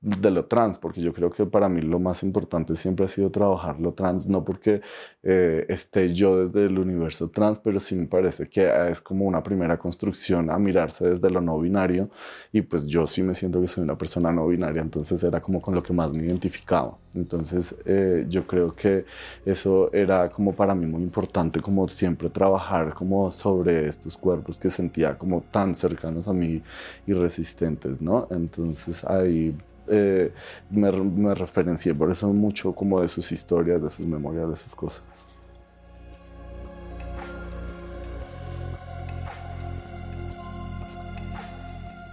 de 0.05 0.29
lo 0.29 0.45
trans, 0.45 0.77
porque 0.77 1.01
yo 1.01 1.11
creo 1.13 1.31
que 1.31 1.47
para 1.47 1.67
mí 1.67 1.81
lo 1.81 1.99
más 1.99 2.21
importante 2.21 2.75
siempre 2.75 3.07
ha 3.07 3.09
sido 3.09 3.31
trabajar 3.31 3.79
lo 3.79 3.93
trans, 3.93 4.27
no 4.27 4.45
porque 4.45 4.81
eh, 5.23 5.65
esté 5.67 6.13
yo 6.13 6.45
desde 6.45 6.67
el 6.67 6.77
universo 6.77 7.29
trans, 7.29 7.57
pero 7.57 7.79
sí 7.79 7.95
me 7.95 8.05
parece 8.05 8.47
que 8.47 8.71
es 8.91 9.01
como 9.01 9.25
una 9.25 9.41
primera 9.41 9.79
construcción 9.79 10.51
a 10.51 10.59
mirarse 10.59 11.09
desde 11.09 11.31
lo 11.31 11.41
no 11.41 11.59
binario 11.59 12.11
y 12.51 12.61
pues 12.61 12.85
yo 12.85 13.07
sí 13.07 13.23
me 13.23 13.33
siento 13.33 13.59
que 13.59 13.67
soy 13.67 13.83
una 13.83 13.97
persona 13.97 14.31
no 14.31 14.47
binaria, 14.47 14.83
entonces 14.83 15.23
era 15.23 15.41
como 15.41 15.59
con 15.59 15.73
lo 15.73 15.81
que 15.81 15.91
más 15.91 16.13
me 16.13 16.23
identificaba. 16.23 16.95
Entonces 17.15 17.75
eh, 17.85 18.25
yo 18.29 18.45
creo 18.45 18.75
que 18.75 19.05
eso 19.43 19.91
era 19.91 20.29
como 20.29 20.53
para 20.53 20.75
mí 20.75 20.85
muy 20.85 21.01
importante, 21.01 21.61
como 21.61 21.87
siempre 21.87 22.29
trabajar 22.29 22.93
como 22.93 23.31
sobre 23.31 23.87
estos 23.87 24.17
cuerpos 24.17 24.59
que 24.59 24.69
sentía 24.69 25.17
como 25.17 25.41
tan 25.41 25.73
cercanos 25.73 26.27
a 26.27 26.33
mí 26.33 26.61
y 27.07 27.13
resistentes, 27.13 28.01
¿no? 28.01 28.27
Entonces 28.29 29.03
ahí 29.05 29.55
eh, 29.87 30.33
me, 30.69 30.91
me 30.91 31.35
referencié 31.35 31.93
por 31.93 32.11
eso 32.11 32.27
mucho 32.33 32.73
como 32.73 33.01
de 33.01 33.07
sus 33.07 33.31
historias, 33.31 33.81
de 33.81 33.89
sus 33.89 34.05
memorias, 34.05 34.47
de 34.47 34.53
esas 34.53 34.75
cosas. 34.75 35.01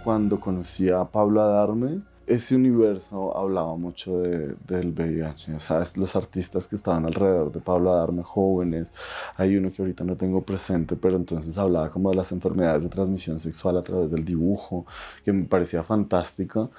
Cuando 0.03 0.37
conocí 0.37 0.89
a 0.89 1.05
Pablo 1.05 1.41
Adarme, 1.41 2.01
ese 2.27 2.55
universo 2.55 3.35
hablaba 3.37 3.75
mucho 3.75 4.19
de, 4.19 4.55
del 4.65 4.91
VIH, 4.91 5.55
o 5.55 5.59
sea, 5.59 5.83
los 5.95 6.15
artistas 6.15 6.67
que 6.67 6.75
estaban 6.75 7.05
alrededor 7.05 7.51
de 7.51 7.59
Pablo 7.59 7.91
Adarme, 7.91 8.23
jóvenes, 8.23 8.93
hay 9.35 9.57
uno 9.57 9.71
que 9.71 9.81
ahorita 9.81 10.03
no 10.03 10.15
tengo 10.15 10.41
presente, 10.41 10.95
pero 10.95 11.17
entonces 11.17 11.57
hablaba 11.57 11.89
como 11.89 12.09
de 12.11 12.15
las 12.15 12.31
enfermedades 12.31 12.83
de 12.83 12.89
transmisión 12.89 13.39
sexual 13.39 13.77
a 13.77 13.83
través 13.83 14.11
del 14.11 14.23
dibujo, 14.23 14.85
que 15.25 15.33
me 15.33 15.45
parecía 15.45 15.83
fantástico, 15.83 16.71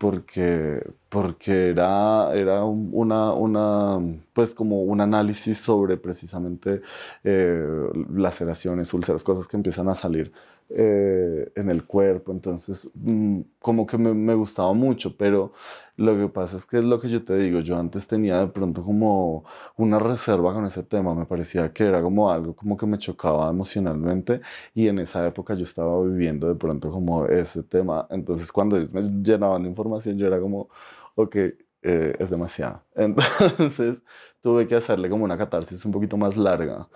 porque, 0.00 0.82
porque 1.10 1.68
era, 1.68 2.32
era 2.34 2.64
una, 2.64 3.34
una, 3.34 3.98
pues 4.32 4.54
como 4.54 4.82
un 4.82 5.02
análisis 5.02 5.58
sobre 5.58 5.98
precisamente 5.98 6.80
eh, 7.22 7.66
laceraciones, 8.14 8.94
úlceras, 8.94 9.22
cosas 9.22 9.46
que 9.46 9.58
empiezan 9.58 9.90
a 9.90 9.94
salir 9.94 10.32
eh, 10.72 11.50
en 11.56 11.70
el 11.70 11.84
cuerpo, 11.84 12.32
entonces 12.32 12.88
mm, 12.94 13.40
como 13.58 13.86
que 13.86 13.98
me, 13.98 14.14
me, 14.14 14.34
gustaba 14.34 14.72
mucho, 14.72 15.16
pero 15.16 15.52
lo 15.96 16.16
que 16.16 16.28
pasa 16.28 16.56
es 16.56 16.66
que 16.66 16.78
es 16.78 16.84
lo 16.84 17.00
que 17.00 17.08
yo 17.08 17.24
te 17.24 17.36
digo, 17.36 17.60
yo 17.60 17.76
antes 17.76 18.06
tenía 18.06 18.38
de 18.40 18.46
pronto 18.48 18.84
como 18.84 19.44
una 19.76 19.98
reserva 19.98 20.54
con 20.54 20.64
ese 20.66 20.82
tema, 20.84 21.14
me 21.14 21.26
parecía 21.26 21.72
que 21.72 21.84
era 21.84 22.00
como 22.02 22.30
algo 22.30 22.54
como 22.54 22.76
que 22.76 22.86
me 22.86 22.98
chocaba 22.98 23.50
emocionalmente 23.50 24.40
y 24.74 24.88
en 24.88 25.00
esa 25.00 25.26
época 25.26 25.54
yo 25.54 25.64
estaba 25.64 26.02
viviendo 26.04 26.48
de 26.48 26.54
pronto 26.54 26.90
como 26.90 27.26
ese 27.26 27.62
tema, 27.64 28.06
entonces 28.10 28.52
cuando 28.52 28.76
ellos 28.76 28.92
me 28.92 29.02
llenaban 29.02 29.62
de 29.64 29.68
información 29.70 30.18
yo 30.18 30.26
era 30.26 30.40
como, 30.40 30.68
ok, 31.16 31.36
eh, 31.82 32.14
es 32.18 32.30
demasiado. 32.30 32.84
Entonces 32.94 33.98
tuve 34.40 34.66
que 34.68 34.76
hacerle 34.76 35.10
como 35.10 35.24
una 35.24 35.38
catarsis 35.38 35.84
un 35.84 35.92
poquito 35.92 36.16
más 36.16 36.36
larga, 36.36 36.88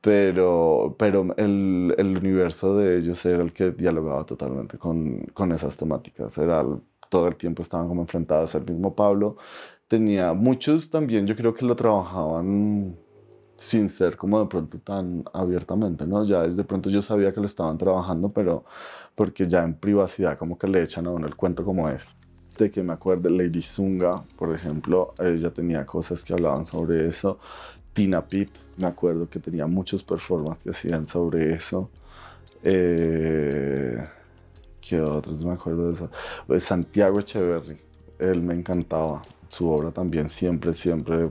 pero, 0.00 0.96
pero 0.98 1.26
el, 1.36 1.94
el 1.98 2.16
universo 2.18 2.76
de 2.76 2.98
ellos 2.98 3.24
era 3.26 3.42
el 3.42 3.52
que 3.52 3.70
dialogaba 3.72 4.24
totalmente 4.26 4.78
con, 4.78 5.20
con 5.34 5.52
esas 5.52 5.76
temáticas, 5.76 6.36
era 6.38 6.64
todo 7.10 7.28
el 7.28 7.36
tiempo 7.36 7.62
estaban 7.62 7.88
como 7.88 8.02
enfrentados. 8.02 8.54
El 8.54 8.64
mismo 8.64 8.94
Pablo 8.94 9.36
tenía 9.88 10.32
muchos 10.34 10.90
también, 10.90 11.26
yo 11.26 11.36
creo 11.36 11.54
que 11.54 11.66
lo 11.66 11.76
trabajaban 11.76 12.96
sin 13.56 13.90
ser 13.90 14.16
como 14.16 14.40
de 14.40 14.46
pronto 14.46 14.78
tan 14.78 15.24
abiertamente, 15.34 16.06
¿no? 16.06 16.24
Ya 16.24 16.44
de 16.46 16.64
pronto 16.64 16.88
yo 16.88 17.02
sabía 17.02 17.32
que 17.32 17.40
lo 17.40 17.46
estaban 17.46 17.76
trabajando, 17.76 18.30
pero 18.30 18.64
porque 19.14 19.46
ya 19.46 19.62
en 19.64 19.74
privacidad 19.78 20.38
como 20.38 20.56
que 20.58 20.66
le 20.66 20.82
echan 20.82 21.06
a 21.06 21.10
uno 21.10 21.26
el 21.26 21.36
cuento 21.36 21.64
como 21.64 21.88
es. 21.90 22.02
Que 22.68 22.82
me 22.82 22.92
acuerdo, 22.92 23.30
Lady 23.30 23.62
Zunga, 23.62 24.22
por 24.36 24.54
ejemplo, 24.54 25.14
ella 25.18 25.50
tenía 25.50 25.86
cosas 25.86 26.22
que 26.22 26.34
hablaban 26.34 26.66
sobre 26.66 27.08
eso. 27.08 27.38
Tina 27.94 28.20
Pitt, 28.26 28.50
me 28.76 28.86
acuerdo 28.86 29.30
que 29.30 29.38
tenía 29.38 29.66
muchos 29.66 30.02
performances 30.02 30.62
que 30.62 30.70
hacían 30.70 31.08
sobre 31.08 31.54
eso. 31.54 31.88
Eh, 32.62 33.96
¿Qué 34.80 35.00
otros 35.00 35.42
me 35.42 35.52
acuerdo 35.52 35.88
de 35.88 35.94
eso? 35.94 36.10
Pues 36.46 36.64
Santiago 36.64 37.18
Echeverry, 37.18 37.78
él 38.18 38.42
me 38.42 38.54
encantaba. 38.54 39.22
Su 39.48 39.70
obra 39.70 39.90
también 39.90 40.28
siempre, 40.28 40.74
siempre... 40.74 41.30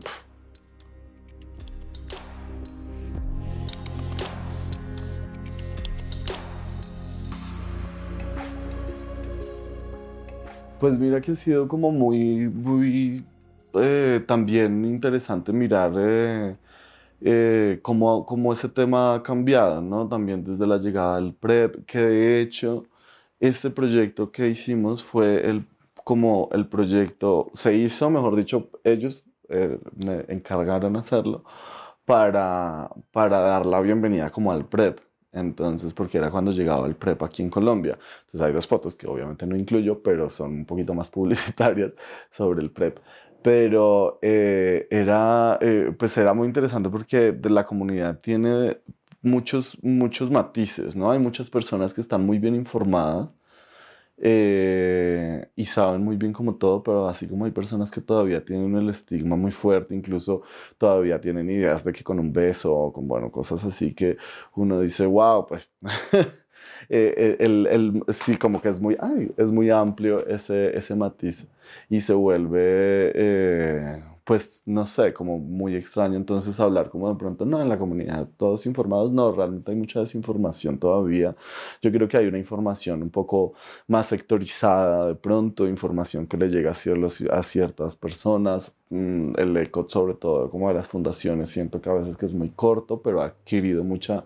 Pues 10.80 10.98
mira 10.98 11.20
que 11.20 11.34
ha 11.34 11.36
sido 11.36 11.68
como 11.68 11.92
muy, 11.92 12.48
muy 12.48 13.26
eh, 13.74 14.24
también 14.26 14.86
interesante 14.86 15.52
mirar 15.52 15.92
eh, 15.98 16.58
eh, 17.22 17.80
cómo, 17.82 18.26
cómo, 18.26 18.54
ese 18.54 18.70
tema 18.70 19.16
ha 19.16 19.24
cambiado, 19.24 19.82
¿no? 19.82 20.08
También 20.08 20.44
desde 20.44 20.66
la 20.66 20.78
llegada 20.78 21.18
del 21.20 21.34
PREP, 21.34 21.86
que 21.86 22.00
de 22.00 22.42
hecho 22.42 22.86
este 23.42 23.70
proyecto 23.72 24.32
que 24.32 24.48
hicimos 24.50 25.04
fue 25.04 25.50
el, 25.50 25.68
como 26.06 26.50
el 26.54 26.68
proyecto, 26.70 27.52
se 27.54 27.76
hizo, 27.76 28.10
mejor 28.10 28.36
dicho, 28.38 28.70
ellos 28.84 29.26
me 29.50 30.26
encargaron 30.30 30.96
hacerlo 30.96 31.44
para, 32.06 32.90
para 33.12 33.40
dar 33.40 33.66
la 33.66 33.82
bienvenida 33.82 34.30
como 34.32 34.52
al 34.52 34.66
PREP. 34.68 35.09
Entonces, 35.32 35.94
porque 35.94 36.18
era 36.18 36.32
cuando 36.32 36.52
llegaba 36.52 36.88
el 36.88 36.96
PREP 36.96 37.24
aquí 37.24 37.42
en 37.44 37.50
Colombia. 37.50 37.98
Entonces 38.26 38.42
hay 38.42 38.54
dos 38.54 38.68
fotos 38.68 38.96
que 38.96 39.08
obviamente 39.08 39.46
no 39.46 39.56
incluyo, 39.56 40.02
pero 40.02 40.30
son 40.30 40.52
un 40.52 40.66
poquito 40.66 40.94
más 40.94 41.10
publicitarias 41.12 41.94
sobre 42.32 42.62
el 42.62 42.72
PREP. 42.72 43.00
Pero 43.42 44.20
eh, 44.22 44.88
era, 44.90 45.58
eh, 45.62 45.94
pues 45.98 46.18
era 46.18 46.34
muy 46.34 46.48
interesante 46.48 46.90
porque 46.90 47.32
de 47.32 47.50
la 47.50 47.66
comunidad 47.66 48.20
tiene 48.20 48.82
muchos, 49.22 49.78
muchos 49.82 50.30
matices, 50.32 50.96
¿no? 50.96 51.12
Hay 51.12 51.20
muchas 51.20 51.50
personas 51.50 51.94
que 51.94 52.02
están 52.02 52.26
muy 52.26 52.40
bien 52.40 52.56
informadas 52.56 53.39
eh, 54.22 55.50
y 55.56 55.66
saben 55.66 56.04
muy 56.04 56.18
bien 56.18 56.34
como 56.34 56.56
todo, 56.56 56.84
pero 56.84 57.08
así 57.08 57.28
como 57.28 57.46
hay 57.46 57.52
personas 57.52 57.92
que 57.92 58.02
todavía 58.02 58.44
tienen 58.44 58.76
el 58.76 58.90
estigma 58.90 59.36
muy 59.36 59.52
fuerte, 59.52 59.96
incluso 59.96 60.42
todavía 60.78 61.20
tienen 61.22 61.50
ideas 61.50 61.84
de 61.84 61.94
que 61.94 62.04
con 62.04 62.20
un 62.20 62.34
beso 62.34 62.74
o 62.76 62.94
con, 62.94 63.08
bueno, 63.08 63.32
cosas 63.32 63.64
así 63.64 63.94
que 63.94 64.18
uno 64.56 64.82
dice, 64.82 65.06
wow, 65.06 65.46
pues 65.48 65.72
eh, 66.90 67.14
eh, 67.18 67.38
el, 67.40 67.68
el, 67.68 68.04
sí, 68.14 68.36
como 68.38 68.62
que 68.62 68.70
es 68.70 68.80
muy, 68.80 68.98
ay, 69.00 69.32
es 69.38 69.52
muy 69.52 69.70
amplio 69.70 70.26
ese, 70.28 70.78
ese 70.78 70.96
matiz 70.96 71.48
y 71.90 72.02
se 72.02 72.14
vuelve 72.14 74.02
pues 74.30 74.62
no 74.68 74.86
sé, 74.86 75.12
como 75.12 75.40
muy 75.40 75.76
extraño 75.76 76.16
entonces 76.16 76.60
hablar 76.60 76.92
como 76.92 77.10
de 77.10 77.16
pronto, 77.16 77.46
no, 77.48 77.60
en 77.60 77.68
la 77.68 77.80
comunidad 77.80 78.30
todos 78.38 78.68
informados, 78.68 79.12
no, 79.12 79.32
realmente 79.32 79.72
hay 79.72 79.78
mucha 79.78 80.02
desinformación 80.02 80.78
todavía. 80.78 81.36
Yo 81.82 81.92
creo 81.92 82.08
que 82.08 82.16
hay 82.16 82.28
una 82.28 82.38
información 82.38 83.02
un 83.02 83.10
poco 83.10 83.54
más 83.88 84.06
sectorizada 84.06 85.08
de 85.08 85.16
pronto, 85.16 85.68
información 85.68 86.28
que 86.28 86.38
le 86.38 86.48
llega 86.48 86.74
a, 86.74 87.44
ciertas 87.44 87.96
personas, 87.96 88.72
mm, 88.92 89.34
el 89.40 89.58
eco 89.58 89.88
sobre 89.90 90.14
todo 90.14 90.52
como 90.52 90.68
de 90.68 90.76
las 90.76 90.88
fundaciones, 90.88 91.50
siento 91.50 91.82
que 91.82 91.90
a 91.90 91.94
veces 91.94 92.16
que 92.16 92.28
es 92.28 92.36
muy 92.36 92.52
corto, 92.52 93.02
pero 93.02 93.22
ha 93.24 93.26
adquirido 93.26 93.84
mucha 93.84 94.26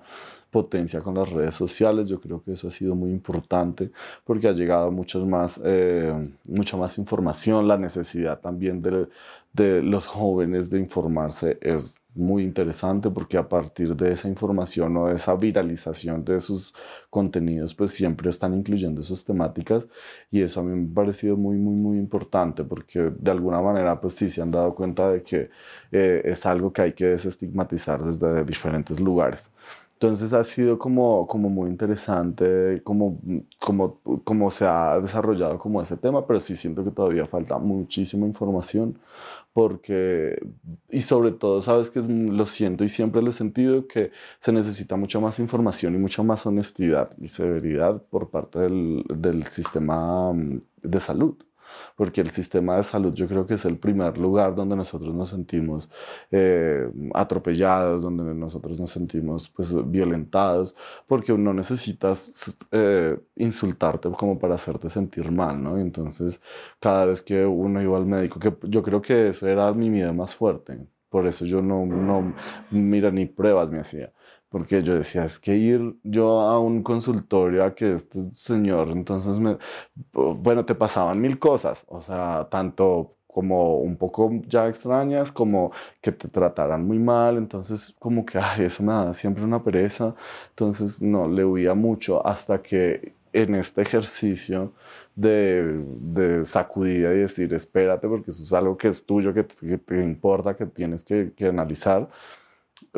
potencia 0.53 1.01
con 1.01 1.15
las 1.15 1.29
redes 1.29 1.55
sociales. 1.55 2.07
Yo 2.07 2.21
creo 2.21 2.41
que 2.43 2.53
eso 2.53 2.67
ha 2.69 2.71
sido 2.71 2.95
muy 2.95 3.11
importante 3.11 3.91
porque 4.23 4.47
ha 4.47 4.53
llegado 4.53 4.91
muchas 4.91 5.25
más, 5.25 5.59
eh, 5.65 6.13
mucha 6.45 6.77
más 6.77 6.97
información. 6.97 7.67
La 7.67 7.77
necesidad 7.77 8.39
también 8.39 8.81
de, 8.81 9.09
de 9.51 9.81
los 9.81 10.05
jóvenes 10.05 10.69
de 10.69 10.79
informarse 10.79 11.57
es 11.61 11.95
muy 12.15 12.43
interesante 12.43 13.09
porque 13.09 13.37
a 13.37 13.47
partir 13.49 13.95
de 13.95 14.11
esa 14.13 14.27
información 14.27 14.95
o 14.97 15.07
de 15.07 15.15
esa 15.15 15.35
viralización 15.35 16.23
de 16.23 16.39
sus 16.39 16.73
contenidos, 17.09 17.73
pues 17.73 17.91
siempre 17.91 18.29
están 18.29 18.53
incluyendo 18.53 19.01
esas 19.01 19.23
temáticas 19.23 19.87
y 20.31 20.41
eso 20.41 20.59
a 20.59 20.63
mí 20.63 20.75
me 20.75 20.91
ha 20.91 20.93
parecido 20.93 21.35
muy, 21.37 21.57
muy, 21.57 21.75
muy 21.75 21.97
importante 21.97 22.63
porque 22.63 23.11
de 23.17 23.31
alguna 23.31 23.61
manera, 23.61 23.99
pues 23.99 24.13
sí 24.13 24.29
se 24.29 24.41
han 24.41 24.51
dado 24.51 24.75
cuenta 24.75 25.11
de 25.11 25.23
que 25.23 25.49
eh, 25.91 26.21
es 26.25 26.45
algo 26.45 26.71
que 26.71 26.83
hay 26.83 26.93
que 26.93 27.05
desestigmatizar 27.05 28.03
desde 28.03 28.43
diferentes 28.45 28.99
lugares. 28.99 29.51
Entonces 30.03 30.33
ha 30.33 30.43
sido 30.43 30.77
como, 30.77 31.25
como 31.27 31.49
muy 31.49 31.69
interesante 31.69 32.81
como, 32.83 33.21
como, 33.57 34.01
como 34.25 34.51
se 34.51 34.65
ha 34.65 34.99
desarrollado 34.99 35.57
como 35.57 35.81
ese 35.81 35.95
tema, 35.95 36.27
pero 36.27 36.41
sí 36.41 36.57
siento 36.57 36.83
que 36.83 36.91
todavía 36.91 37.25
falta 37.25 37.57
muchísima 37.57 38.27
información 38.27 38.99
porque, 39.53 40.37
y 40.89 41.01
sobre 41.01 41.31
todo, 41.31 41.61
sabes 41.61 41.89
que 41.89 42.01
lo 42.01 42.45
siento 42.45 42.83
y 42.83 42.89
siempre 42.89 43.21
lo 43.21 43.29
he 43.29 43.33
sentido, 43.33 43.87
que 43.87 44.11
se 44.39 44.51
necesita 44.51 44.97
mucha 44.97 45.21
más 45.21 45.39
información 45.39 45.95
y 45.95 45.99
mucha 45.99 46.21
más 46.21 46.45
honestidad 46.45 47.11
y 47.21 47.29
severidad 47.29 48.01
por 48.09 48.29
parte 48.29 48.59
del, 48.59 49.05
del 49.07 49.45
sistema 49.47 50.33
mm, 50.33 50.61
de 50.81 50.99
salud 50.99 51.35
porque 51.95 52.21
el 52.21 52.29
sistema 52.29 52.77
de 52.77 52.83
salud 52.83 53.13
yo 53.13 53.27
creo 53.27 53.45
que 53.45 53.55
es 53.55 53.65
el 53.65 53.77
primer 53.77 54.17
lugar 54.17 54.55
donde 54.55 54.75
nosotros 54.75 55.13
nos 55.13 55.29
sentimos 55.29 55.89
eh, 56.31 56.89
atropellados, 57.13 58.01
donde 58.01 58.23
nosotros 58.33 58.79
nos 58.79 58.91
sentimos 58.91 59.49
pues, 59.49 59.73
violentados, 59.89 60.75
porque 61.07 61.33
no 61.37 61.53
necesitas 61.53 62.55
eh, 62.71 63.17
insultarte 63.35 64.09
como 64.11 64.39
para 64.39 64.55
hacerte 64.55 64.89
sentir 64.89 65.31
mal, 65.31 65.61
¿no? 65.61 65.77
Entonces, 65.77 66.41
cada 66.79 67.05
vez 67.05 67.21
que 67.21 67.45
uno 67.45 67.81
iba 67.81 67.97
al 67.97 68.05
médico, 68.05 68.39
que 68.39 68.53
yo 68.63 68.83
creo 68.83 69.01
que 69.01 69.29
eso 69.29 69.47
era 69.47 69.71
mi 69.73 69.89
miedo 69.89 70.13
más 70.13 70.35
fuerte, 70.35 70.77
por 71.09 71.27
eso 71.27 71.45
yo 71.45 71.61
no, 71.61 71.85
no 71.85 72.33
mira, 72.71 73.11
ni 73.11 73.25
pruebas 73.25 73.69
me 73.69 73.79
hacía 73.79 74.11
porque 74.53 74.83
yo 74.83 74.93
decía, 74.93 75.25
es 75.25 75.39
que 75.39 75.55
ir 75.55 75.95
yo 76.03 76.39
a 76.41 76.59
un 76.59 76.83
consultorio 76.83 77.63
a 77.65 77.73
que 77.73 77.93
este 77.95 78.19
señor, 78.35 78.89
entonces 78.91 79.39
me, 79.39 79.57
bueno, 80.13 80.63
te 80.63 80.75
pasaban 80.75 81.19
mil 81.19 81.39
cosas, 81.39 81.83
o 81.87 82.03
sea, 82.03 82.47
tanto 82.51 83.15
como 83.25 83.77
un 83.79 83.97
poco 83.97 84.29
ya 84.47 84.67
extrañas, 84.67 85.31
como 85.31 85.71
que 86.01 86.11
te 86.11 86.27
trataran 86.27 86.85
muy 86.85 86.99
mal, 86.99 87.37
entonces 87.37 87.95
como 87.97 88.23
que, 88.27 88.37
ay, 88.37 88.65
eso 88.65 88.83
me 88.83 88.93
da 88.93 89.13
siempre 89.15 89.43
una 89.43 89.63
pereza, 89.63 90.13
entonces 90.49 91.01
no, 91.01 91.27
le 91.27 91.43
huía 91.43 91.73
mucho 91.73 92.25
hasta 92.25 92.61
que 92.61 93.13
en 93.33 93.55
este 93.55 93.81
ejercicio 93.81 94.71
de, 95.15 95.83
de 95.99 96.45
sacudida 96.45 97.11
y 97.11 97.19
decir, 97.21 97.51
espérate, 97.55 98.07
porque 98.07 98.29
eso 98.29 98.43
es 98.43 98.53
algo 98.53 98.77
que 98.77 98.89
es 98.89 99.03
tuyo, 99.03 99.33
que, 99.33 99.43
te 99.43 100.03
importa, 100.03 100.55
que 100.55 100.67
tienes 100.67 101.03
que, 101.03 101.33
que 101.35 101.47
analizar, 101.47 102.07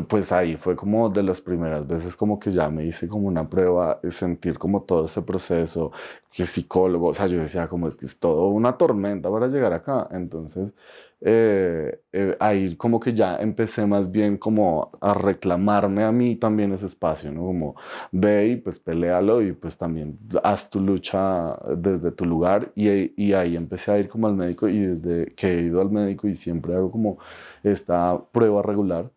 pues 0.08 0.32
ahí 0.32 0.56
fue 0.58 0.76
como 0.76 1.10
de 1.10 1.24
las 1.24 1.42
primeras 1.42 1.86
veces 1.88 2.16
como 2.16 2.40
que 2.40 2.52
ya 2.52 2.70
me 2.70 2.86
hice 2.86 3.08
como 3.08 3.28
una 3.28 3.50
prueba, 3.50 4.00
sentir 4.10 4.58
como 4.60 4.84
todo 4.84 5.06
ese 5.06 5.22
proceso, 5.22 5.92
que 6.32 6.46
psicólogo, 6.46 7.08
o 7.10 7.14
sea, 7.14 7.28
yo 7.28 7.40
decía 7.40 7.68
como 7.68 7.88
es 7.88 7.98
que 7.98 8.06
es 8.06 8.20
todo 8.20 8.50
una 8.50 8.78
tormenta 8.78 9.30
para 9.32 9.48
llegar 9.48 9.74
acá, 9.74 10.08
entonces 10.12 10.74
eh, 11.22 12.02
eh, 12.12 12.36
ahí 12.40 12.76
como 12.76 13.00
que 13.00 13.14
ya 13.14 13.38
empecé 13.38 13.86
más 13.88 14.12
bien 14.12 14.38
como 14.38 14.92
a 15.02 15.14
reclamarme 15.14 16.04
a 16.04 16.12
mí 16.12 16.36
también 16.36 16.74
ese 16.74 16.86
espacio, 16.88 17.32
¿no? 17.32 17.42
Como 17.46 17.76
ve 18.12 18.50
y 18.50 18.56
pues 18.58 18.80
pelealo 18.80 19.42
y 19.42 19.54
pues 19.54 19.78
también 19.78 20.20
haz 20.44 20.70
tu 20.70 20.80
lucha 20.82 21.58
desde 21.78 22.12
tu 22.12 22.26
lugar 22.26 22.72
y, 22.76 23.14
y 23.22 23.34
ahí 23.34 23.56
empecé 23.56 23.92
a 23.92 23.98
ir 23.98 24.10
como 24.10 24.28
al 24.28 24.36
médico 24.36 24.68
y 24.68 24.80
desde 24.80 25.34
que 25.36 25.48
he 25.58 25.62
ido 25.64 25.82
al 25.82 25.90
médico 25.90 26.28
y 26.28 26.36
siempre 26.36 26.76
hago 26.76 26.92
como 26.92 27.18
esta 27.64 28.22
prueba 28.32 28.62
regular, 28.62 29.10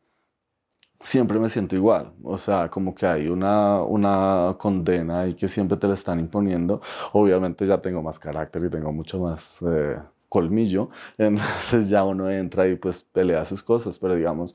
siempre 1.00 1.38
me 1.38 1.48
siento 1.48 1.76
igual. 1.76 2.12
O 2.22 2.38
sea, 2.38 2.68
como 2.70 2.94
que 2.94 3.06
hay 3.06 3.28
una, 3.28 3.82
una 3.82 4.56
condena 4.58 5.26
y 5.26 5.34
que 5.34 5.48
siempre 5.48 5.76
te 5.78 5.88
la 5.88 5.94
están 5.94 6.20
imponiendo. 6.20 6.80
Obviamente 7.12 7.66
ya 7.66 7.80
tengo 7.80 8.02
más 8.02 8.18
carácter 8.18 8.64
y 8.64 8.70
tengo 8.70 8.92
mucho 8.92 9.20
más 9.20 9.58
eh, 9.62 9.98
colmillo. 10.28 10.90
Entonces 11.18 11.88
ya 11.88 12.04
uno 12.04 12.30
entra 12.30 12.68
y 12.68 12.76
pues 12.76 13.02
pelea 13.02 13.44
sus 13.44 13.62
cosas. 13.62 13.98
Pero 13.98 14.14
digamos, 14.14 14.54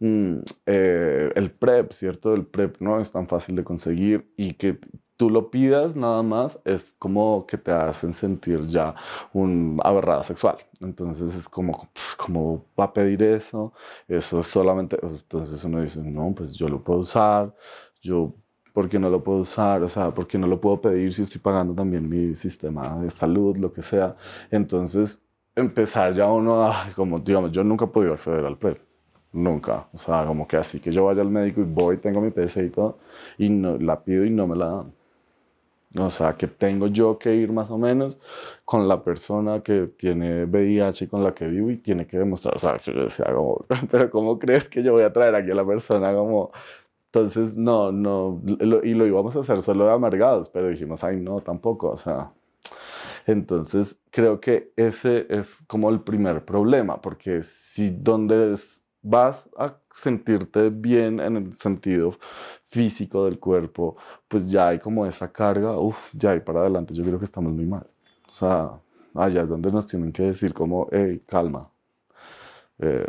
mm, 0.00 0.38
eh, 0.66 1.32
el 1.34 1.50
PrEP, 1.52 1.92
¿cierto? 1.92 2.34
El 2.34 2.46
PrEP 2.46 2.80
no 2.80 3.00
es 3.00 3.10
tan 3.12 3.28
fácil 3.28 3.56
de 3.56 3.64
conseguir 3.64 4.32
y 4.36 4.54
que 4.54 4.78
tú 5.20 5.28
lo 5.28 5.50
pidas 5.50 5.94
nada 5.96 6.22
más 6.22 6.58
es 6.64 6.94
como 6.98 7.46
que 7.46 7.58
te 7.58 7.70
hacen 7.70 8.14
sentir 8.14 8.66
ya 8.68 8.94
un 9.34 9.78
aberrado 9.84 10.22
sexual. 10.22 10.56
Entonces 10.80 11.34
es 11.34 11.46
como, 11.46 11.90
pues, 11.92 12.16
¿cómo 12.16 12.64
va 12.78 12.84
a 12.84 12.92
pedir 12.94 13.22
eso? 13.22 13.74
Eso 14.08 14.40
es 14.40 14.46
solamente, 14.46 14.96
pues, 14.96 15.20
entonces 15.22 15.62
uno 15.62 15.82
dice, 15.82 16.00
no, 16.00 16.34
pues 16.34 16.54
yo 16.54 16.68
lo 16.70 16.82
puedo 16.82 17.00
usar, 17.00 17.54
yo 18.00 18.34
¿por 18.72 18.88
qué 18.88 18.98
no 18.98 19.10
lo 19.10 19.22
puedo 19.22 19.40
usar? 19.40 19.82
O 19.82 19.88
sea, 19.88 20.10
¿por 20.10 20.26
qué 20.26 20.38
no 20.38 20.46
lo 20.46 20.60
puedo 20.60 20.80
pedir 20.80 21.12
si 21.12 21.22
estoy 21.22 21.40
pagando 21.40 21.74
también 21.74 22.08
mi 22.08 22.34
sistema 22.34 22.98
de 23.00 23.10
salud, 23.10 23.56
lo 23.56 23.72
que 23.72 23.82
sea? 23.82 24.16
Entonces, 24.50 25.20
empezar 25.54 26.12
ya 26.14 26.26
uno, 26.32 26.70
como 26.96 27.18
digamos, 27.18 27.52
yo 27.52 27.64
nunca 27.64 27.84
he 27.86 27.88
podido 27.88 28.14
acceder 28.14 28.44
al 28.44 28.56
PrEP. 28.58 28.78
Nunca. 29.32 29.88
O 29.92 29.98
sea, 29.98 30.24
como 30.26 30.46
que 30.48 30.56
así 30.56 30.80
que 30.80 30.90
yo 30.90 31.04
vaya 31.04 31.22
al 31.22 31.30
médico 31.30 31.60
y 31.60 31.64
voy, 31.64 31.98
tengo 31.98 32.20
mi 32.20 32.30
PC 32.30 32.64
y 32.66 32.70
todo, 32.70 32.98
y 33.38 33.48
no, 33.50 33.78
la 33.78 34.02
pido 34.02 34.24
y 34.24 34.30
no 34.30 34.46
me 34.46 34.56
la 34.56 34.66
dan. 34.66 34.92
O 35.98 36.08
sea, 36.08 36.36
que 36.36 36.46
tengo 36.46 36.86
yo 36.86 37.18
que 37.18 37.34
ir 37.34 37.52
más 37.52 37.70
o 37.70 37.78
menos 37.78 38.18
con 38.64 38.86
la 38.86 39.02
persona 39.02 39.60
que 39.60 39.88
tiene 39.88 40.44
VIH 40.44 41.06
y 41.06 41.08
con 41.08 41.24
la 41.24 41.34
que 41.34 41.48
vivo 41.48 41.68
y 41.70 41.78
tiene 41.78 42.06
que 42.06 42.16
demostrar, 42.16 42.54
o 42.54 42.58
sea, 42.60 42.78
que 42.78 42.92
yo 42.94 43.02
decía 43.02 43.26
como, 43.34 43.64
pero 43.90 44.08
¿cómo 44.10 44.38
crees 44.38 44.68
que 44.68 44.82
yo 44.84 44.92
voy 44.92 45.02
a 45.02 45.12
traer 45.12 45.34
aquí 45.34 45.50
a 45.50 45.54
la 45.54 45.66
persona 45.66 46.14
como 46.14 46.52
entonces, 47.12 47.56
no, 47.56 47.90
no, 47.90 48.40
y 48.84 48.94
lo 48.94 49.04
íbamos 49.04 49.34
a 49.34 49.40
hacer 49.40 49.62
solo 49.62 49.84
de 49.84 49.92
amargados, 49.92 50.48
pero 50.48 50.68
dijimos, 50.68 51.02
ay, 51.02 51.16
no, 51.16 51.40
tampoco, 51.40 51.90
o 51.90 51.96
sea. 51.96 52.32
Entonces, 53.26 53.98
creo 54.10 54.40
que 54.40 54.72
ese 54.76 55.26
es 55.28 55.60
como 55.66 55.90
el 55.90 56.00
primer 56.02 56.44
problema, 56.44 57.00
porque 57.02 57.42
si 57.42 57.90
donde 57.90 58.56
vas 59.02 59.48
a 59.58 59.74
sentirte 59.90 60.70
bien 60.70 61.18
en 61.18 61.36
el 61.36 61.56
sentido 61.58 62.14
físico 62.68 63.24
del 63.24 63.40
cuerpo, 63.40 63.96
pues 64.28 64.48
ya 64.48 64.68
hay 64.68 64.78
como 64.78 65.04
esa 65.04 65.32
carga, 65.32 65.76
uff, 65.78 65.96
ya 66.14 66.30
hay 66.30 66.40
para 66.40 66.60
adelante, 66.60 66.94
yo 66.94 67.02
creo 67.04 67.18
que 67.18 67.24
estamos 67.24 67.52
muy 67.52 67.66
mal. 67.66 67.86
O 68.30 68.32
sea, 68.32 68.70
allá 69.14 69.42
es 69.42 69.48
donde 69.48 69.72
nos 69.72 69.86
tienen 69.88 70.12
que 70.12 70.22
decir 70.24 70.54
como, 70.54 70.88
hey, 70.92 71.22
calma. 71.26 71.68
Eh, 72.78 73.04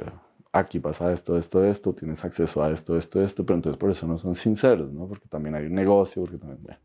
aquí 0.52 0.80
pasa 0.80 1.12
esto, 1.12 1.38
esto, 1.38 1.64
esto, 1.64 1.94
tienes 1.94 2.24
acceso 2.24 2.64
a 2.64 2.72
esto, 2.72 2.98
esto, 2.98 3.22
esto, 3.22 3.46
pero 3.46 3.58
entonces 3.58 3.80
por 3.80 3.92
eso 3.92 4.08
no 4.08 4.18
son 4.18 4.36
sinceros, 4.36 4.92
¿no? 4.92 5.08
Porque 5.08 5.28
también 5.28 5.56
hay 5.56 5.66
un 5.66 5.74
negocio, 5.76 6.24
porque 6.24 6.38
también, 6.38 6.60
bueno, 6.64 6.80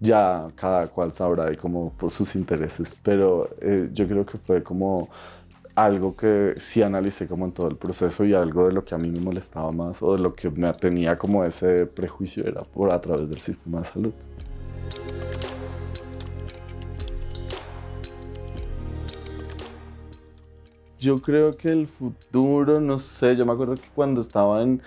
ya 0.00 0.46
cada 0.54 0.86
cual 0.88 1.12
sabrá 1.12 1.46
ahí 1.48 1.56
como 1.56 1.92
por 1.92 2.10
sus 2.10 2.34
intereses, 2.36 2.96
pero 3.02 3.50
eh, 3.60 3.90
yo 3.92 4.06
creo 4.06 4.24
que 4.24 4.38
fue 4.38 4.62
como 4.62 5.08
algo 5.74 6.16
que 6.16 6.54
sí 6.58 6.82
analicé 6.82 7.28
como 7.28 7.44
en 7.44 7.52
todo 7.52 7.68
el 7.68 7.76
proceso 7.76 8.24
y 8.24 8.34
algo 8.34 8.66
de 8.66 8.72
lo 8.72 8.84
que 8.84 8.94
a 8.94 8.98
mí 8.98 9.10
me 9.10 9.20
molestaba 9.20 9.70
más 9.70 10.02
o 10.02 10.12
de 10.14 10.18
lo 10.18 10.34
que 10.34 10.50
me 10.50 10.72
tenía 10.74 11.16
como 11.16 11.44
ese 11.44 11.86
prejuicio 11.86 12.44
era 12.46 12.62
por 12.62 12.90
a 12.90 13.00
través 13.00 13.28
del 13.28 13.40
sistema 13.40 13.80
de 13.80 13.84
salud. 13.84 14.12
Yo 20.98 21.20
creo 21.20 21.56
que 21.56 21.70
el 21.70 21.86
futuro, 21.86 22.80
no 22.80 22.98
sé, 22.98 23.36
yo 23.36 23.46
me 23.46 23.52
acuerdo 23.52 23.74
que 23.76 23.88
cuando 23.94 24.20
estaba 24.20 24.62
en, 24.62 24.82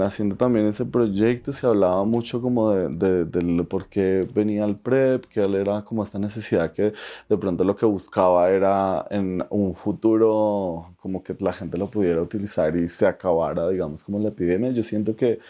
haciendo 0.00 0.36
también 0.36 0.66
ese 0.66 0.84
proyecto 0.84 1.52
se 1.52 1.66
hablaba 1.66 2.04
mucho 2.04 2.40
como 2.40 2.70
de, 2.70 3.24
de, 3.24 3.64
por 3.64 3.86
qué 3.88 4.28
venía 4.32 4.64
el 4.64 4.76
PrEP, 4.76 5.24
que 5.26 5.40
él 5.42 5.56
era 5.56 5.82
como 5.82 6.04
esta 6.04 6.20
necesidad 6.20 6.72
que 6.72 6.92
de 7.28 7.36
pronto 7.36 7.64
lo 7.64 7.74
que 7.74 7.84
buscaba 7.86 8.50
era 8.50 9.06
en 9.10 9.44
un 9.50 9.74
futuro 9.74 10.94
como 11.00 11.22
que 11.24 11.34
la 11.40 11.52
gente 11.52 11.76
lo 11.78 11.90
pudiera 11.90 12.22
utilizar 12.22 12.76
y 12.76 12.88
se 12.88 13.06
acabara, 13.06 13.68
digamos, 13.68 14.04
como 14.04 14.20
la 14.20 14.28
epidemia. 14.28 14.70
Yo 14.70 14.84
siento 14.84 15.16
que 15.16 15.40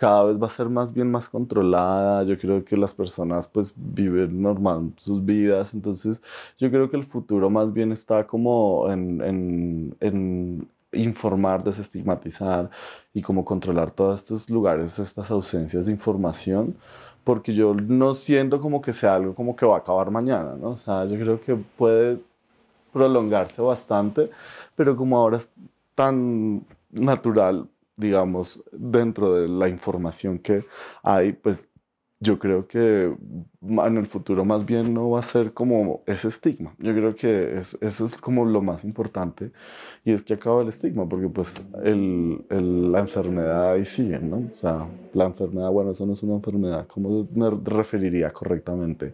cada 0.00 0.24
vez 0.24 0.40
va 0.42 0.46
a 0.46 0.50
ser 0.50 0.70
más 0.70 0.94
bien 0.94 1.10
más 1.10 1.28
controlada, 1.28 2.22
yo 2.24 2.38
creo 2.38 2.64
que 2.64 2.74
las 2.74 2.94
personas 2.94 3.46
pues 3.48 3.74
viven 3.76 4.40
normal 4.40 4.94
sus 4.96 5.22
vidas, 5.22 5.74
entonces 5.74 6.22
yo 6.58 6.70
creo 6.70 6.90
que 6.90 6.96
el 6.96 7.04
futuro 7.04 7.50
más 7.50 7.70
bien 7.74 7.92
está 7.92 8.26
como 8.26 8.90
en, 8.90 9.20
en, 9.20 9.96
en 10.00 10.68
informar, 10.92 11.62
desestigmatizar 11.62 12.70
y 13.12 13.20
como 13.20 13.44
controlar 13.44 13.90
todos 13.90 14.20
estos 14.20 14.48
lugares, 14.48 14.98
estas 14.98 15.30
ausencias 15.30 15.84
de 15.84 15.92
información, 15.92 16.76
porque 17.22 17.52
yo 17.52 17.74
no 17.74 18.14
siento 18.14 18.58
como 18.62 18.80
que 18.80 18.94
sea 18.94 19.16
algo 19.16 19.34
como 19.34 19.54
que 19.54 19.66
va 19.66 19.76
a 19.76 19.78
acabar 19.80 20.10
mañana, 20.10 20.56
¿no? 20.58 20.70
O 20.70 20.76
sea, 20.78 21.04
yo 21.04 21.18
creo 21.18 21.42
que 21.42 21.54
puede 21.76 22.18
prolongarse 22.90 23.60
bastante, 23.60 24.30
pero 24.74 24.96
como 24.96 25.18
ahora 25.18 25.36
es 25.36 25.50
tan 25.94 26.64
natural 26.90 27.68
digamos, 28.00 28.62
dentro 28.72 29.34
de 29.34 29.48
la 29.48 29.68
información 29.68 30.38
que 30.38 30.64
hay, 31.02 31.32
pues 31.32 31.68
yo 32.20 32.38
creo 32.38 32.66
que 32.66 33.14
en 33.62 33.96
el 33.98 34.06
futuro 34.06 34.44
más 34.44 34.64
bien 34.64 34.94
no 34.94 35.10
va 35.10 35.20
a 35.20 35.22
ser 35.22 35.52
como 35.52 36.02
ese 36.06 36.28
estigma. 36.28 36.74
Yo 36.78 36.94
creo 36.94 37.14
que 37.14 37.58
es, 37.58 37.76
eso 37.80 38.06
es 38.06 38.16
como 38.16 38.44
lo 38.44 38.62
más 38.62 38.84
importante 38.84 39.52
y 40.04 40.12
es 40.12 40.22
que 40.22 40.34
acaba 40.34 40.62
el 40.62 40.68
estigma 40.68 41.08
porque 41.08 41.28
pues 41.28 41.54
el, 41.82 42.44
el, 42.48 42.92
la 42.92 43.00
enfermedad 43.00 43.72
ahí 43.72 43.84
sigue, 43.84 44.18
¿no? 44.18 44.48
O 44.50 44.54
sea, 44.54 44.88
la 45.12 45.26
enfermedad, 45.26 45.70
bueno, 45.70 45.90
eso 45.90 46.06
no 46.06 46.14
es 46.14 46.22
una 46.22 46.34
enfermedad, 46.34 46.86
¿cómo 46.86 47.28
me 47.34 47.50
referiría 47.50 48.32
correctamente 48.32 49.12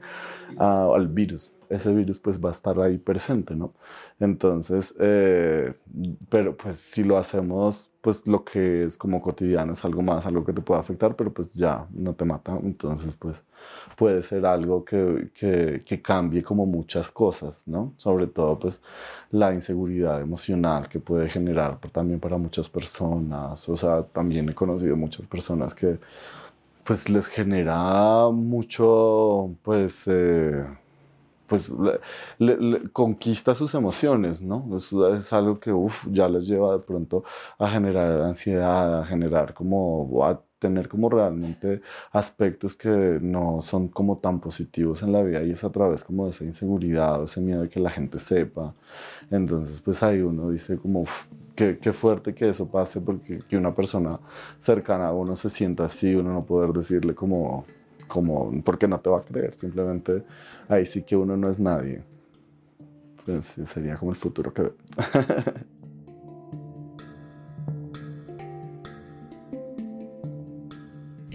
al 0.59 1.09
virus? 1.09 1.53
ese 1.69 1.93
virus 1.93 2.21
pues 2.21 2.41
va 2.41 2.51
a 2.51 2.53
estar 2.53 2.79
ahí 2.81 2.99
presente, 2.99 3.55
¿no? 3.55 3.75
Entonces, 4.21 4.95
eh, 4.99 5.75
pero 6.29 6.57
pues 6.57 6.77
si 6.77 7.05
lo 7.05 7.17
hacemos, 7.17 7.91
pues 8.01 8.27
lo 8.27 8.45
que 8.45 8.85
es 8.85 8.97
como 8.99 9.21
cotidiano 9.21 9.73
es 9.73 9.85
algo 9.85 10.03
más, 10.03 10.27
algo 10.27 10.45
que 10.45 10.53
te 10.53 10.63
puede 10.63 10.81
afectar, 10.81 11.17
pero 11.17 11.33
pues 11.33 11.51
ya 11.55 11.87
no 11.93 12.15
te 12.15 12.25
mata, 12.25 12.59
entonces 12.63 13.17
pues 13.17 13.43
puede 13.97 14.23
ser 14.23 14.36
algo 14.45 14.85
que, 14.85 15.31
que, 15.35 15.83
que 15.85 16.03
cambie 16.03 16.43
como 16.43 16.67
muchas 16.67 17.11
cosas, 17.11 17.63
¿no? 17.67 17.95
Sobre 17.97 18.27
todo 18.27 18.59
pues 18.59 18.81
la 19.31 19.55
inseguridad 19.55 20.21
emocional 20.21 20.89
que 20.89 21.01
puede 21.01 21.29
generar 21.29 21.79
también 21.93 22.21
para 22.21 22.37
muchas 22.37 22.69
personas, 22.69 23.69
o 23.69 23.77
sea, 23.77 24.03
también 24.03 24.49
he 24.49 24.55
conocido 24.55 24.97
muchas 24.97 25.27
personas 25.27 25.75
que 25.75 25.99
pues 26.85 27.09
les 27.09 27.29
genera 27.29 28.29
mucho, 28.31 29.51
pues... 29.63 30.03
Eh, 30.07 30.65
pues 31.47 31.71
conquista 32.93 33.55
sus 33.55 33.75
emociones, 33.75 34.43
¿no? 34.43 34.69
Es, 34.75 34.93
es 34.93 35.33
algo 35.33 35.61
que 35.61 35.73
uf, 35.73 36.07
ya 36.11 36.29
les 36.29 36.47
lleva 36.47 36.73
de 36.73 36.79
pronto 36.81 37.25
a 37.59 37.69
generar 37.69 38.23
ansiedad, 38.23 39.01
a 39.01 39.05
generar 39.05 39.55
como, 39.55 40.09
tener 40.59 40.89
como 40.89 41.09
realmente 41.11 41.83
aspectos 42.13 42.77
que 42.77 43.19
no 43.21 43.61
son 43.63 43.89
como 43.89 44.19
tan 44.19 44.41
positivos 44.41 45.03
en 45.03 45.13
la 45.13 45.23
vida 45.23 45.43
y 45.43 45.51
es 45.53 45.65
a 45.65 45.71
través 45.71 46.05
como 46.05 46.25
de 46.25 46.31
esa 46.31 46.45
inseguridad 46.45 47.21
o 47.21 47.25
ese 47.25 47.41
miedo 47.41 47.63
de 47.63 47.69
que 47.69 47.81
la 47.81 47.91
gente 47.91 48.19
sepa. 48.19 48.75
Entonces 49.31 49.81
pues 49.81 50.03
ahí 50.03 50.21
uno 50.21 50.51
dice 50.51 50.79
como, 50.79 51.05
qué, 51.55 51.79
qué, 51.79 51.93
fuerte 51.93 52.35
que 52.35 52.49
eso 52.49 52.69
pase 52.69 53.01
porque 53.01 53.41
que 53.49 53.57
una 53.57 53.75
persona 53.75 54.19
cercana 54.59 55.09
a 55.09 55.13
uno 55.13 55.37
se 55.37 55.51
sienta 55.51 55.85
así, 55.87 56.15
uno 56.15 56.33
no 56.33 56.45
poder 56.45 56.73
decirle 56.73 57.15
como 57.15 57.65
como 58.09 58.53
porque 58.63 58.89
no 58.89 59.01
te 59.01 59.11
va 59.11 59.19
a 59.19 59.25
creer, 59.25 59.55
simplemente 59.55 60.25
ahí 60.69 60.87
sí 60.87 61.03
que 61.03 61.17
uno 61.17 61.37
no 61.37 61.51
es 61.51 61.59
nadie. 61.59 62.03
Pues 63.25 63.57
sería 63.67 63.97
como 63.97 64.13
el 64.13 64.17
futuro 64.17 64.53
que 64.53 64.63
ve. 64.63 64.73